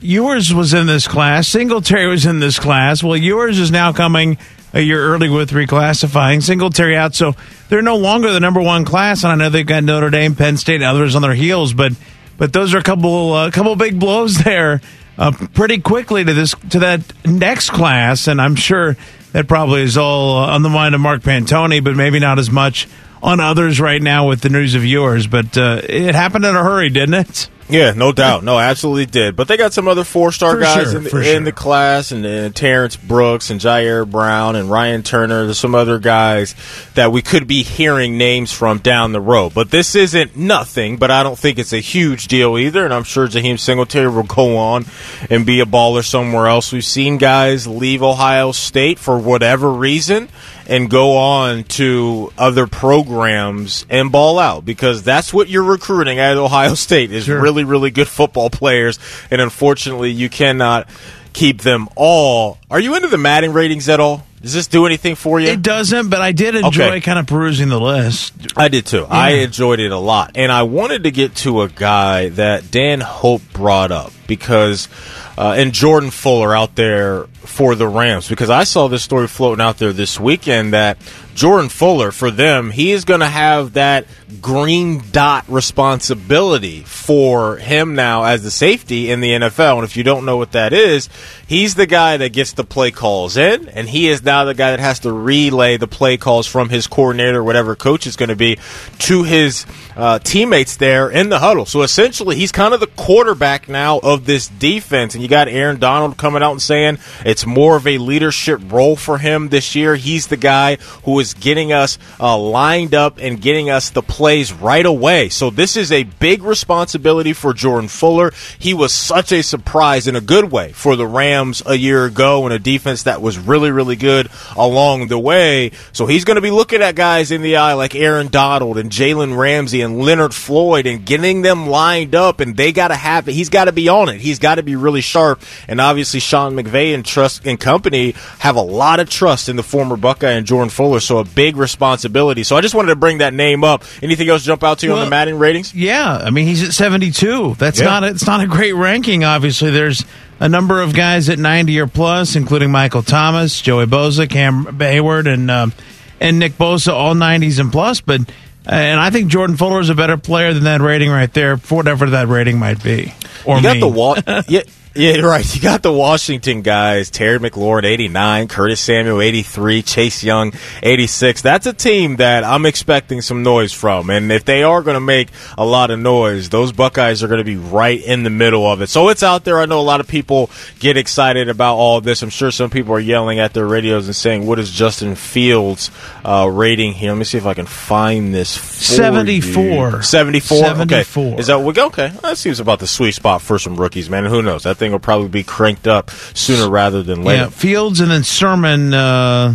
[0.00, 1.48] Ewers was in this class.
[1.48, 3.02] Singletary was in this class.
[3.02, 4.36] Well, Ewers is now coming
[4.74, 6.42] a year early with reclassifying.
[6.42, 7.14] Singletary out.
[7.14, 7.34] So
[7.70, 9.24] they're no longer the number one class.
[9.24, 11.72] And I know they've got Notre Dame, Penn State, and others on their heels.
[11.72, 11.92] But
[12.36, 14.82] but those are a couple a uh, couple big blows there.
[15.16, 18.96] Uh, pretty quickly to this to that next class, and I'm sure
[19.32, 22.88] that probably is all on the mind of Mark Pantoni, but maybe not as much
[23.22, 25.26] on others right now with the news of Ewers.
[25.26, 27.48] But uh, it happened in a hurry, didn't it?
[27.72, 28.44] Yeah, no doubt.
[28.44, 29.34] No, absolutely did.
[29.34, 31.22] But they got some other four star guys sure, in, the, sure.
[31.22, 35.44] in, the, class, and, and Terrance Brooks and Jyaire Brown and Ryan Turner.
[35.44, 36.54] There's some other guys
[36.94, 39.54] that we could be hearing names from down the road.
[39.54, 42.84] But this isn't nothing, but I don't think it's a huge deal either.
[42.84, 44.84] And I'm sure Jaheim Singletary will go on
[45.30, 46.72] and be a baller somewhere else.
[46.72, 50.28] We've seen guys leave Ohio State for whatever reason
[50.66, 56.36] and go on to other programs and ball out because that's what you're recruiting at
[56.36, 57.40] Ohio State is sure.
[57.40, 58.98] really, really good football players.
[59.30, 60.88] And unfortunately, you cannot
[61.32, 62.58] keep them all.
[62.70, 64.26] Are you into the Madden ratings at all?
[64.42, 65.48] Does this do anything for you?
[65.48, 67.00] It doesn't, but I did enjoy Okay.
[67.00, 68.34] kind of perusing the list.
[68.56, 69.06] I did too.
[69.08, 70.32] I enjoyed it a lot.
[70.34, 74.88] And I wanted to get to a guy that Dan Hope brought up because,
[75.36, 79.62] uh, and Jordan Fuller out there for the Rams, because I saw this story floating
[79.62, 80.98] out there this weekend that
[81.34, 84.06] Jordan Fuller, for them, he is going to have that
[84.40, 89.76] green dot responsibility for him now as the safety in the NFL.
[89.76, 91.08] And if you don't know what that is,
[91.46, 94.72] he's the guy that gets the play calls in, and he is now the guy
[94.72, 98.36] that has to relay the play calls from his coordinator, whatever coach is going to
[98.36, 98.58] be,
[98.98, 99.64] to his
[99.96, 101.64] uh, teammates there in the huddle.
[101.64, 105.14] So essentially, he's kind of the quarterback now of this defense.
[105.14, 108.96] And you got Aaron Donald coming out and saying it's more of a leadership role
[108.96, 109.96] for him this year.
[109.96, 114.52] He's the guy who is getting us uh, lined up and getting us the plays
[114.52, 115.28] right away.
[115.28, 118.32] So this is a big responsibility for Jordan Fuller.
[118.58, 122.44] He was such a surprise in a good way for the Rams a year ago
[122.44, 125.72] and a defense that was really, really good along the way.
[125.92, 128.90] So he's going to be looking at guys in the eye like Aaron Donald and
[128.90, 133.28] Jalen Ramsey and Leonard Floyd and getting them lined up and they got to have
[133.28, 133.32] it.
[133.32, 134.20] He's got to be on it.
[134.20, 135.40] He's got to be really sharp.
[135.68, 139.62] And obviously Sean McVay and Trust and company have a lot of trust in the
[139.62, 141.00] former Buckeye and Jordan Fuller.
[141.00, 142.42] So a big responsibility.
[142.42, 143.84] So I just wanted to bring that name up.
[144.02, 145.74] Anything else jump out to you on the Madden ratings?
[145.74, 147.54] Yeah, I mean he's at 72.
[147.58, 147.86] That's Yeah.
[147.86, 149.24] not a, it's not a great ranking.
[149.24, 150.04] Obviously, there's
[150.40, 155.32] a number of guys at 90 or plus, including Michael Thomas, Joey Bosa, Cam Heyward,
[155.32, 155.72] and um,
[156.20, 158.00] and Nick Bosa, all 90s and plus.
[158.00, 158.20] But
[158.66, 162.10] and I think Jordan Fuller is a better player than that rating right there, whatever
[162.10, 163.14] that rating might be.
[163.44, 163.80] Or you got me.
[163.80, 164.16] the wall.
[164.48, 164.62] yeah,
[164.94, 165.42] yeah, right.
[165.54, 170.52] You got the Washington guys: Terry McLaurin, eighty-nine; Curtis Samuel, eighty-three; Chase Young,
[170.82, 171.42] eighty-six.
[171.42, 175.00] That's a team that I'm expecting some noise from, and if they are going to
[175.00, 175.28] make
[175.58, 178.80] a lot of noise, those Buckeyes are going to be right in the middle of
[178.82, 178.88] it.
[178.88, 179.58] So it's out there.
[179.58, 182.22] I know a lot of people get excited about all of this.
[182.22, 185.90] I'm sure some people are yelling at their radios and saying, "What is Justin Fields'
[186.24, 188.56] uh, rating here?" Let me see if I can find this.
[188.56, 189.90] for 74.
[189.90, 190.02] you.
[190.02, 190.58] 74.
[190.58, 191.28] 74.
[191.32, 191.40] Okay.
[191.40, 192.08] Is that we okay?
[192.22, 194.24] That seems about the sweet spot for some rookies, man.
[194.24, 194.62] And who knows?
[194.64, 197.44] That thing will probably be cranked up sooner rather than later.
[197.44, 199.54] yeah, Fields and then Sermon uh,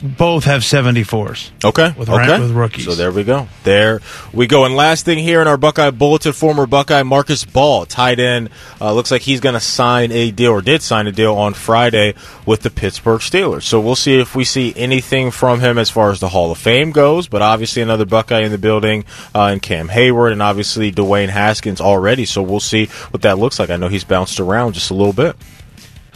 [0.00, 1.50] both have 74s.
[1.64, 1.92] Okay.
[1.96, 2.40] With okay.
[2.40, 2.84] with rookies.
[2.84, 3.48] So there we go.
[3.64, 4.00] There
[4.32, 4.64] we go.
[4.64, 8.50] And last thing here in our Buckeye Bulletin, former Buckeye Marcus Baugh, tight end,
[8.80, 11.54] uh, looks like he's going to sign a deal or did sign a deal on
[11.54, 12.14] Friday
[12.46, 13.64] with the Pittsburgh Steelers.
[13.64, 16.58] So we'll see if we see anything from him as far as the Hall of
[16.58, 17.26] Fame goes.
[17.26, 19.04] But obviously another Buckeye in the building,
[19.34, 22.24] uh, and Cam Heyward, and obviously Dwayne Haskins already.
[22.24, 23.70] So we'll see what that looks like.
[23.70, 25.36] I know he's bounced around just a little bit.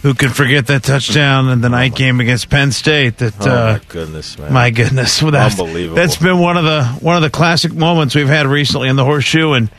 [0.02, 3.18] Who can forget that touchdown in the night game against Penn State?
[3.18, 4.52] That Oh uh, my goodness, man!
[4.52, 5.94] My goodness, well, that's, Unbelievable.
[5.94, 9.04] That's been one of the one of the classic moments we've had recently in the
[9.04, 9.52] horseshoe.
[9.52, 9.70] And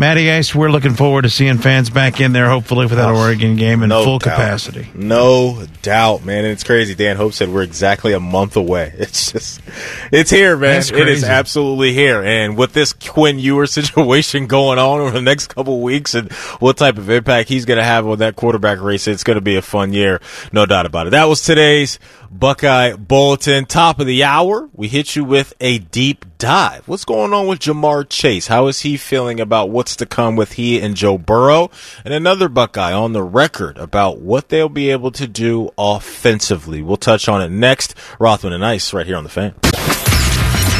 [0.00, 3.18] Matty Ice, we're looking forward to seeing fans back in there, hopefully for that oh,
[3.18, 4.30] Oregon game in No full doubt.
[4.30, 4.88] capacity.
[4.94, 6.38] No doubt, man.
[6.38, 6.94] And it's crazy.
[6.94, 8.94] Dan Hope said we're exactly a month away.
[9.10, 9.60] It's just,
[10.10, 10.80] it's here, man.
[10.80, 12.22] It is absolutely here.
[12.22, 16.32] And with this Quinn Ewer situation going on over the next couple of weeks and
[16.60, 19.42] what type of impact he's going to have on that quarterback race, it's going to
[19.42, 20.22] be a fun year.
[20.50, 21.10] No doubt about it.
[21.10, 21.98] That was today's
[22.30, 23.66] Buckeye Bulletin.
[23.66, 24.70] Top of the hour.
[24.72, 26.86] We hit you with a deep dive.
[26.86, 28.46] What's going on with Ja'Marr Chase?
[28.46, 31.70] How is he feeling about what's to come with he and Joe Burrow?
[32.04, 36.82] And another Buckeye on the record about what they'll be able to do offensively.
[36.82, 37.96] We'll touch on it next.
[38.20, 39.54] Rothman and Ice right here on the fan.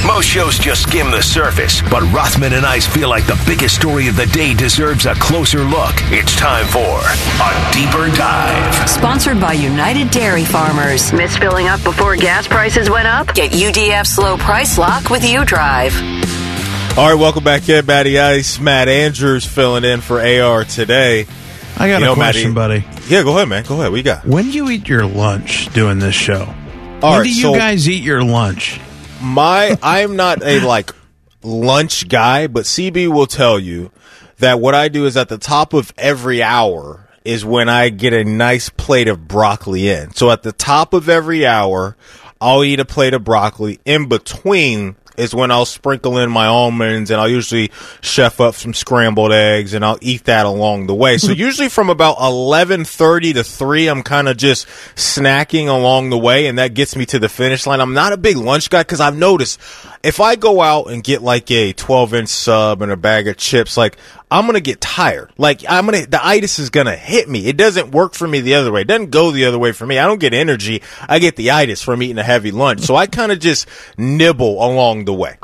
[0.07, 4.09] Most shows just skim the surface, but Rothman and I feel like the biggest story
[4.09, 5.93] of the day deserves a closer look.
[6.07, 8.89] It's time for a deeper dive.
[8.89, 11.13] Sponsored by United Dairy Farmers.
[11.13, 13.35] Miss filling up before gas prices went up?
[13.35, 15.93] Get UDF's low price lock with UDrive.
[16.99, 18.59] All right, welcome back in, Matty Ice.
[18.59, 21.27] Matt Andrews filling in for AR today.
[21.79, 23.05] I got You a question, Matty- buddy.
[23.15, 23.65] Yeah, go ahead, man.
[23.65, 23.93] Go ahead.
[23.93, 24.27] We got.
[24.27, 26.53] When do you eat your lunch doing this show?
[27.03, 28.81] All when right, do you so- guys eat your lunch?
[29.21, 30.93] My I'm not a like
[31.43, 33.91] lunch guy, but CB will tell you
[34.39, 38.13] that what I do is at the top of every hour is when I get
[38.13, 40.13] a nice plate of broccoli in.
[40.15, 41.97] So at the top of every hour,
[42.41, 43.81] I'll eat a plate of broccoli.
[43.85, 47.71] In between is when I'll sprinkle in my almonds and I'll usually
[48.01, 51.19] chef up some scrambled eggs and I'll eat that along the way.
[51.19, 54.67] So usually from about 11:30 to 3 I'm kind of just
[54.97, 57.81] snacking along the way and that gets me to the finish line.
[57.81, 59.61] I'm not a big lunch guy cuz I've noticed
[60.03, 63.77] if I go out and get like a 12-inch sub and a bag of chips
[63.77, 63.97] like
[64.31, 65.33] I'm going to get tired.
[65.37, 67.47] Like I'm going to the itis is going to hit me.
[67.47, 68.83] It doesn't work for me the other way.
[68.83, 69.99] It doesn't go the other way for me.
[69.99, 70.83] I don't get energy.
[71.09, 72.81] I get the itis from eating a heavy lunch.
[72.81, 73.67] So I kind of just
[73.99, 75.37] nibble along the way.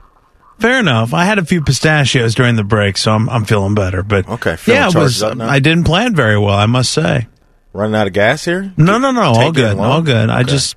[0.58, 1.12] Fair enough.
[1.12, 4.02] I had a few pistachios during the break, so I'm I'm feeling better.
[4.02, 5.22] But Okay, yeah, it was.
[5.22, 7.26] I didn't plan very well, I must say.
[7.72, 8.72] Running out of gas here?
[8.78, 10.30] No, no, no, all good, all good.
[10.30, 10.76] I just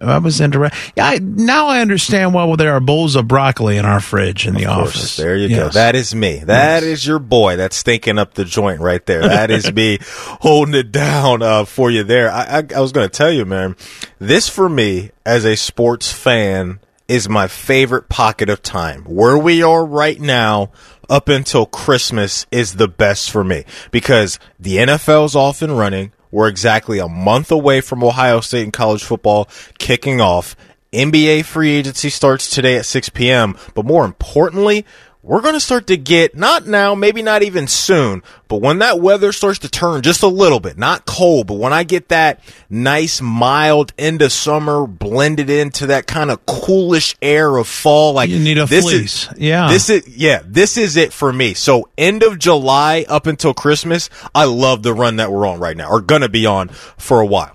[0.00, 0.76] I was interested.
[0.96, 4.54] Yeah, I, now I understand why there are bowls of broccoli in our fridge in
[4.54, 5.16] the Of course, office.
[5.16, 5.58] There you Yes.
[5.58, 5.68] go.
[5.70, 6.38] That is me.
[6.44, 7.56] That is your boy.
[7.56, 9.22] That's stinking up the joint right there.
[9.22, 12.30] That is me holding it down uh, for you there.
[12.30, 13.76] I, I, I was going to tell you, man.
[14.18, 19.02] This for me as a sports fan is my favorite pocket of time.
[19.04, 20.70] Where we are right now.
[21.10, 26.12] Up until Christmas is the best for me because the NFL's off and running.
[26.30, 29.48] We're exactly a month away from Ohio State and college football
[29.78, 30.56] kicking off.
[30.92, 33.56] NBA free agency starts today at 6 p.m.
[33.74, 34.86] But more importantly,
[35.28, 38.98] we're going to start to get, not now, maybe not even soon, but when that
[38.98, 42.40] weather starts to turn just a little bit, not cold, but when I get that
[42.70, 48.30] nice, mild end of summer blended into that kind of coolish air of fall, like
[48.30, 49.30] You need a this fleece.
[49.32, 49.68] Is, Yeah.
[49.68, 51.52] This is, yeah, this is it for me.
[51.52, 55.76] So end of July up until Christmas, I love the run that we're on right
[55.76, 57.54] now, or going to be on for a while.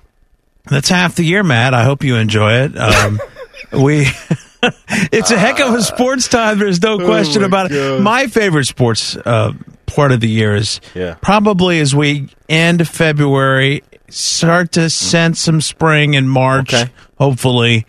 [0.69, 1.73] That's half the year, Matt.
[1.73, 2.77] I hope you enjoy it.
[2.77, 3.19] Um,
[3.73, 4.05] we.
[5.11, 6.59] it's a heck of a sports time.
[6.59, 7.99] There's no question my about it.
[8.01, 9.53] My favorite sports uh,
[9.85, 11.15] part of the year is Yeah.
[11.21, 16.91] probably as we end February, start to sense some spring in March, Okay.
[17.17, 17.85] hopefully,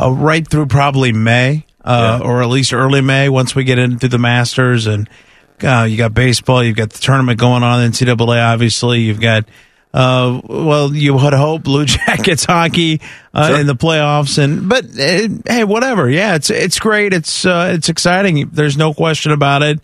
[0.00, 4.08] uh, right through probably May, uh, or at least early May once we get into
[4.08, 5.08] the Masters and
[5.64, 9.44] uh, you got baseball, you've got the tournament going on, in NCAA, obviously, you've got.
[9.94, 13.00] Uh, well, you would hope Blue Jackets hockey
[13.32, 13.60] uh, Sure.
[13.60, 16.08] in the playoffs, and but uh, hey, whatever.
[16.10, 17.12] Yeah, it's it's great.
[17.14, 18.50] It's uh, it's exciting.
[18.52, 19.80] There's no question about it.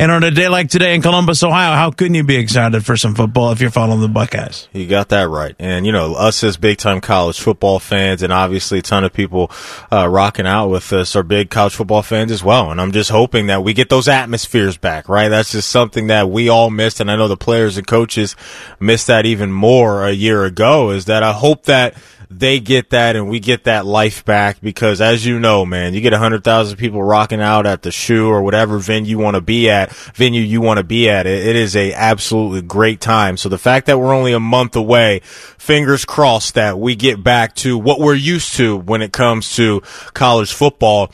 [0.00, 2.96] And on a day like today in Columbus, Ohio, how couldn't you be excited for
[2.96, 4.66] some football if you're following the Buckeyes?
[4.72, 5.54] You got that right.
[5.58, 9.12] And, you know, us as big time college football fans and obviously a ton of
[9.12, 9.50] people
[9.92, 12.70] uh, rocking out with us are big college football fans as well.
[12.70, 15.28] And I'm just hoping that we get those atmospheres back, right?
[15.28, 17.00] That's just something that we all missed.
[17.00, 18.36] And I know the players and coaches
[18.80, 21.94] missed that even more a year ago is that I hope that
[22.30, 26.00] they get that and we get that life back because as you know, man, you
[26.00, 29.34] get a hundred thousand people rocking out at the shoe or whatever venue you want
[29.34, 31.26] to be at, venue you want to be at.
[31.26, 33.36] It, it is a absolutely great time.
[33.36, 37.56] So the fact that we're only a month away, fingers crossed that we get back
[37.56, 39.82] to what we're used to when it comes to
[40.14, 41.10] college football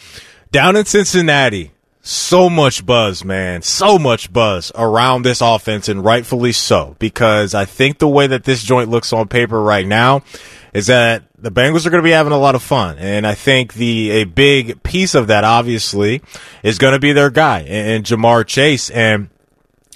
[0.52, 1.72] down in Cincinnati
[2.06, 3.62] so much buzz, man.
[3.62, 8.44] So much buzz around this offense, and rightfully so, because I think the way that
[8.44, 10.22] this joint looks on paper right now
[10.72, 12.98] is that the Bengals are going to be having a lot of fun.
[12.98, 16.22] And I think the a big piece of that, obviously,
[16.62, 18.88] is going to be their guy, and, and Ja'Marr Chase.
[18.90, 19.28] And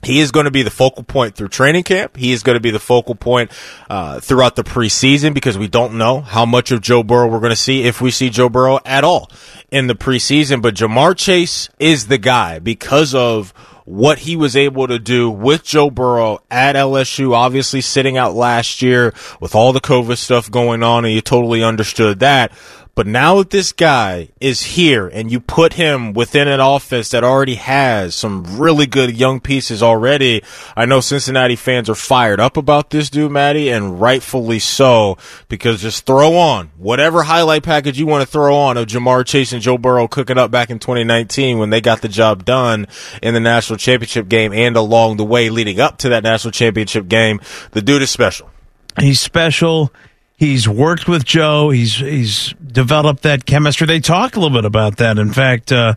[0.03, 2.17] he is going to be the focal point through training camp.
[2.17, 3.51] He is going to be the focal point
[3.89, 7.51] uh, throughout the preseason because we don't know how much of Joe Burrow we're going
[7.51, 9.31] to see if we see Joe Burrow at all
[9.71, 10.63] in the preseason.
[10.63, 13.53] But Ja'Marr Chase is the guy because of
[13.91, 18.83] what he was able to do with Joe Burrow at LSU, obviously sitting out last
[18.83, 22.53] year with all the COVID stuff going on, and you totally understood that.
[22.95, 27.25] But now that this guy is here and you put him within an offense that
[27.25, 30.43] already has some really good young pieces already,
[30.77, 35.17] I know Cincinnati fans are fired up about this dude, Matty, and rightfully so,
[35.49, 39.53] because just throw on whatever highlight package you want to throw on of Ja'Marr Chase
[39.53, 42.87] and Joe Burrow cooking up back in 2019 when they got the job done
[43.23, 47.09] in the national championship game and along the way leading up to that national championship
[47.09, 47.41] game.
[47.71, 48.51] The dude is special.
[48.99, 49.93] He's special.
[50.41, 51.69] He's worked with Joe.
[51.69, 53.87] He's he's developed that chemistry.
[53.87, 55.19] They talk a little bit about that.
[55.19, 55.97] In fact, uh,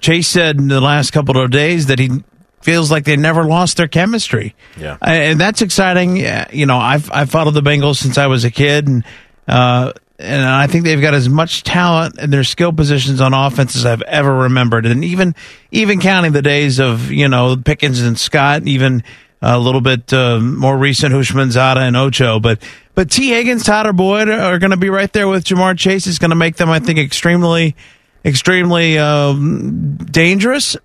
[0.00, 2.24] Chase said in the last couple of days that he
[2.62, 4.54] feels like they never lost their chemistry.
[4.78, 4.96] Yeah.
[5.02, 6.16] Uh, and that's exciting.
[6.50, 9.04] You know, I've I've followed the Bengals since I was a kid, and
[9.46, 13.76] uh, and I think they've got as much talent in their skill positions on offense
[13.76, 14.86] as I've ever remembered.
[14.86, 15.34] And even
[15.72, 19.04] even counting the days of you know Pickens and Scott, even
[19.44, 22.62] a little bit uh, more recent Houshmandzadeh and Ocho, but
[22.94, 26.06] but Tee Higgins, Tyler Boyd are going to be right there with Jamar Chase.
[26.06, 27.76] It's going to make them, I think, extremely
[28.24, 30.76] extremely um, dangerous.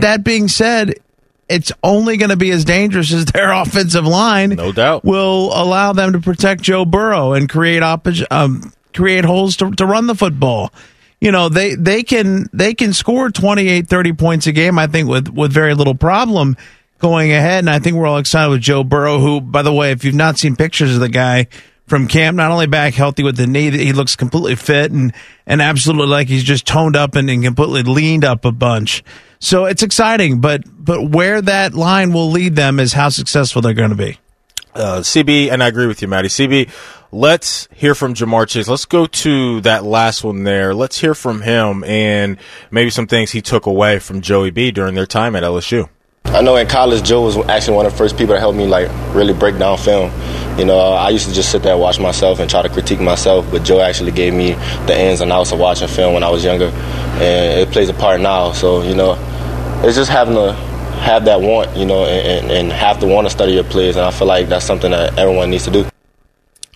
[0.00, 0.94] That being said,
[1.48, 4.50] it's only going to be as dangerous as their offensive line.
[4.50, 5.04] No doubt.
[5.04, 9.86] will allow them to protect Joe Burrow and create oppo- um, create holes to, to
[9.86, 10.72] run the football.
[11.20, 15.08] You know, they, they can they can score 28, 30 points a game, I think,
[15.08, 16.56] with, with very little problem
[16.98, 17.60] going ahead.
[17.60, 20.14] And I think we're all excited with Joe Burrow, who, by the way, if you've
[20.14, 21.46] not seen pictures of the guy
[21.86, 25.12] from camp, not only back healthy with the knee, he looks completely fit and,
[25.46, 29.02] and absolutely like he's just toned up and, and completely leaned up a bunch.
[29.40, 33.72] So it's exciting, but but where that line will lead them is how successful they're
[33.72, 34.18] going to be.
[34.74, 36.28] uh, CB, and I agree with you, Matty.
[36.28, 36.68] CB,
[37.12, 38.68] let's hear from Ja'Marr Chase.
[38.68, 40.74] Let's go to that last one there.
[40.74, 42.36] Let's hear from him and
[42.70, 45.88] maybe some things he took away from Joey B during their time at LSU.
[46.30, 48.66] I know in college, Joe was actually one of the first people to help me
[48.66, 50.12] like really break down film.
[50.58, 53.00] You know, I used to just sit there and watch myself and try to critique
[53.00, 54.52] myself, but Joe actually gave me
[54.86, 57.94] the ins and outs of watching film when I was younger, and it plays a
[57.94, 58.52] part now.
[58.52, 59.14] So you know,
[59.82, 63.30] it's just having to have that want, you know, and, and have to want to
[63.30, 65.86] study your plays, and I feel like that's something that everyone needs to do.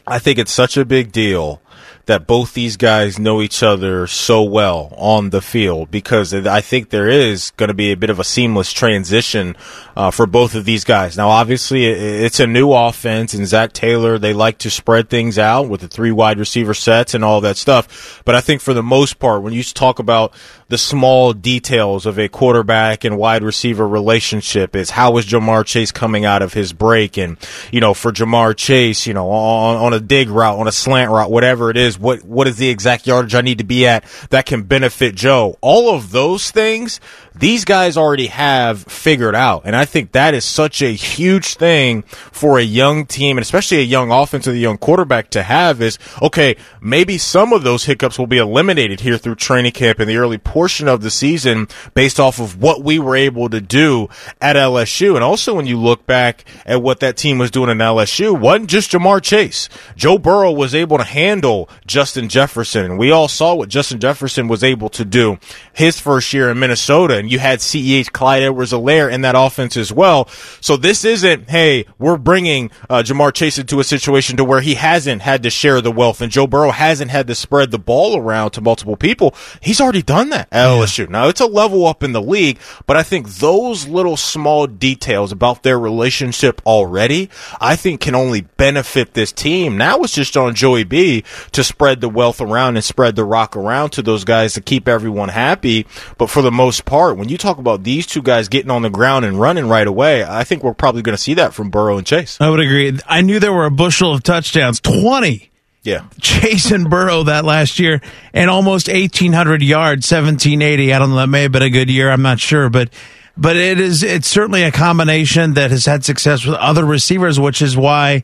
[0.07, 1.61] I think it's such a big deal
[2.07, 6.91] that both these guys know each other so well on the field because I think
[6.91, 9.57] there is going to be a bit of a seamless transition
[9.97, 11.17] uh, for both of these guys.
[11.17, 15.69] Now, obviously, it's a new offense, and Zac Taylor, they like to spread things out
[15.69, 18.23] with the three wide receiver sets and all that stuff.
[18.25, 20.33] But I think for the most part, when you talk about
[20.73, 24.89] the small details of a quarterback and wide receiver relationship is.
[24.89, 27.19] How is Ja'Marr Chase coming out of his break?
[27.19, 27.37] And
[27.71, 31.11] you know for Ja'Marr Chase you know on, on a dig route on a slant
[31.11, 34.03] route whatever it is what what is the exact yardage I need to be at
[34.31, 35.59] that can benefit Joe?
[35.61, 37.01] All of those things
[37.35, 39.63] these guys already have figured out.
[39.65, 43.79] And I think that is such a huge thing for a young team and especially
[43.79, 47.85] a young offense with a young quarterback to have is, okay, maybe some of those
[47.85, 51.69] hiccups will be eliminated here through training camp in the early portion of the season
[51.95, 54.09] based off of what we were able to do
[54.41, 55.15] at LSU.
[55.15, 58.71] And also when you look back at what that team was doing in LSU, wasn't
[58.71, 59.69] just Ja'Marr Chase.
[59.97, 62.85] Joe Burrow was able to handle Justin Jefferson.
[62.85, 65.39] And we all saw what Justin Jefferson was able to do
[65.73, 69.93] his first year in Minnesota and you had CEH Clyde Edwards-Helaire in that offense as
[69.93, 70.29] well.
[70.61, 74.75] So this isn't, hey, we're bringing uh, Ja'Marr Chase into a situation to where he
[74.75, 78.19] hasn't had to share the wealth and Joe Burrow hasn't had to spread the ball
[78.19, 79.35] around to multiple people.
[79.61, 80.85] He's already done that at yeah.
[80.85, 81.09] LSU.
[81.09, 85.31] Now it's a level up in the league, but I think those little small details
[85.31, 87.31] about their relationship already,
[87.61, 89.77] I think can only benefit this team.
[89.77, 91.23] Now it's just on Joey B
[91.53, 94.89] to spread the wealth around and spread the rock around to those guys to keep
[94.89, 95.87] everyone happy.
[96.19, 98.91] But for the most part, when you talk about these two guys getting on the
[98.91, 101.99] ground and running right away, I think we're probably going to see that from Burrow
[101.99, 102.39] and Chase.
[102.41, 102.99] I would agree.
[103.07, 105.51] I knew there were a bushel of touchdowns, 20.
[105.83, 106.05] Yeah.
[106.21, 108.01] Chase and Burrow that last year
[108.33, 110.93] and almost 1,800 yards, 1780.
[110.93, 111.17] I don't know.
[111.17, 112.11] That may have been a good year.
[112.11, 112.91] I'm not sure, but
[113.37, 117.63] but it is it's certainly a combination that has had success with other receivers, which
[117.63, 118.23] is why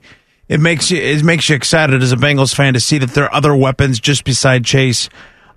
[0.49, 3.25] it makes you it makes you excited as a Bengals fan to see that there
[3.25, 5.09] are other weapons just beside Chase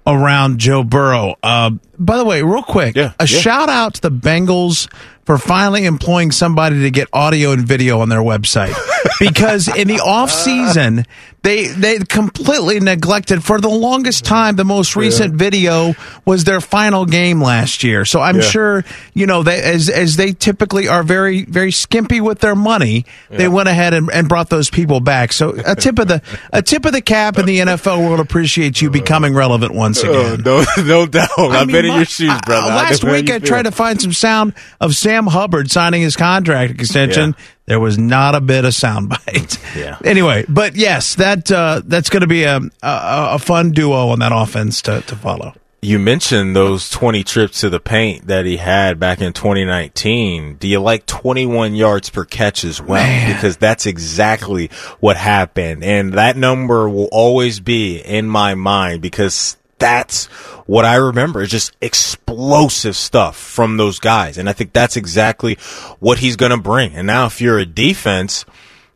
[0.05, 1.35] around Joe Burrow.
[1.43, 3.39] Uh, by the way, real quick, yeah, a yeah.
[3.39, 4.91] shout out to the Bengals
[5.25, 8.75] for finally employing somebody to get audio and video on their website.
[9.19, 11.05] because in the off season,
[11.43, 14.55] they they completely neglected for the longest time.
[14.55, 15.37] The most recent yeah.
[15.37, 15.93] video
[16.23, 18.05] was their final game last year.
[18.05, 18.41] So I'm yeah.
[18.41, 23.05] sure you know they as as they typically are very very skimpy with their money.
[23.31, 23.37] Yeah.
[23.37, 25.33] They went ahead and, and brought those people back.
[25.33, 26.21] So a tip of the
[26.53, 30.09] a tip of the cap in the NFL world appreciate you becoming relevant once oh,
[30.09, 30.43] again.
[30.45, 31.29] no, no doubt.
[31.37, 32.67] I I've been in your shoes, brother.
[32.67, 37.35] last week I tried to find some sound of Sam Hubbard signing his contract extension.
[37.65, 39.59] There was not a bit of soundbite.
[39.73, 39.97] Yeah.
[40.03, 44.19] Anyway, but yes, that uh, that's going to be a, a, a fun duo on
[44.19, 45.53] that offense to to follow.
[45.83, 50.57] You mentioned those 20 trips to the paint that he had back in 2019.
[50.57, 53.01] Do you like 21 yards per catch as well?
[53.01, 53.33] Man.
[53.33, 54.69] Because that's exactly
[54.99, 55.83] what happened.
[55.83, 60.27] And that number will always be in my mind because that's
[60.67, 64.37] what I remember is just explosive stuff from those guys.
[64.37, 65.55] And I think that's exactly
[65.99, 66.93] what he's going to bring.
[66.93, 68.45] And now if you're a defense,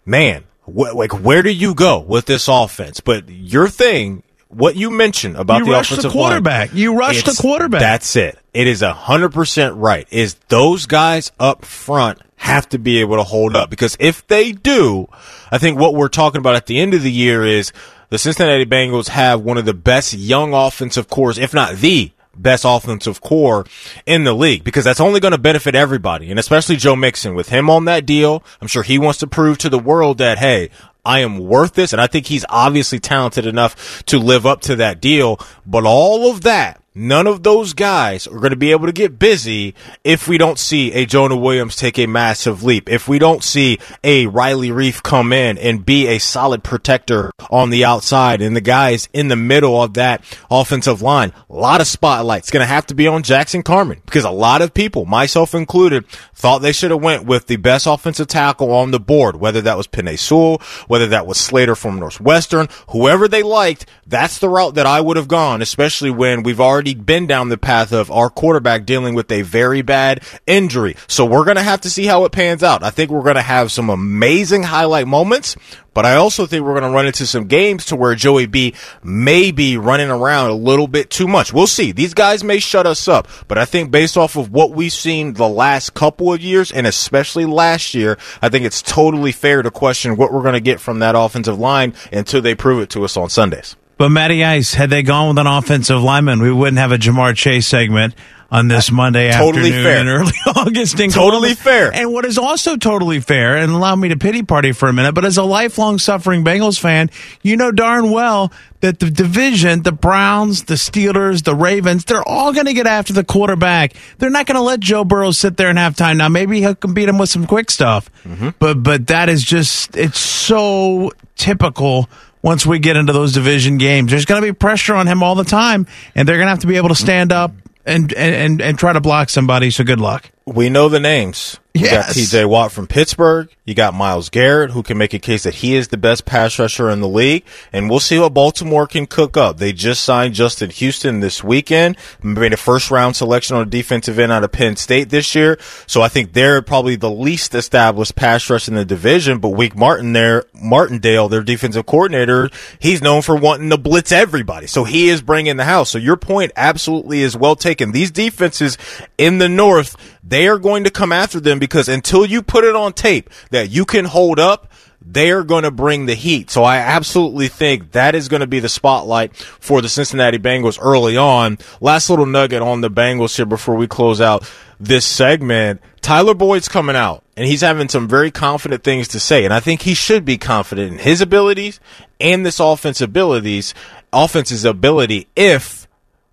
[0.05, 3.01] man, wh- like where do you go with this offense?
[3.01, 7.23] But your thing, what you mentioned about you the offensive the quarterback, line, you rush
[7.23, 7.81] the quarterback.
[7.81, 8.39] That's it.
[8.53, 10.07] It is a hundred percent right.
[10.11, 14.51] Is those guys up front have to be able to hold up because if they
[14.51, 15.07] do,
[15.51, 17.73] I think what we're talking about at the end of the year is
[18.09, 22.65] the Cincinnati Bengals have one of the best young offensive cores, if not the best
[22.67, 23.65] offensive core
[24.05, 27.47] in the league because that's only going to benefit everybody and especially Joe Mixon with
[27.47, 28.43] him on that deal.
[28.61, 30.69] I'm sure he wants to prove to the world that, hey,
[31.05, 31.93] I am worth this.
[31.93, 35.39] And I think he's obviously talented enough to live up to that deal.
[35.65, 39.19] But all of that None of those guys are going to be able to get
[39.19, 42.89] busy if we don't see a Jonah Williams take a massive leap.
[42.89, 47.69] If we don't see a Riley Reiff come in and be a solid protector on
[47.69, 51.87] the outside and the guys in the middle of that offensive line, a lot of
[51.87, 55.53] spotlights going to have to be on Jackson Carman because a lot of people, myself
[55.53, 59.59] included, thought they should have went with the best offensive tackle on the board, whether
[59.59, 64.47] that was Penei Sewell, whether that was Slater from Northwestern, whoever they liked, that's the
[64.47, 67.91] route that I would have gone, especially when we've already already been down the path
[67.91, 70.95] of our quarterback dealing with a very bad injury.
[71.07, 72.83] So we're going to have to see how it pans out.
[72.83, 75.55] I think we're going to have some amazing highlight moments,
[75.95, 78.75] but I also think we're going to run into some games to where Joey B
[79.03, 81.51] may be running around a little bit too much.
[81.51, 81.91] We'll see.
[81.91, 85.33] These guys may shut us up, but I think based off of what we've seen
[85.33, 89.71] the last couple of years and especially last year, I think it's totally fair to
[89.71, 93.03] question what we're going to get from that offensive line until they prove it to
[93.03, 93.75] us on Sundays.
[93.97, 97.35] But Matty Ice, had they gone with an offensive lineman, we wouldn't have a Ja'Marr
[97.35, 98.13] Chase segment
[98.51, 100.01] on this uh, Monday totally afternoon fair.
[100.01, 100.99] in early August.
[100.99, 101.61] In Totally Columbus.
[101.61, 101.93] fair.
[101.93, 105.13] And what is also totally fair, and allow me to pity party for a minute,
[105.13, 107.09] but as a lifelong suffering Bengals fan,
[107.41, 108.51] you know darn well
[108.81, 113.13] that the division, the Browns, the Steelers, the Ravens, they're all going to get after
[113.13, 113.93] the quarterback.
[114.19, 116.17] They're not going to let Joe Burrow sit there and have time.
[116.17, 118.49] Now, maybe he can beat him with some quick stuff, mm-hmm.
[118.59, 122.09] but but that is just it's so typical
[122.45, 124.11] once we get into those division games.
[124.11, 126.59] There's going to be pressure on him all the time, and they're going to have
[126.59, 127.51] to be able to stand up
[127.87, 129.71] and, and, and try to block somebody.
[129.71, 130.29] So good luck.
[130.45, 131.59] We know the names.
[131.75, 133.49] You got TJ Watt from Pittsburgh.
[133.65, 136.57] You got Myles Garrett, who can make a case that he is the best pass
[136.57, 137.43] rusher in the league.
[137.73, 139.57] And we'll see what Baltimore can cook up.
[139.57, 144.17] They just signed Justin Houston this weekend, made a first round selection on a defensive
[144.17, 145.57] end out of Penn State this year.
[145.85, 149.39] So I think they're probably the least established pass rush in the division.
[149.39, 152.49] But Wake Martin there, Martindale, their defensive coordinator,
[152.79, 154.67] he's known for wanting to blitz everybody.
[154.67, 155.89] So he is bringing the house.
[155.89, 157.91] So your point absolutely is well taken.
[157.91, 158.77] These defenses
[159.17, 159.97] in the North,
[160.27, 163.69] they are going to come after them because until you put it on tape that
[163.69, 164.71] you can hold up,
[165.05, 166.49] they're going to bring the heat.
[166.49, 170.79] So I absolutely think that is going to be the spotlight for the Cincinnati Bengals
[170.81, 171.59] early on.
[171.79, 174.49] Last little nugget on the Bengals here before we close out
[174.79, 175.79] this segment.
[176.01, 179.45] Tyler Boyd's coming out and he's having some very confident things to say.
[179.45, 181.79] And I think he should be confident in his abilities
[182.19, 183.75] and this offense abilities,
[184.11, 185.84] offense's ability if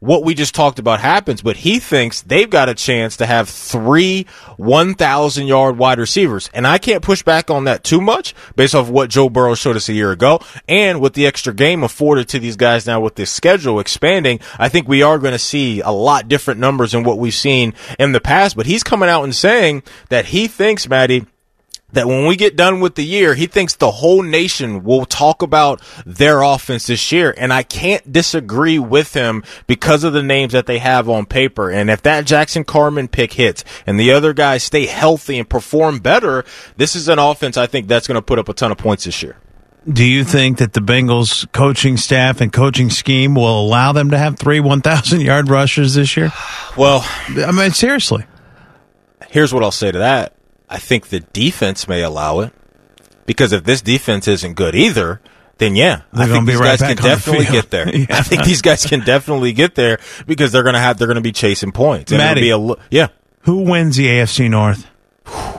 [0.03, 3.49] what we just talked about happens, but he thinks they've got a chance to have
[3.49, 4.27] three
[4.57, 6.51] 1,000 yard wide receivers.
[6.53, 9.77] And I can't push back on that too much based off what Joe Burrow showed
[9.77, 10.41] us a year ago.
[10.67, 14.69] And with the extra game afforded to these guys now with this schedule expanding, I
[14.69, 18.11] think we are going to see a lot different numbers than what we've seen in
[18.11, 18.57] the past.
[18.57, 21.27] But he's coming out and saying that he thinks, Maddie,
[21.93, 25.43] that when we get done with the year, he thinks the whole nation will talk
[25.43, 27.35] about their offense this year.
[27.37, 31.71] And I can't disagree with him because of the names that they have on paper.
[31.71, 35.99] And if that Jackson Carman pick hits and the other guys stay healthy and perform
[35.99, 36.45] better,
[36.77, 39.05] this is an offense I think that's going to put up a ton of points
[39.05, 39.37] this year.
[39.91, 44.19] Do you think that the Bengals coaching staff and coaching scheme will allow them to
[44.19, 46.33] have three 1,000 yard rushers this year?
[46.75, 48.25] Well, I mean, seriously.
[49.29, 50.33] here's what I'll say to that.
[50.73, 52.53] I think the defense may allow it
[53.27, 55.21] because if this defense isn't good either,
[55.59, 57.89] then yeah, They're I think these right guys can on the definitely get there.
[57.95, 58.07] Yeah.
[58.09, 61.33] I think these guys can definitely get there because they're gonna have they're gonna be
[61.33, 62.11] chasing points.
[62.11, 63.09] And be a yeah.
[63.41, 64.87] Who wins the AFC North?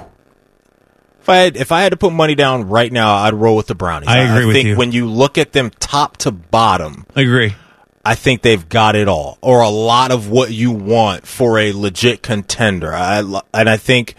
[1.21, 3.67] If I had if I had to put money down right now, I'd roll with
[3.67, 4.09] the Brownies.
[4.09, 4.75] I agree with think you.
[4.75, 7.55] when you look at them top to bottom, I Agree.
[8.03, 11.71] I think they've got it all, or a lot of what you want for a
[11.71, 12.93] legit contender.
[12.93, 13.19] I,
[13.53, 14.15] and I think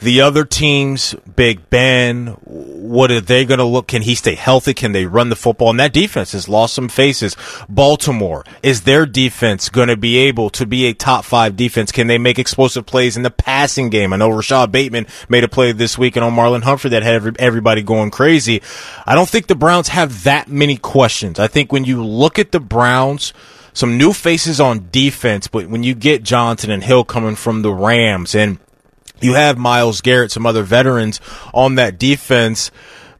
[0.00, 3.86] the other teams, Big Ben, what are they going to look?
[3.88, 4.72] Can he stay healthy?
[4.72, 5.70] Can they run the football?
[5.70, 7.36] And that defense has lost some faces.
[7.68, 11.92] Baltimore, is their defense going to be able to be a top five defense?
[11.92, 14.12] Can they make explosive plays in the passing game?
[14.12, 17.14] I know Rashod Bateman made a play this week and on Marlon Humphrey that had
[17.14, 18.62] every, everybody going crazy.
[19.06, 21.38] I don't think the Browns have that many questions.
[21.38, 23.34] I think when you look at the Browns,
[23.72, 27.72] some new faces on defense, but when you get Johnson and Hill coming from the
[27.72, 28.58] Rams and
[29.22, 31.20] you have Myles Garrett, some other veterans
[31.52, 32.70] on that defense,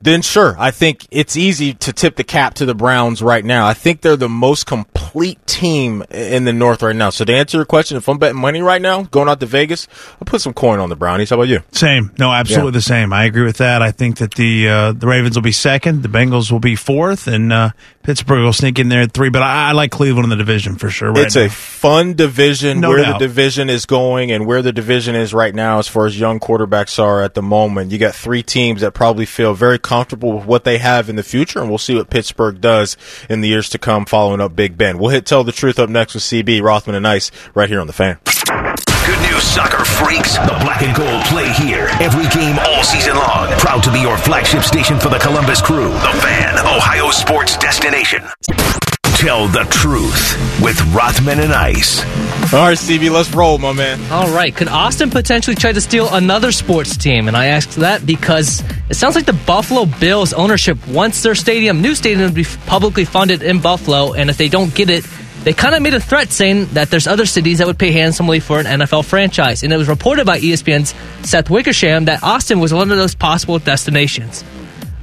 [0.03, 3.67] then sure, I think it's easy to tip the cap to the Browns right now.
[3.67, 7.11] I think they're the most complete team in the North right now.
[7.11, 9.89] So to answer your question, if I'm betting money right now, going out to Vegas,
[10.15, 11.31] I'll put some coin on the Brownies.
[11.31, 11.61] How about you?
[11.73, 12.13] Same.
[12.19, 12.73] No, absolutely Yeah.
[12.73, 13.13] the same.
[13.13, 13.83] I agree with that.
[13.83, 17.27] I think that the uh, the Ravens will be second, the Bengals will be fourth,
[17.27, 17.71] and uh,
[18.03, 19.29] Pittsburgh will sneak in there at three.
[19.29, 21.13] But I, I like Cleveland in the division for sure.
[21.13, 21.43] Right it's now.
[21.43, 23.19] a fun division No where doubt.
[23.19, 26.41] the division is going and where the division is right now as far as young
[26.41, 27.91] quarterbacks are at the moment.
[27.93, 31.23] You got three teams that probably feel very comfortable with what they have in the
[31.25, 32.97] future, and we'll see what Pittsburgh does
[33.29, 35.01] in the years to come following up Big Ben.
[35.01, 37.89] We'll hit Tell the Truth up next with CB, Rothman, and Ice right here on
[37.89, 38.21] The Fan.
[38.25, 40.39] Good news, soccer freaks.
[40.39, 43.49] The black and gold play here every game all season long.
[43.59, 45.89] Proud to be your flagship station for the Columbus Crew.
[45.89, 48.23] The Fan, Ohio sports destination.
[49.21, 52.01] Tell the truth with Rothman and Ice.
[52.55, 54.01] All right, CB, let's roll, my man.
[54.11, 54.57] All right.
[54.57, 57.29] Could Austin potentially try to steal another sports team?
[57.29, 61.83] And I asked that because it sounds like the Buffalo Bills ownership wants their stadium,
[61.83, 64.15] new stadium, to be publicly funded in Buffalo.
[64.15, 65.07] And if they don't get it,
[65.45, 68.41] they kind of made a threat saying that there's other cities that would pay handsomely
[68.41, 69.63] for an NFL franchise.
[69.63, 70.95] And it was reported by ESPN's
[71.29, 74.43] Seth Wickersham that Austin was one of those possible destinations.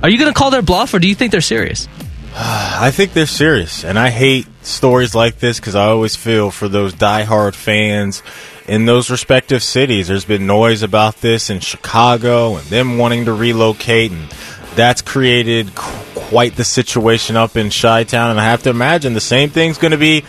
[0.01, 1.87] Are you going to call their bluff, or do you think they're serious?
[2.79, 6.67] I think they're serious, and I hate stories like this because I always feel for
[6.67, 8.21] those diehard fans
[8.67, 10.07] in those respective cities.
[10.07, 14.29] There's been noise about this in Chicago and them wanting to relocate, and
[14.75, 18.31] that's created quite the situation up in Chi Town.
[18.31, 20.23] And I have to imagine the same thing's going to be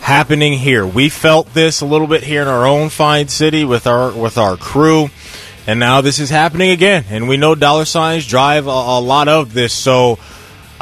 [0.00, 0.86] happening here.
[0.86, 4.38] We felt this a little bit here in our own fine city with our with
[4.38, 5.08] our crew.
[5.64, 9.28] And now this is happening again, and we know dollar signs drive a, a lot
[9.28, 9.72] of this.
[9.72, 10.18] So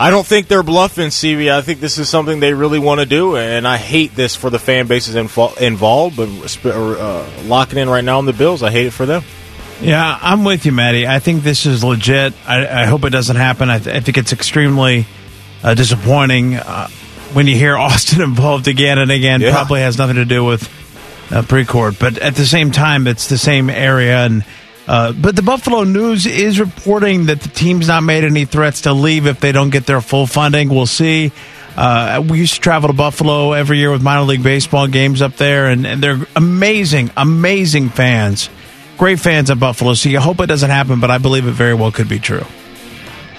[0.00, 1.52] I don't think they're bluffing, CV.
[1.52, 4.48] I think this is something they really want to do, and I hate this for
[4.48, 6.16] the fan bases involved.
[6.16, 9.22] But uh, locking in right now on the Bills, I hate it for them.
[9.82, 11.06] Yeah, I'm with you, Maddie.
[11.06, 12.32] I think this is legit.
[12.46, 13.68] I, I hope it doesn't happen.
[13.68, 15.04] I, th- I think it's extremely
[15.62, 16.88] uh, disappointing uh,
[17.34, 19.42] when you hear Austin involved again and again.
[19.42, 19.52] Yeah.
[19.52, 20.62] Probably has nothing to do with
[21.30, 24.46] uh, Precourt, but at the same time, it's the same area and
[24.90, 28.92] uh, but the Buffalo News is reporting that the team's not made any threats to
[28.92, 30.68] leave if they don't get their full funding.
[30.68, 31.30] We'll see.
[31.76, 35.36] Uh, we used to travel to Buffalo every year with minor league baseball games up
[35.36, 38.50] there, and, and they're amazing, amazing fans.
[38.98, 39.94] Great fans of Buffalo.
[39.94, 42.44] So you hope it doesn't happen, but I believe it very well could be true.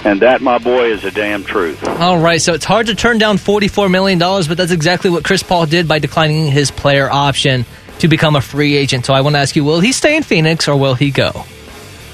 [0.06, 1.86] And that, my boy, is a damn truth.
[1.86, 5.44] All right, so it's hard to turn down $44 million, but that's exactly what Chris
[5.44, 7.66] Paul did by declining his player option
[8.02, 9.06] to become a free agent.
[9.06, 11.46] So I want to ask you, will he stay in Phoenix or will he go?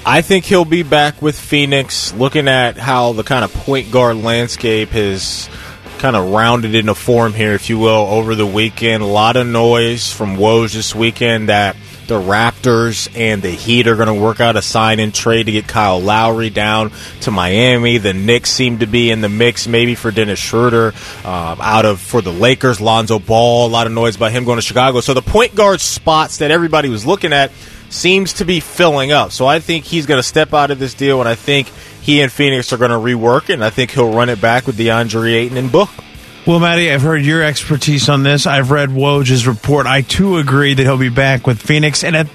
[0.04, 2.12] I think he'll be back with Phoenix.
[2.14, 5.50] Looking at how the kind of point guard landscape has
[5.98, 9.02] kind of rounded into form here, if you will, over the weekend.
[9.02, 11.74] A lot of noise from Woj this weekend that
[12.08, 15.52] the Raptors and the Heat are going to work out a sign and trade to
[15.52, 16.90] get Kyle Lowry down
[17.20, 17.98] to Miami.
[17.98, 20.94] The Knicks seem to be in the mix, maybe for Dennis Schroeder
[21.24, 22.80] uh, out of for the Lakers.
[22.80, 25.00] Lonzo Ball, a lot of noise about him going to Chicago.
[25.00, 27.52] So the point guard spots that everybody was looking at
[27.90, 29.30] seems to be filling up.
[29.30, 31.68] So I think he's going to step out of this deal, and I think
[32.00, 33.54] he and Phoenix are going to rework it.
[33.54, 35.90] And I think he'll run it back with DeAndre Ayton and Book.
[36.48, 38.46] Well, Maddie, I've heard your expertise on this.
[38.46, 39.86] I've read Woj's report.
[39.86, 42.02] I too agree that he'll be back with Phoenix.
[42.02, 42.26] And at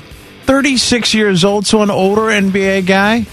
[0.43, 3.25] 36 years old, so an older NBA guy,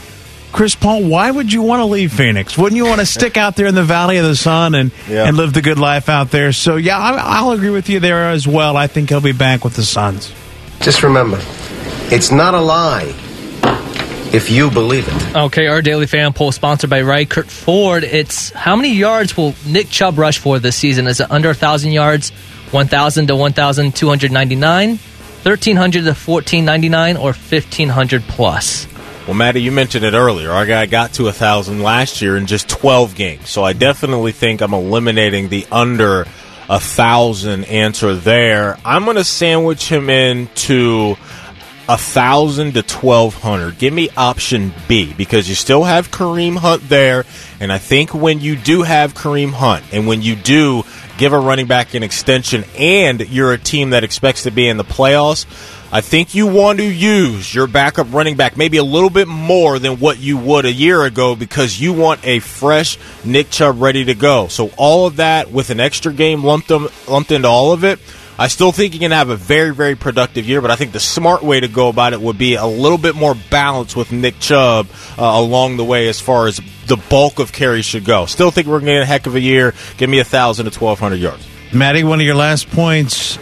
[0.53, 2.57] Chris Paul, why would you want to leave Phoenix?
[2.57, 5.29] Wouldn't you want to stick out there in the Valley of the Sun and, yeah.
[5.29, 6.51] and live the good life out there?
[6.51, 8.79] So, yeah, I'll agree with you there as well.
[8.79, 10.33] I think he'll be back with the Suns.
[10.81, 11.39] Just remember,
[12.11, 13.15] it's not a lie
[14.33, 15.37] if you believe it.
[15.37, 18.05] Okay, our daily fan poll sponsored by Ricart Ford.
[18.05, 21.07] It's how many yards will Nick Chubb rush for this season?
[21.07, 22.31] Is it under 1,000 yards,
[22.71, 28.87] 1,000 to 1,299, 1,300 to 1,499, or 1,500 plus?
[29.27, 30.51] Well, Maddie, you mentioned it earlier.
[30.51, 33.49] Our guy got to a 1,000 last year in just 12 games.
[33.49, 38.79] So I definitely think I'm eliminating the under a 1,000 answer there.
[38.85, 41.17] I'm going to sandwich him into
[41.91, 43.77] a thousand to twelve hundred.
[43.77, 47.25] Give me option B because you still have Kareem Hunt there,
[47.59, 50.85] and I think when you do have Kareem Hunt, and when you do
[51.19, 54.77] give a running back an extension, and you're a team that expects to be in
[54.77, 55.47] the playoffs,
[55.93, 59.81] I think you want to use your backup running back maybe a little bit more
[59.81, 64.05] than what you would a year ago because you want a fresh Nick Chubb ready
[64.05, 64.47] to go.
[64.47, 67.99] So all of that with an extra game lumped them, lumped into all of it
[68.41, 70.99] I still think you can have a very, very productive year, but I think the
[70.99, 74.41] smart way to go about it would be a little bit more balance with Nick
[74.41, 74.89] Chubb
[75.19, 78.25] uh, along the way as far as the bulk of carries should go.
[78.25, 79.75] Still think we're going to get a heck of a year.
[79.99, 81.47] Give me a 1,000 to 1,200 yards.
[81.75, 83.39] Maddie, one of your last points,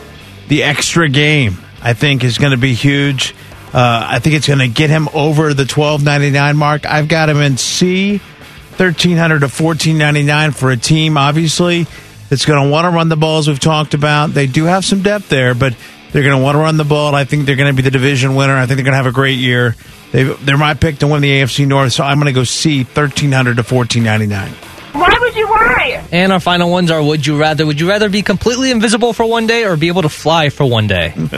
[0.49, 3.37] the extra game, I think, is going to be huge.
[3.73, 6.87] Uh, I think it's going to get him over the 12.99 mark.
[6.87, 11.87] I've got him in C, 1300 to 14.99 for a team, obviously
[12.29, 14.31] that's going to want to run the ball, as we've talked about.
[14.31, 15.75] They do have some depth there, but
[16.13, 17.15] they're going to want to run the ball.
[17.15, 18.57] I think they're going to be the division winner.
[18.57, 19.77] I think they're going to have a great year.
[20.13, 22.85] They, they're my pick to win the AFC North, so I'm going to go C,
[22.85, 24.53] 1300 to 1499.
[24.93, 25.95] Why would you worry?
[26.13, 27.67] And our final ones are Would you rather?
[27.67, 30.65] Would you rather be completely invisible for one day or be able to fly for
[30.65, 31.13] one day?
[31.17, 31.31] you,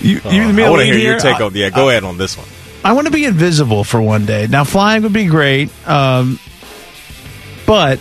[0.00, 2.36] you uh, I want to hear your take on Yeah, go uh, ahead on this
[2.36, 2.46] one.
[2.84, 4.46] I want to be invisible for one day.
[4.46, 6.38] Now, flying would be great, um,
[7.66, 7.98] but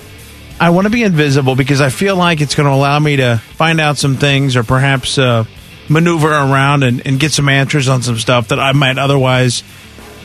[0.60, 3.38] I want to be invisible because I feel like it's going to allow me to
[3.38, 5.46] find out some things or perhaps uh,
[5.90, 9.64] maneuver around and, and, get some answers on some stuff that I might otherwise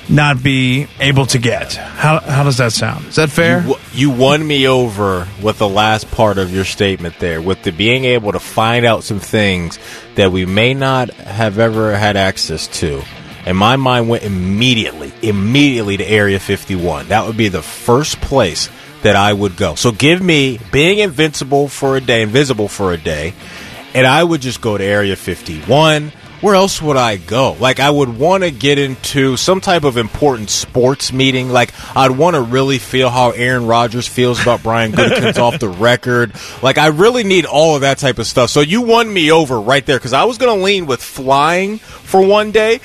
[0.08, 1.74] not be able to get.
[1.74, 3.06] How, how does that sound?
[3.06, 3.66] Is that fair?
[3.66, 7.72] You, you won me over with the last part of your statement there, with the
[7.72, 9.78] being able to find out some things
[10.14, 13.02] that we may not have ever had access to.
[13.44, 17.08] And my mind went immediately, immediately to Area 51.
[17.08, 18.68] That would be the first place
[19.02, 19.74] that I would go.
[19.74, 23.34] So give me being invincible for a day, invisible for a day,
[23.94, 26.12] and I would just go to Area 51.
[26.40, 27.56] Where else would I go?
[27.58, 31.50] Like, I would want to get into some type of important sports meeting.
[31.50, 35.68] Like, I'd want to really feel how Aaron Rodgers feels about Brian Gutekunst off the
[35.68, 36.32] record.
[36.62, 38.50] Like, I really need all of that type of stuff.
[38.50, 41.78] So you won me over right there because I was going to lean with flying
[41.78, 42.78] for one day.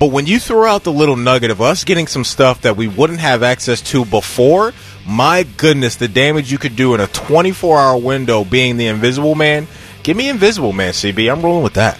[0.00, 2.88] But when you throw out the little nugget of us getting some stuff that we
[2.88, 4.72] wouldn't have access to before,
[5.06, 9.34] my goodness, the damage you could do in a 24 hour window being the invisible
[9.34, 9.66] man.
[10.02, 11.30] Give me invisible man, CB.
[11.30, 11.98] I'm rolling with that.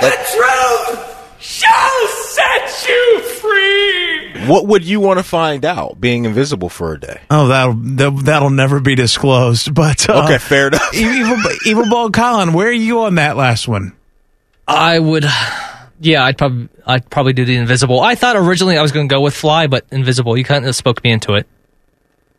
[0.00, 4.46] The truth shall set you free.
[4.46, 7.20] What would you want to find out being invisible for a day?
[7.28, 9.74] Oh, that'll that- that'll never be disclosed.
[9.74, 10.94] But uh, Okay, fair enough.
[10.94, 13.94] Evil, Evil Ball Colin, where are you on that last one?
[14.68, 15.24] I would,
[16.04, 18.00] yeah, I'd probably, I'd probably do the invisible.
[18.00, 20.36] I thought originally I was going to go with fly, but invisible.
[20.36, 21.46] You kind of spoke me into it.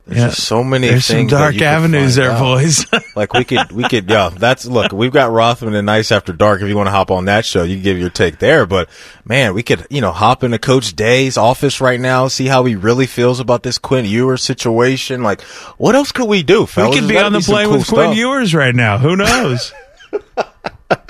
[0.08, 1.32] There's just so many There's some things.
[1.32, 2.40] that dark you avenues there, out.
[2.40, 2.86] boys.
[3.16, 4.30] like we could, we could, yeah.
[4.30, 4.92] That's look.
[4.92, 6.62] We've got Rothman and Nice After Dark.
[6.62, 8.68] If you want to hop on that show, you can give your take there.
[8.68, 8.88] But
[9.26, 12.76] man, we could, you know, hop into Coach Day's office right now, see how he
[12.76, 15.24] really feels about this Quinn Ewers situation.
[15.24, 15.42] Like,
[15.80, 16.68] what else could we do?
[16.68, 16.94] Fellas?
[16.94, 18.16] we could be gotta on the plane cool with Quinn stuff.
[18.18, 19.00] Ewers right now.
[19.00, 19.74] Who knows?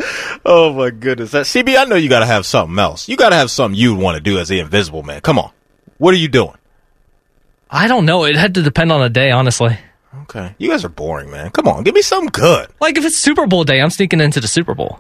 [0.48, 1.76] Oh my goodness, that CB.
[1.76, 3.10] I know you got to have something else.
[3.10, 5.22] You got to have something you'd want to do as the Invisible Man.
[5.22, 5.52] Come on,
[5.98, 6.56] what are you doing?
[7.70, 8.26] I don't know.
[8.26, 9.78] It had to depend on the day, honestly.
[10.24, 11.50] Okay, you guys are boring, man.
[11.50, 12.70] Come on, give me something good.
[12.80, 15.00] Like if it's Super Bowl day, I'm sneaking into the Super Bowl.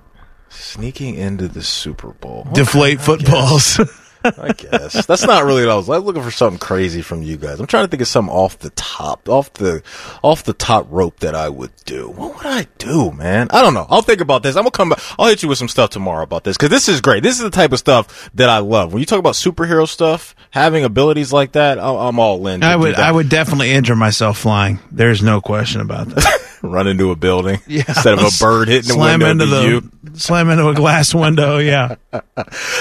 [0.49, 2.48] Sneaking into the Super Bowl.
[2.53, 3.80] Deflate footballs.
[4.26, 5.90] I guess that's not really what I was.
[5.90, 7.60] I was looking for something crazy from you guys.
[7.60, 9.84] I'm trying to think of something off the top, off the,
[10.24, 12.10] off the top rope that I would do.
[12.10, 13.48] What would I do, man?
[13.52, 13.86] I don't know.
[13.90, 14.56] I'll think about this.
[14.56, 15.02] I'm gonna come back.
[15.18, 17.24] I'll hit you with some stuff tomorrow about this because this is great.
[17.24, 18.94] This is the type of stuff that I love.
[18.94, 22.64] When you talk about superhero stuff, having abilities like that, I'm, I'm all in.
[22.64, 22.96] I would.
[22.96, 24.80] I would definitely injure myself flying.
[24.92, 26.42] There's no question about that.
[26.61, 29.44] run into a building instead of a bird hitting the slam window.
[29.44, 31.57] into the slam into a glass window.
[31.57, 31.95] Yeah.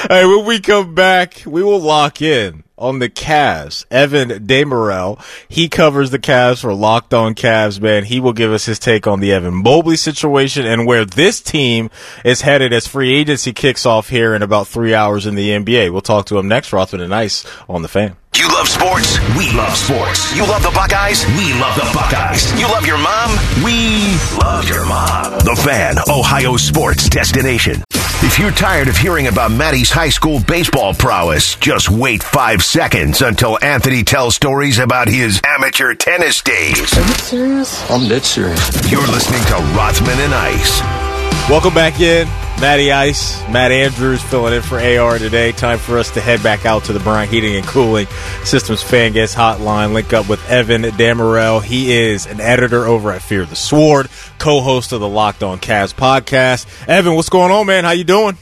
[0.09, 3.84] Hey, when we come back, we will lock in on the Cavs.
[3.90, 8.05] Evan Dammarell, he covers the Cavs for Locked On Cavs, man.
[8.05, 11.90] He will give us his take on the Evan Mobley situation and where this team
[12.24, 15.90] is headed as free agency kicks off here in about three hours in the NBA.
[15.90, 18.16] We'll talk to him next, Rothman and Ice on the fan.
[18.36, 19.19] You love sports?
[19.39, 20.35] We love sports.
[20.36, 21.24] You love the Buckeyes?
[21.39, 22.51] We love the Buckeyes.
[22.59, 23.31] You love your mom?
[23.65, 25.32] We love your mom.
[25.39, 27.82] The Fan, Ohio sports destination.
[28.27, 33.23] If you're tired of hearing about Maddie's high school baseball prowess, just wait five seconds
[33.23, 36.97] until Anthony tells stories about his amateur tennis days.
[36.97, 37.90] Are you serious?
[37.90, 38.90] I'm dead serious.
[38.90, 41.03] You're listening to Rothman and Ice.
[41.51, 42.27] Welcome back in.
[42.59, 45.53] Matty Ice, Matt Andrews filling in for AR today.
[45.53, 48.07] Time for us to head back out to the Bryant Heating and Cooling
[48.45, 49.93] Systems Fan Guest Hotline.
[49.93, 51.62] Link up with Evan Dammarell.
[51.62, 54.09] He is an editor over at Fear the Sword,
[54.39, 56.66] co-host of the Locked On Cavs podcast.
[56.89, 57.85] Evan, what's going on, man?
[57.85, 58.39] How you doing?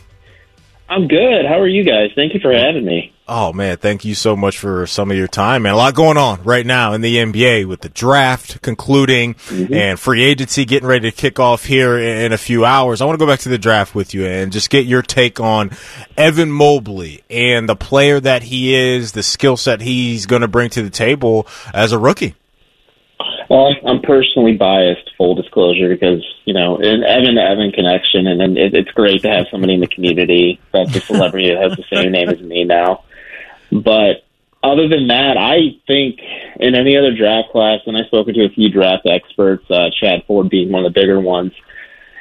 [0.88, 1.44] I'm good.
[1.44, 2.10] How are you guys?
[2.14, 3.12] Thank you for having me.
[3.34, 5.72] Oh man, thank you so much for some of your time, man.
[5.72, 9.72] A lot going on right now in the NBA with the draft concluding mm-hmm.
[9.72, 13.00] and free agency getting ready to kick off here in, a few hours.
[13.00, 15.40] I want to go back to the draft with you and just get your take
[15.40, 15.70] on
[16.14, 20.68] Evan Mobley and the player that he is, the skill set he's going to bring
[20.68, 22.34] to the table as a rookie.
[23.48, 28.26] Well, I'm- I'm personally biased, full disclosure, because you know, an Evan to Evan connection,
[28.26, 31.78] and it, it's great to have somebody in the community that's a celebrity that has
[31.78, 33.04] the same name as me now.
[33.72, 34.24] But
[34.62, 36.20] other than that, I think
[36.60, 40.22] in any other draft class, and I've spoken to a few draft experts, uh, Chad
[40.26, 41.52] Ford being one of the bigger ones.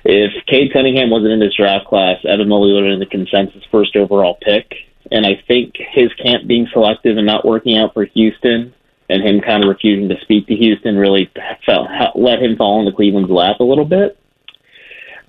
[0.04, 3.64] If Cade Cunningham wasn't in this draft class, Evan Mobley would have been the consensus
[3.70, 4.74] first overall pick.
[5.12, 8.74] And I think his camp being selective and not working out for Houston
[9.10, 11.30] and him kind of refusing to speak to Houston really
[11.66, 14.18] felt, let him fall into Cleveland's lap a little bit.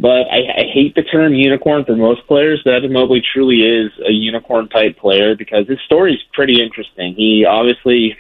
[0.03, 3.93] But I, I hate the term unicorn for most players, but Evan Mobley truly is
[4.05, 7.15] a unicorn type player because his story is pretty interesting.
[7.15, 8.17] He obviously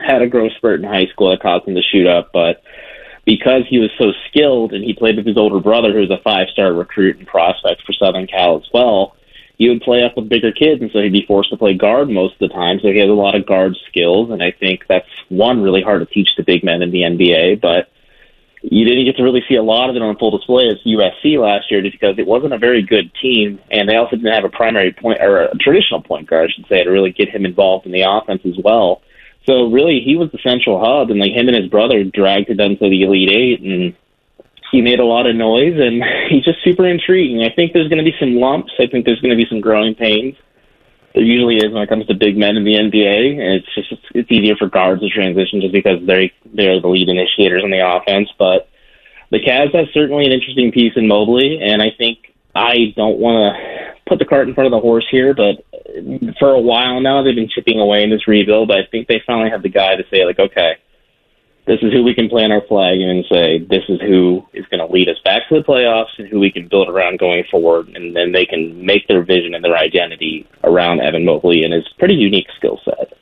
[0.00, 2.64] had a growth spurt in high school that caused him to shoot up, but
[3.24, 6.20] because he was so skilled and he played with his older brother, who was a
[6.24, 9.14] five star recruit and prospect for Southern Cal as well,
[9.56, 12.10] he would play up with bigger kids, and so he'd be forced to play guard
[12.10, 12.80] most of the time.
[12.82, 16.00] So he has a lot of guard skills, and I think that's one really hard
[16.00, 17.60] to teach to big men in the NBA.
[17.60, 17.88] But
[18.70, 21.38] you didn't get to really see a lot of it on full display as USC
[21.38, 24.44] last year, just because it wasn't a very good team, and they also didn't have
[24.44, 27.44] a primary point or a traditional point guard, I should say, to really get him
[27.44, 29.02] involved in the offense as well.
[29.44, 32.56] So really, he was the central hub, and like him and his brother dragged it
[32.56, 33.94] them to the Elite Eight, and
[34.72, 37.42] he made a lot of noise, and he's just super intriguing.
[37.42, 38.72] I think there's going to be some lumps.
[38.78, 40.36] I think there's going to be some growing pains.
[41.14, 43.40] There usually is when it comes to big men in the NBA.
[43.40, 47.08] And it's just it's easier for guards to transition just because they they're the lead
[47.08, 48.28] initiators in the offense.
[48.38, 48.68] But
[49.30, 53.56] the Cavs have certainly an interesting piece in Mobley, and I think I don't want
[53.56, 55.64] to put the cart in front of the horse here, but
[56.38, 58.68] for a while now they've been chipping away in this rebuild.
[58.68, 60.76] But I think they finally have the guy to say like, okay,
[61.66, 64.66] this is who we can plant our flag in and say this is who is
[64.66, 67.44] going to lead us back to the playoffs and who we can build around going
[67.50, 67.88] forward.
[67.88, 71.88] And then they can make their vision and their identity around Evan Mobley and his
[71.98, 73.16] pretty unique skill set.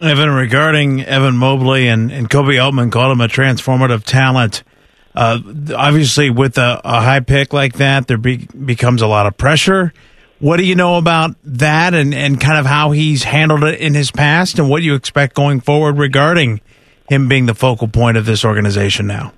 [0.00, 4.62] Evan, regarding Evan Mobley and, and Koby Altman called him a transformative talent.
[5.14, 5.40] Uh,
[5.76, 9.92] obviously, with a, a, high pick like that, there be, becomes a lot of pressure.
[10.38, 13.94] What do you know about that and, and kind of how he's handled it in
[13.94, 16.60] his past and what you expect going forward regarding
[17.12, 19.32] him being the focal point of this organization now?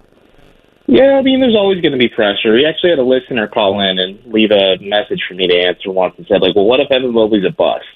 [0.86, 2.52] Yeah, I mean, there's always going to be pressure.
[2.52, 5.90] We actually had a listener call in and leave a message for me to answer
[5.90, 7.86] once and said, like, well, what if Evan Mobley's a bust?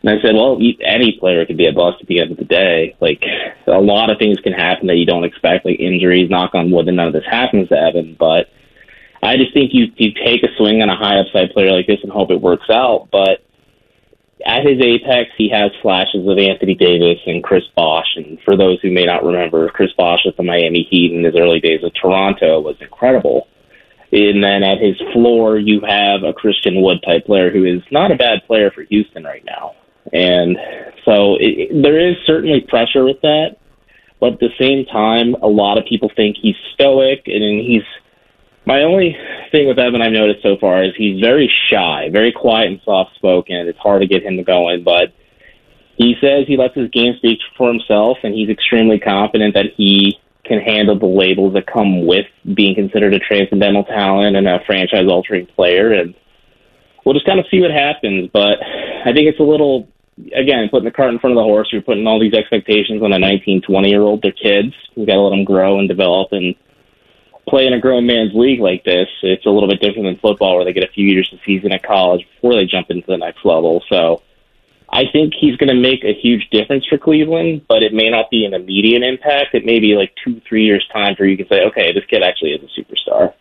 [0.00, 2.44] And I said, well, any player can be a bust at the end of the
[2.44, 2.96] day.
[3.00, 3.24] Like,
[3.66, 6.86] a lot of things can happen that you don't expect, like injuries, knock on wood,
[6.86, 8.16] and none of this happens to Evan.
[8.16, 8.48] But
[9.20, 11.98] I just think you, you take a swing on a high upside player like this
[12.04, 13.08] and hope it works out.
[13.10, 13.44] But
[14.46, 18.16] at his apex, he has flashes of Anthony Davis and Chris Bosh.
[18.16, 21.34] And for those who may not remember, Chris Bosh with the Miami Heat in his
[21.36, 23.48] early days of Toronto was incredible.
[24.12, 28.10] And then at his floor, you have a Christian Wood type player who is not
[28.10, 29.74] a bad player for Houston right now.
[30.12, 30.56] And
[31.04, 33.56] so it, there is certainly pressure with that.
[34.20, 37.82] But at the same time, a lot of people think he's stoic and he's
[38.68, 39.16] my only
[39.50, 43.14] thing with Evan I've noticed so far is he's very shy, very quiet and soft
[43.14, 43.56] spoken.
[43.66, 45.14] It's hard to get him going, but
[45.96, 50.20] he says he lets his game speak for himself, and he's extremely confident that he
[50.44, 55.08] can handle the labels that come with being considered a transcendental talent and a franchise
[55.08, 55.92] altering player.
[55.92, 56.14] And
[57.06, 58.28] we'll just kind of see what happens.
[58.34, 59.88] But I think it's a little,
[60.36, 61.68] again, putting the cart in front of the horse.
[61.72, 64.20] You're putting all these expectations on a 19, 20 year old.
[64.20, 64.74] They're kids.
[64.94, 66.54] We've got to let them grow and develop and
[67.48, 70.56] play in a grown man's league like this, it's a little bit different than football
[70.56, 73.16] where they get a few years of season at college before they jump into the
[73.16, 73.82] next level.
[73.88, 74.22] So
[74.90, 78.30] I think he's going to make a huge difference for Cleveland, but it may not
[78.30, 79.54] be an immediate impact.
[79.54, 82.22] It may be like two, three years time where you can say, okay, this kid
[82.22, 83.34] actually is a superstar.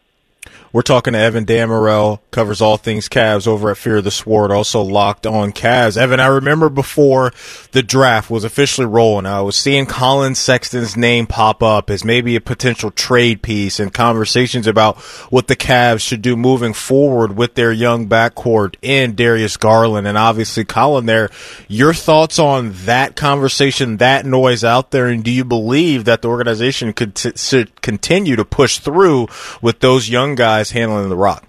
[0.73, 4.51] We're talking to Evan Dammarell, covers all things Cavs over at Fear of the Sword,
[4.51, 5.95] also locked on Cavs.
[5.95, 7.31] Evan, I remember before
[7.71, 12.35] the draft was officially rolling, I was seeing Collin Sexton's name pop up as maybe
[12.35, 14.97] a potential trade piece and conversations about
[15.31, 20.17] what the Cavs should do moving forward with their young backcourt in Darius Garland and
[20.17, 21.29] obviously Collin there.
[21.69, 26.27] Your thoughts on that conversation, that noise out there, and do you believe that the
[26.27, 29.27] organization could t- continue to push through
[29.61, 31.45] with those young guys guys handling the rock?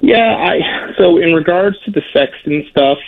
[0.00, 2.98] Yeah, I so in regards to the Sexton stuff,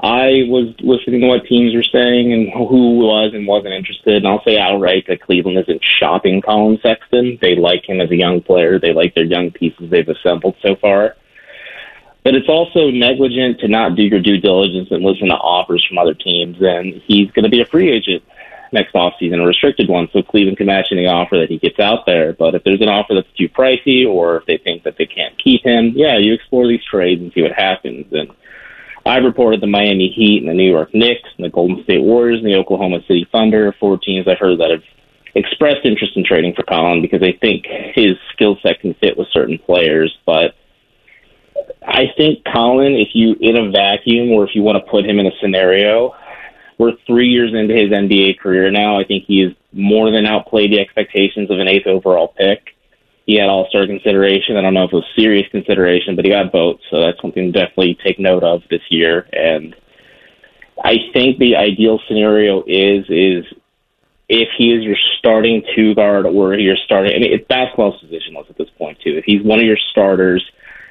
[0.00, 4.16] I was listening to what teams were saying and who was and wasn't interested.
[4.16, 7.38] And I'll say outright that Cleveland isn't shopping Collin Sexton.
[7.40, 8.78] They like him as a young player.
[8.78, 11.16] They like their young pieces they've assembled so far.
[12.24, 15.98] But it's also negligent to not do your due diligence and listen to offers from
[15.98, 16.58] other teams.
[16.60, 18.22] And he's going to be a free agent
[18.72, 22.06] next offseason, a restricted one, so Cleveland can match any offer that he gets out
[22.06, 22.32] there.
[22.32, 25.34] But if there's an offer that's too pricey or if they think that they can't
[25.42, 28.06] keep him, yeah, you explore these trades and see what happens.
[28.12, 28.30] And
[29.06, 32.40] I've reported the Miami Heat and the New York Knicks and the Golden State Warriors
[32.40, 34.82] and the Oklahoma City Thunder, four teams I've heard that have
[35.34, 37.64] expressed interest in trading for Collin because they think
[37.94, 40.14] his skill set can fit with certain players.
[40.26, 40.54] But
[41.86, 45.18] I think Collin, if you in a vacuum or if you want to put him
[45.18, 46.14] in a scenario,
[46.78, 48.98] we're three years into his NBA career now.
[48.98, 52.76] I think he has more than outplayed the expectations of an eighth overall pick.
[53.26, 54.56] He had All Star consideration.
[54.56, 57.52] I don't know if it was serious consideration, but he got votes, so that's something
[57.52, 59.28] to definitely take note of this year.
[59.32, 59.76] And
[60.82, 63.44] I think the ideal scenario is is
[64.28, 67.14] if he is your starting two guard or you're starting.
[67.14, 69.16] I mean, it's basketball positionless at this point too.
[69.16, 70.44] If he's one of your starters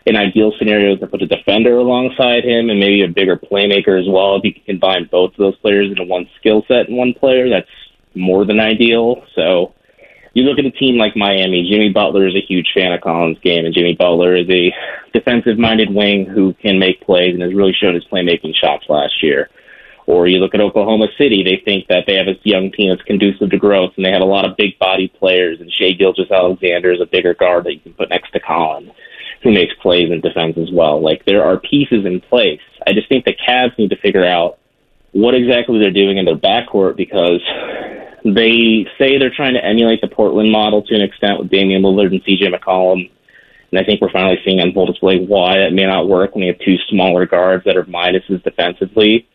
[0.07, 4.07] in ideal scenarios to put a defender alongside him and maybe a bigger playmaker as
[4.07, 4.37] well.
[4.37, 7.49] If you can combine both of those players into one skill set in one player,
[7.49, 7.67] that's
[8.15, 9.21] more than ideal.
[9.35, 9.73] So
[10.33, 13.39] you look at a team like Miami, Jimmy Butler is a huge fan of Collin's
[13.39, 14.73] game, and Jimmy Butler is a
[15.11, 19.21] defensive minded wing who can make plays and has really shown his playmaking shots last
[19.21, 19.49] year.
[20.05, 23.01] Or you look at Oklahoma City, they think that they have a young team that's
[23.01, 26.93] conducive to growth, and they have a lot of big body players, and Shai Gilgeous-Alexander
[26.93, 28.89] is a bigger guard that you can put next to Collin
[29.43, 31.01] who makes plays in defense as well.
[31.01, 32.61] Like there are pieces in place.
[32.85, 34.57] I just think the Cavs need to figure out
[35.11, 37.41] what exactly they're doing in their backcourt because
[38.23, 42.11] they say they're trying to emulate the Portland model to an extent with Damian Lillard
[42.11, 43.09] and CJ McCollum
[43.71, 46.43] And I think we're finally seeing on full display why it may not work when
[46.43, 49.27] you have two smaller guards that are minuses defensively.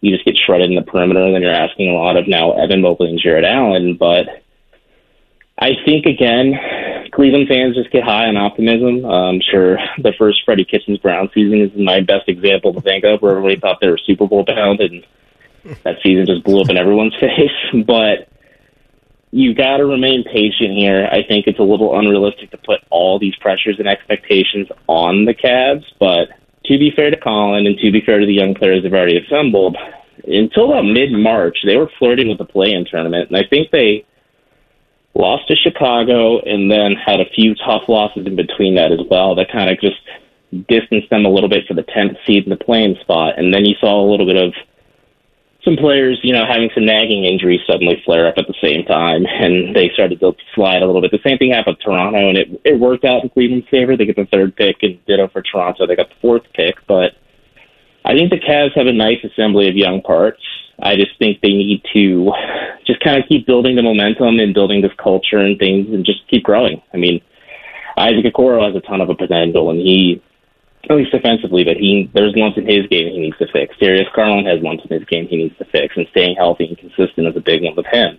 [0.00, 2.52] You just get shredded in the perimeter, and then you're asking a lot of now
[2.52, 3.96] Evan Mobley and Jarrett Allen.
[3.96, 4.42] But
[5.58, 6.54] I think again,
[7.12, 9.04] Cleveland fans just get high on optimism.
[9.06, 13.22] I'm sure the first Freddie Kitchens Brown season is my best example to think of,
[13.22, 15.04] where everybody thought they were Super Bowl bound, and
[15.84, 17.84] that season just blew up in everyone's face.
[17.86, 18.28] But
[19.30, 21.08] you got to remain patient here.
[21.10, 25.34] I think it's a little unrealistic to put all these pressures and expectations on the
[25.34, 26.28] Cavs, but
[26.66, 29.18] to be fair to Collin and to be fair to the young players they've already
[29.18, 29.76] assembled,
[30.26, 33.70] until about mid March, they were flirting with the play in tournament, and I think
[33.70, 34.04] they
[35.16, 39.34] lost to Chicago and then had a few tough losses in between that as well
[39.34, 39.96] that kind of just
[40.68, 43.38] distanced them a little bit for the 10th seed in the playing spot.
[43.38, 44.54] And then you saw a little bit of
[45.64, 49.26] some players, you know, having some nagging injuries suddenly flare up at the same time,
[49.26, 51.10] and they started to slide a little bit.
[51.10, 53.96] The same thing happened to Toronto, and it it worked out in Cleveland's favor.
[53.96, 55.86] They get the third pick, and ditto for Toronto.
[55.86, 57.18] They got the fourth pick, but
[58.04, 60.40] I think the Cavs have a nice assembly of young parts.
[60.78, 62.32] I just think they need to
[62.86, 66.26] just kind of keep building the momentum and building this culture and things, and just
[66.28, 66.82] keep growing.
[66.92, 67.20] I mean,
[67.96, 70.22] Isaac Okoro has a ton of a potential, and he
[70.88, 73.76] at least defensively, but he there's lumps in his game he needs to fix.
[73.78, 76.78] Darius Garland has lumps in his game he needs to fix, and staying healthy and
[76.78, 78.18] consistent is a big one with him.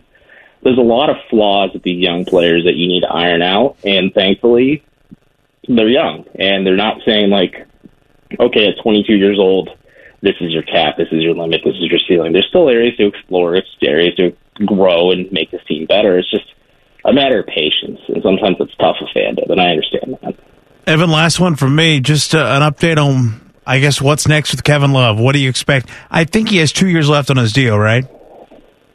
[0.63, 3.77] There's a lot of flaws with these young players that you need to iron out,
[3.84, 4.84] and thankfully,
[5.67, 7.67] they're young and they're not saying like,
[8.39, 9.69] okay, at 22 years old,
[10.22, 12.34] this is your cap, this is your limit, this is your ceiling.
[12.34, 14.35] There's still areas to explore, it's areas to
[14.65, 16.18] grow and make this team better.
[16.18, 16.45] It's just
[17.06, 20.35] a matter of patience, and sometimes it's tough with fandom, and I understand that.
[20.88, 21.99] Evan, last one from me.
[21.99, 25.19] Just uh, an update on, I guess, what's next with Kevin Love.
[25.19, 25.89] What do you expect?
[26.10, 28.06] I think he has two years left on his deal, right?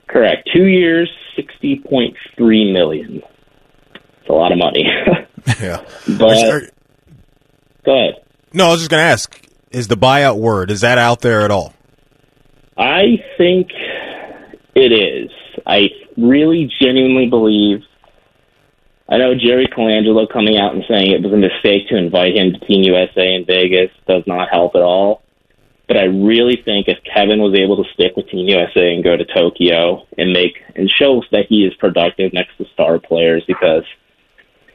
[0.08, 0.48] Correct.
[0.54, 3.22] Two years, sixty point three million.
[3.94, 4.84] It's a lot of money.
[5.60, 5.84] yeah.
[6.18, 6.68] But Are-
[7.84, 8.14] go ahead.
[8.52, 9.41] No, I was just going to ask:
[9.72, 11.74] Is the buyout word is that out there at all?
[12.76, 13.68] I think
[14.74, 15.30] it is.
[15.66, 17.80] I really genuinely believe.
[19.08, 22.52] I know Jerry Colangelo coming out and saying it was a mistake to invite him
[22.52, 25.22] to Team USA in Vegas does not help at all.
[25.88, 29.16] But I really think if Kevin was able to stick with Team USA and go
[29.16, 33.84] to Tokyo and make and show that he is productive next to star players, because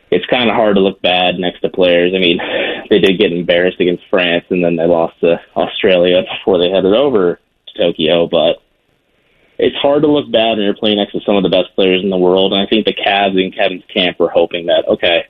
[0.10, 2.14] it's kind of hard to look bad next to players.
[2.16, 2.40] I mean,
[2.90, 6.94] they did get embarrassed against France, and then they lost to Australia before they headed
[6.94, 8.28] over to Tokyo.
[8.28, 8.58] But
[9.58, 12.04] it's hard to look bad when you're playing next to some of the best players
[12.04, 12.54] in the world.
[12.54, 15.26] And I think the Cavs in Kevin's camp were hoping that okay,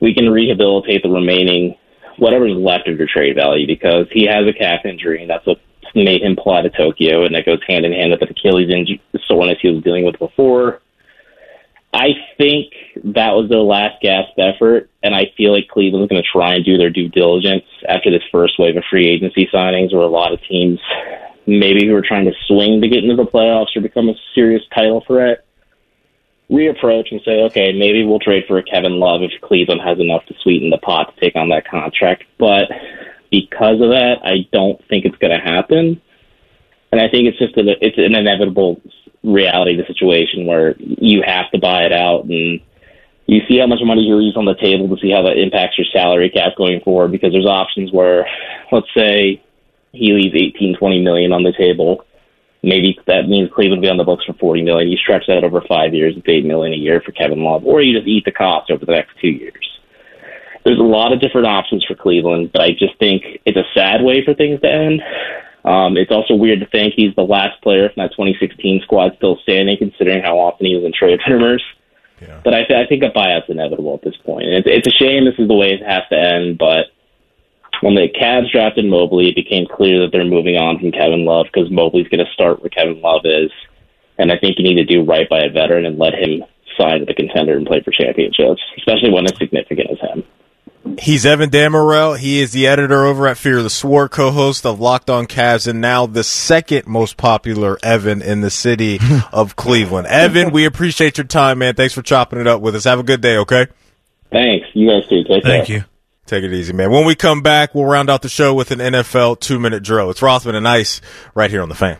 [0.00, 1.76] we can rehabilitate the remaining
[2.18, 5.58] whatever's left of your trade value because he has a calf injury, and that's what
[5.94, 9.02] made him fly to Tokyo, and that goes hand in hand with the Achilles injury
[9.26, 10.80] soreness he was dealing with before.
[11.94, 12.72] I think
[13.14, 16.64] that was their last gasp effort, and I feel like Cleveland's going to try and
[16.64, 20.32] do their due diligence after this first wave of free agency signings, where a lot
[20.32, 20.80] of teams
[21.46, 24.62] maybe who are trying to swing to get into the playoffs or become a serious
[24.74, 25.44] title threat
[26.50, 30.26] reapproach and say, okay, maybe we'll trade for a Kevin Love if Cleveland has enough
[30.26, 32.24] to sweeten the pot to take on that contract.
[32.38, 32.68] But
[33.30, 36.00] because of that, I don't think it's going to happen.
[36.92, 38.80] And I think it's just a, it's an inevitable
[39.24, 42.60] reality of the situation where you have to buy it out and
[43.26, 45.78] you see how much money you leave on the table to see how that impacts
[45.78, 48.26] your salary cap going forward because there's options where
[48.70, 49.42] let's say
[49.92, 52.04] he leaves 18 20 million on the table.
[52.62, 54.90] Maybe that means Cleveland will be on the books for 40 million.
[54.90, 57.80] You stretch that over 5 years it's 8 million a year for Kevin Love or
[57.80, 59.70] you just eat the cost over the next 2 years.
[60.64, 64.02] There's a lot of different options for Cleveland but I just think it's a sad
[64.02, 65.00] way for things to end
[65.64, 69.38] um, it's also weird to think he's the last player from that 2016 squad still
[69.42, 71.62] standing, considering how often he was in trade rumors.
[72.20, 72.40] Yeah.
[72.44, 74.46] But I, th- I think a buyout's inevitable at this point.
[74.46, 76.58] And it's, it's a shame this is the way it has to end.
[76.58, 76.92] But
[77.80, 81.46] when the Cavs drafted Mobley, it became clear that they're moving on from Kevin Love
[81.52, 83.50] because Mobley's going to start where Kevin Love is.
[84.18, 86.44] And I think you need to do right by a veteran and let him
[86.78, 90.24] sign with a contender and play for championships, especially one as significant as him.
[91.00, 92.18] He's Evan Dammarell.
[92.18, 95.80] He is the editor over at Fear the Sword, co-host of Locked On Cavs, and
[95.80, 98.98] now the second most popular Evan in the city
[99.32, 100.06] of Cleveland.
[100.06, 101.74] Evan, we appreciate your time, man.
[101.74, 102.84] Thanks for chopping it up with us.
[102.84, 103.66] Have a good day, okay?
[104.30, 104.66] Thanks.
[104.74, 105.24] You guys too.
[105.24, 105.76] Take Thank care.
[105.78, 105.84] you.
[106.26, 106.90] Take it easy, man.
[106.90, 110.10] When we come back, we'll round out the show with an NFL two-minute drill.
[110.10, 111.00] It's Rothman and Ice
[111.34, 111.98] right here on the fan.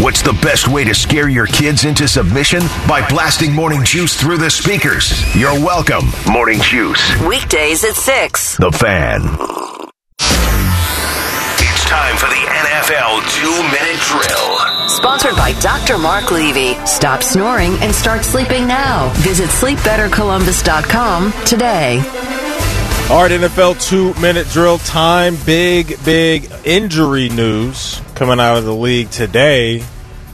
[0.00, 2.60] What's the best way to scare your kids into submission?
[2.86, 5.10] By blasting Morning Juice through the speakers.
[5.34, 7.02] You're welcome, Morning Juice.
[7.22, 8.58] Weekdays at 6.
[8.58, 9.22] The fan.
[11.58, 14.88] It's time for the NFL two minute drill.
[14.88, 15.98] Sponsored by Dr.
[15.98, 16.74] Mark Levy.
[16.86, 19.12] Stop snoring and start sleeping now.
[19.16, 21.98] Visit sleepbettercolumbus.com today.
[23.10, 25.36] All right, NFL two minute drill time.
[25.44, 29.80] Big, big injury news coming out of the league today.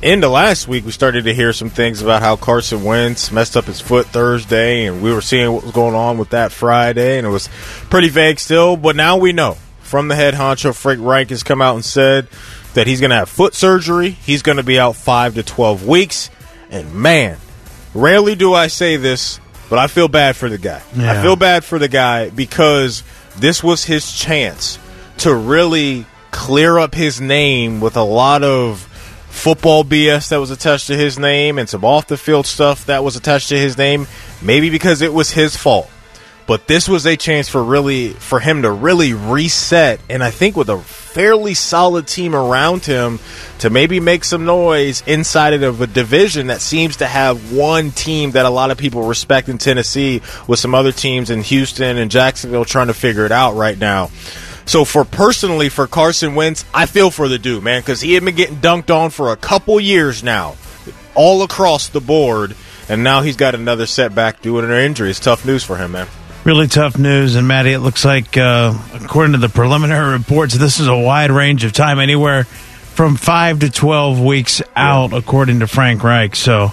[0.00, 3.66] Into last week, we started to hear some things about how Carson Wentz messed up
[3.66, 7.26] his foot Thursday, and we were seeing what was going on with that Friday, and
[7.26, 7.48] it was
[7.90, 8.78] pretty vague still.
[8.78, 12.28] But now we know from the head honcho, Frank Reich has come out and said
[12.72, 14.10] that he's going to have foot surgery.
[14.10, 16.30] He's going to be out five to 12 weeks.
[16.70, 17.36] And man,
[17.92, 20.82] rarely do I say this but I feel bad for the guy.
[20.94, 21.12] Yeah.
[21.12, 23.02] I feel bad for the guy because
[23.38, 24.78] this was his chance
[25.18, 28.80] to really clear up his name with a lot of
[29.28, 33.04] football BS that was attached to his name and some off the field stuff that
[33.04, 34.08] was attached to his name.
[34.42, 35.88] Maybe because it was his fault.
[36.46, 40.56] But this was a chance for really for him to really reset and I think
[40.56, 43.20] with a fairly solid team around him
[43.60, 48.32] to maybe make some noise inside of a division that seems to have one team
[48.32, 52.10] that a lot of people respect in Tennessee with some other teams in Houston and
[52.10, 54.10] Jacksonville trying to figure it out right now.
[54.66, 58.24] So for personally for Carson Wentz, I feel for the dude, man, because he had
[58.24, 60.56] been getting dunked on for a couple years now,
[61.14, 62.56] all across the board,
[62.88, 65.10] and now he's got another setback due to an injury.
[65.10, 66.08] It's tough news for him, man.
[66.44, 70.80] Really tough news, and Maddie, it looks like, uh, according to the preliminary reports, this
[70.80, 75.66] is a wide range of time, anywhere from five to twelve weeks out, according to
[75.66, 76.36] Frank Reich.
[76.36, 76.72] So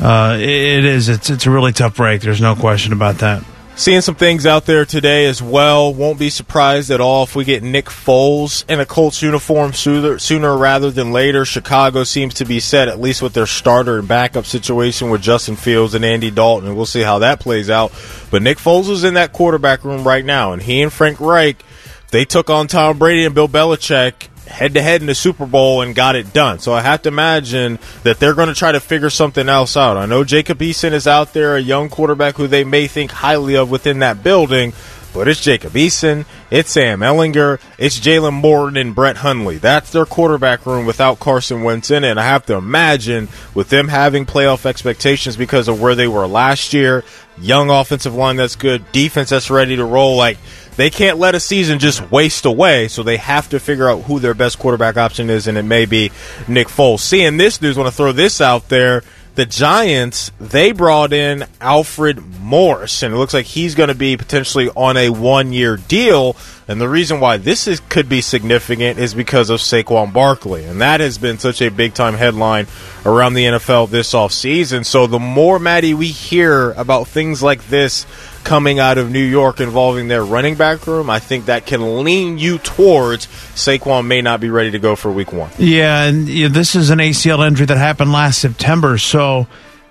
[0.00, 1.08] uh, it is.
[1.08, 2.22] It's it's a really tough break.
[2.22, 3.44] There's no question about that.
[3.74, 5.92] Seeing some things out there today as well.
[5.94, 10.18] Won't be surprised at all if we get Nick Foles in a Colts uniform sooner,
[10.18, 11.44] sooner rather than later.
[11.46, 15.56] Chicago seems to be set, at least with their starter and backup situation with Justin
[15.56, 17.92] Fields and Andy Dalton, we'll see how that plays out.
[18.30, 21.64] But Nick Foles is in that quarterback room right now, and he and Frank Reich,
[22.10, 25.82] they took on Tom Brady and Bill Belichick head to head in the Super Bowl
[25.82, 26.58] and got it done.
[26.58, 29.96] So I have to imagine that they're going to try to figure something else out.
[29.96, 33.56] I know Jacob Eason is out there, a young quarterback who they may think highly
[33.56, 34.72] of within that building.
[35.14, 39.58] But it's Jacob Eason, it's Sam Ehlinger, it's Jalen Morton and Brett Hundley.
[39.58, 42.12] That's their quarterback room without Carson Wentz in it.
[42.12, 46.26] And I have to imagine with them having playoff expectations because of where they were
[46.26, 47.04] last year,
[47.38, 50.38] young offensive line that's good, defense that's ready to roll, like
[50.76, 54.18] they can't let a season just waste away, so they have to figure out who
[54.18, 56.10] their best quarterback option is, and it may be
[56.48, 57.00] Nick Foles.
[57.00, 59.02] Seeing this news, want to throw this out there.
[59.34, 64.18] The Giants, they brought in Alfred Morris, and it looks like he's going to be
[64.18, 66.36] potentially on a one year deal.
[66.68, 70.64] And the reason why this is, could be significant is because of Saquon Barkley.
[70.64, 72.66] And that has been such a big time headline
[73.06, 74.84] around the NFL this offseason.
[74.84, 78.04] So the more, Maddie, we hear about things like this
[78.44, 82.38] coming out of New York involving their running back room, I think that can lean
[82.38, 85.50] you towards Saquon may not be ready to go for week one.
[85.58, 89.46] Yeah, and this is an ACL injury that happened last September, so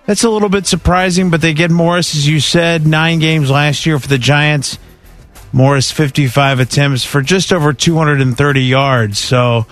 [0.05, 1.29] that's a little bit surprising.
[1.29, 4.77] But they get Morris, as you said, nine games last year for the Giants.
[5.53, 9.19] Morris, 55 attempts for just over 230 yards.
[9.19, 9.65] So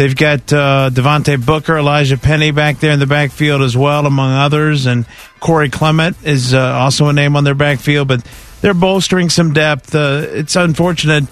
[0.00, 4.32] they've got uh, Devontae Booker, Elijhaa Penny back there in the backfield as well, among
[4.32, 4.86] others.
[4.86, 5.04] And
[5.40, 8.24] Corey Clement is uh, also a name on their backfield, but
[8.62, 9.94] they're bolstering some depth.
[9.94, 11.24] Uh, it's unfortunate.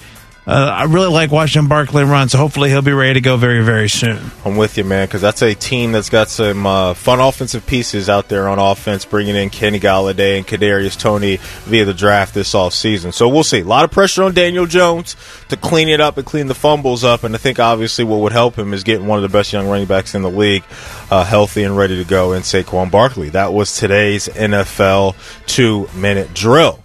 [0.48, 3.62] Uh, I really like watching Barkley run, so hopefully he'll be ready to go very,
[3.62, 4.18] very soon.
[4.46, 8.08] I'm with you, man, because that's a team that's got some uh, fun offensive pieces
[8.08, 12.54] out there on offense, bringing in Kenny Golladay and Kadarius Toney via the draft this
[12.54, 13.12] offseason.
[13.12, 13.60] So we'll see.
[13.60, 15.16] A lot of pressure on Daniel Jones
[15.50, 18.32] to clean it up and clean the fumbles up, and I think obviously what would
[18.32, 20.64] help him is getting one of the best young running backs in the league
[21.10, 23.28] uh, healthy and ready to go in Saquon Barkley.
[23.28, 25.14] That was today's NFL
[25.44, 26.82] two-minute drill.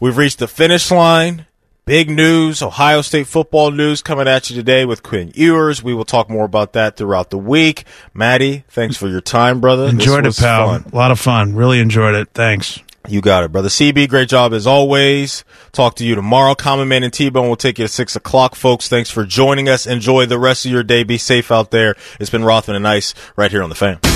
[0.00, 1.45] We've reached the finish line.
[1.86, 5.84] Big news, Ohio State football news coming at you today with Quinn Ewers.
[5.84, 7.84] We will talk more about that throughout the week.
[8.12, 9.86] Maddie, thanks for your time, brother.
[9.86, 10.66] Enjoyed it, pal.
[10.66, 10.90] fun.
[10.92, 11.54] A lot of fun.
[11.54, 12.30] Really enjoyed it.
[12.34, 12.80] Thanks.
[13.06, 13.68] You got it, brother.
[13.68, 15.44] CB, great job as always.
[15.70, 16.56] Talk to you tomorrow.
[16.56, 18.88] Common Man and T-Bone will take you at 6 o'clock, folks.
[18.88, 19.86] Thanks for joining us.
[19.86, 21.04] Enjoy the rest of your day.
[21.04, 21.94] Be safe out there.
[22.18, 24.00] It's been Rothman and Ice right here on the fan.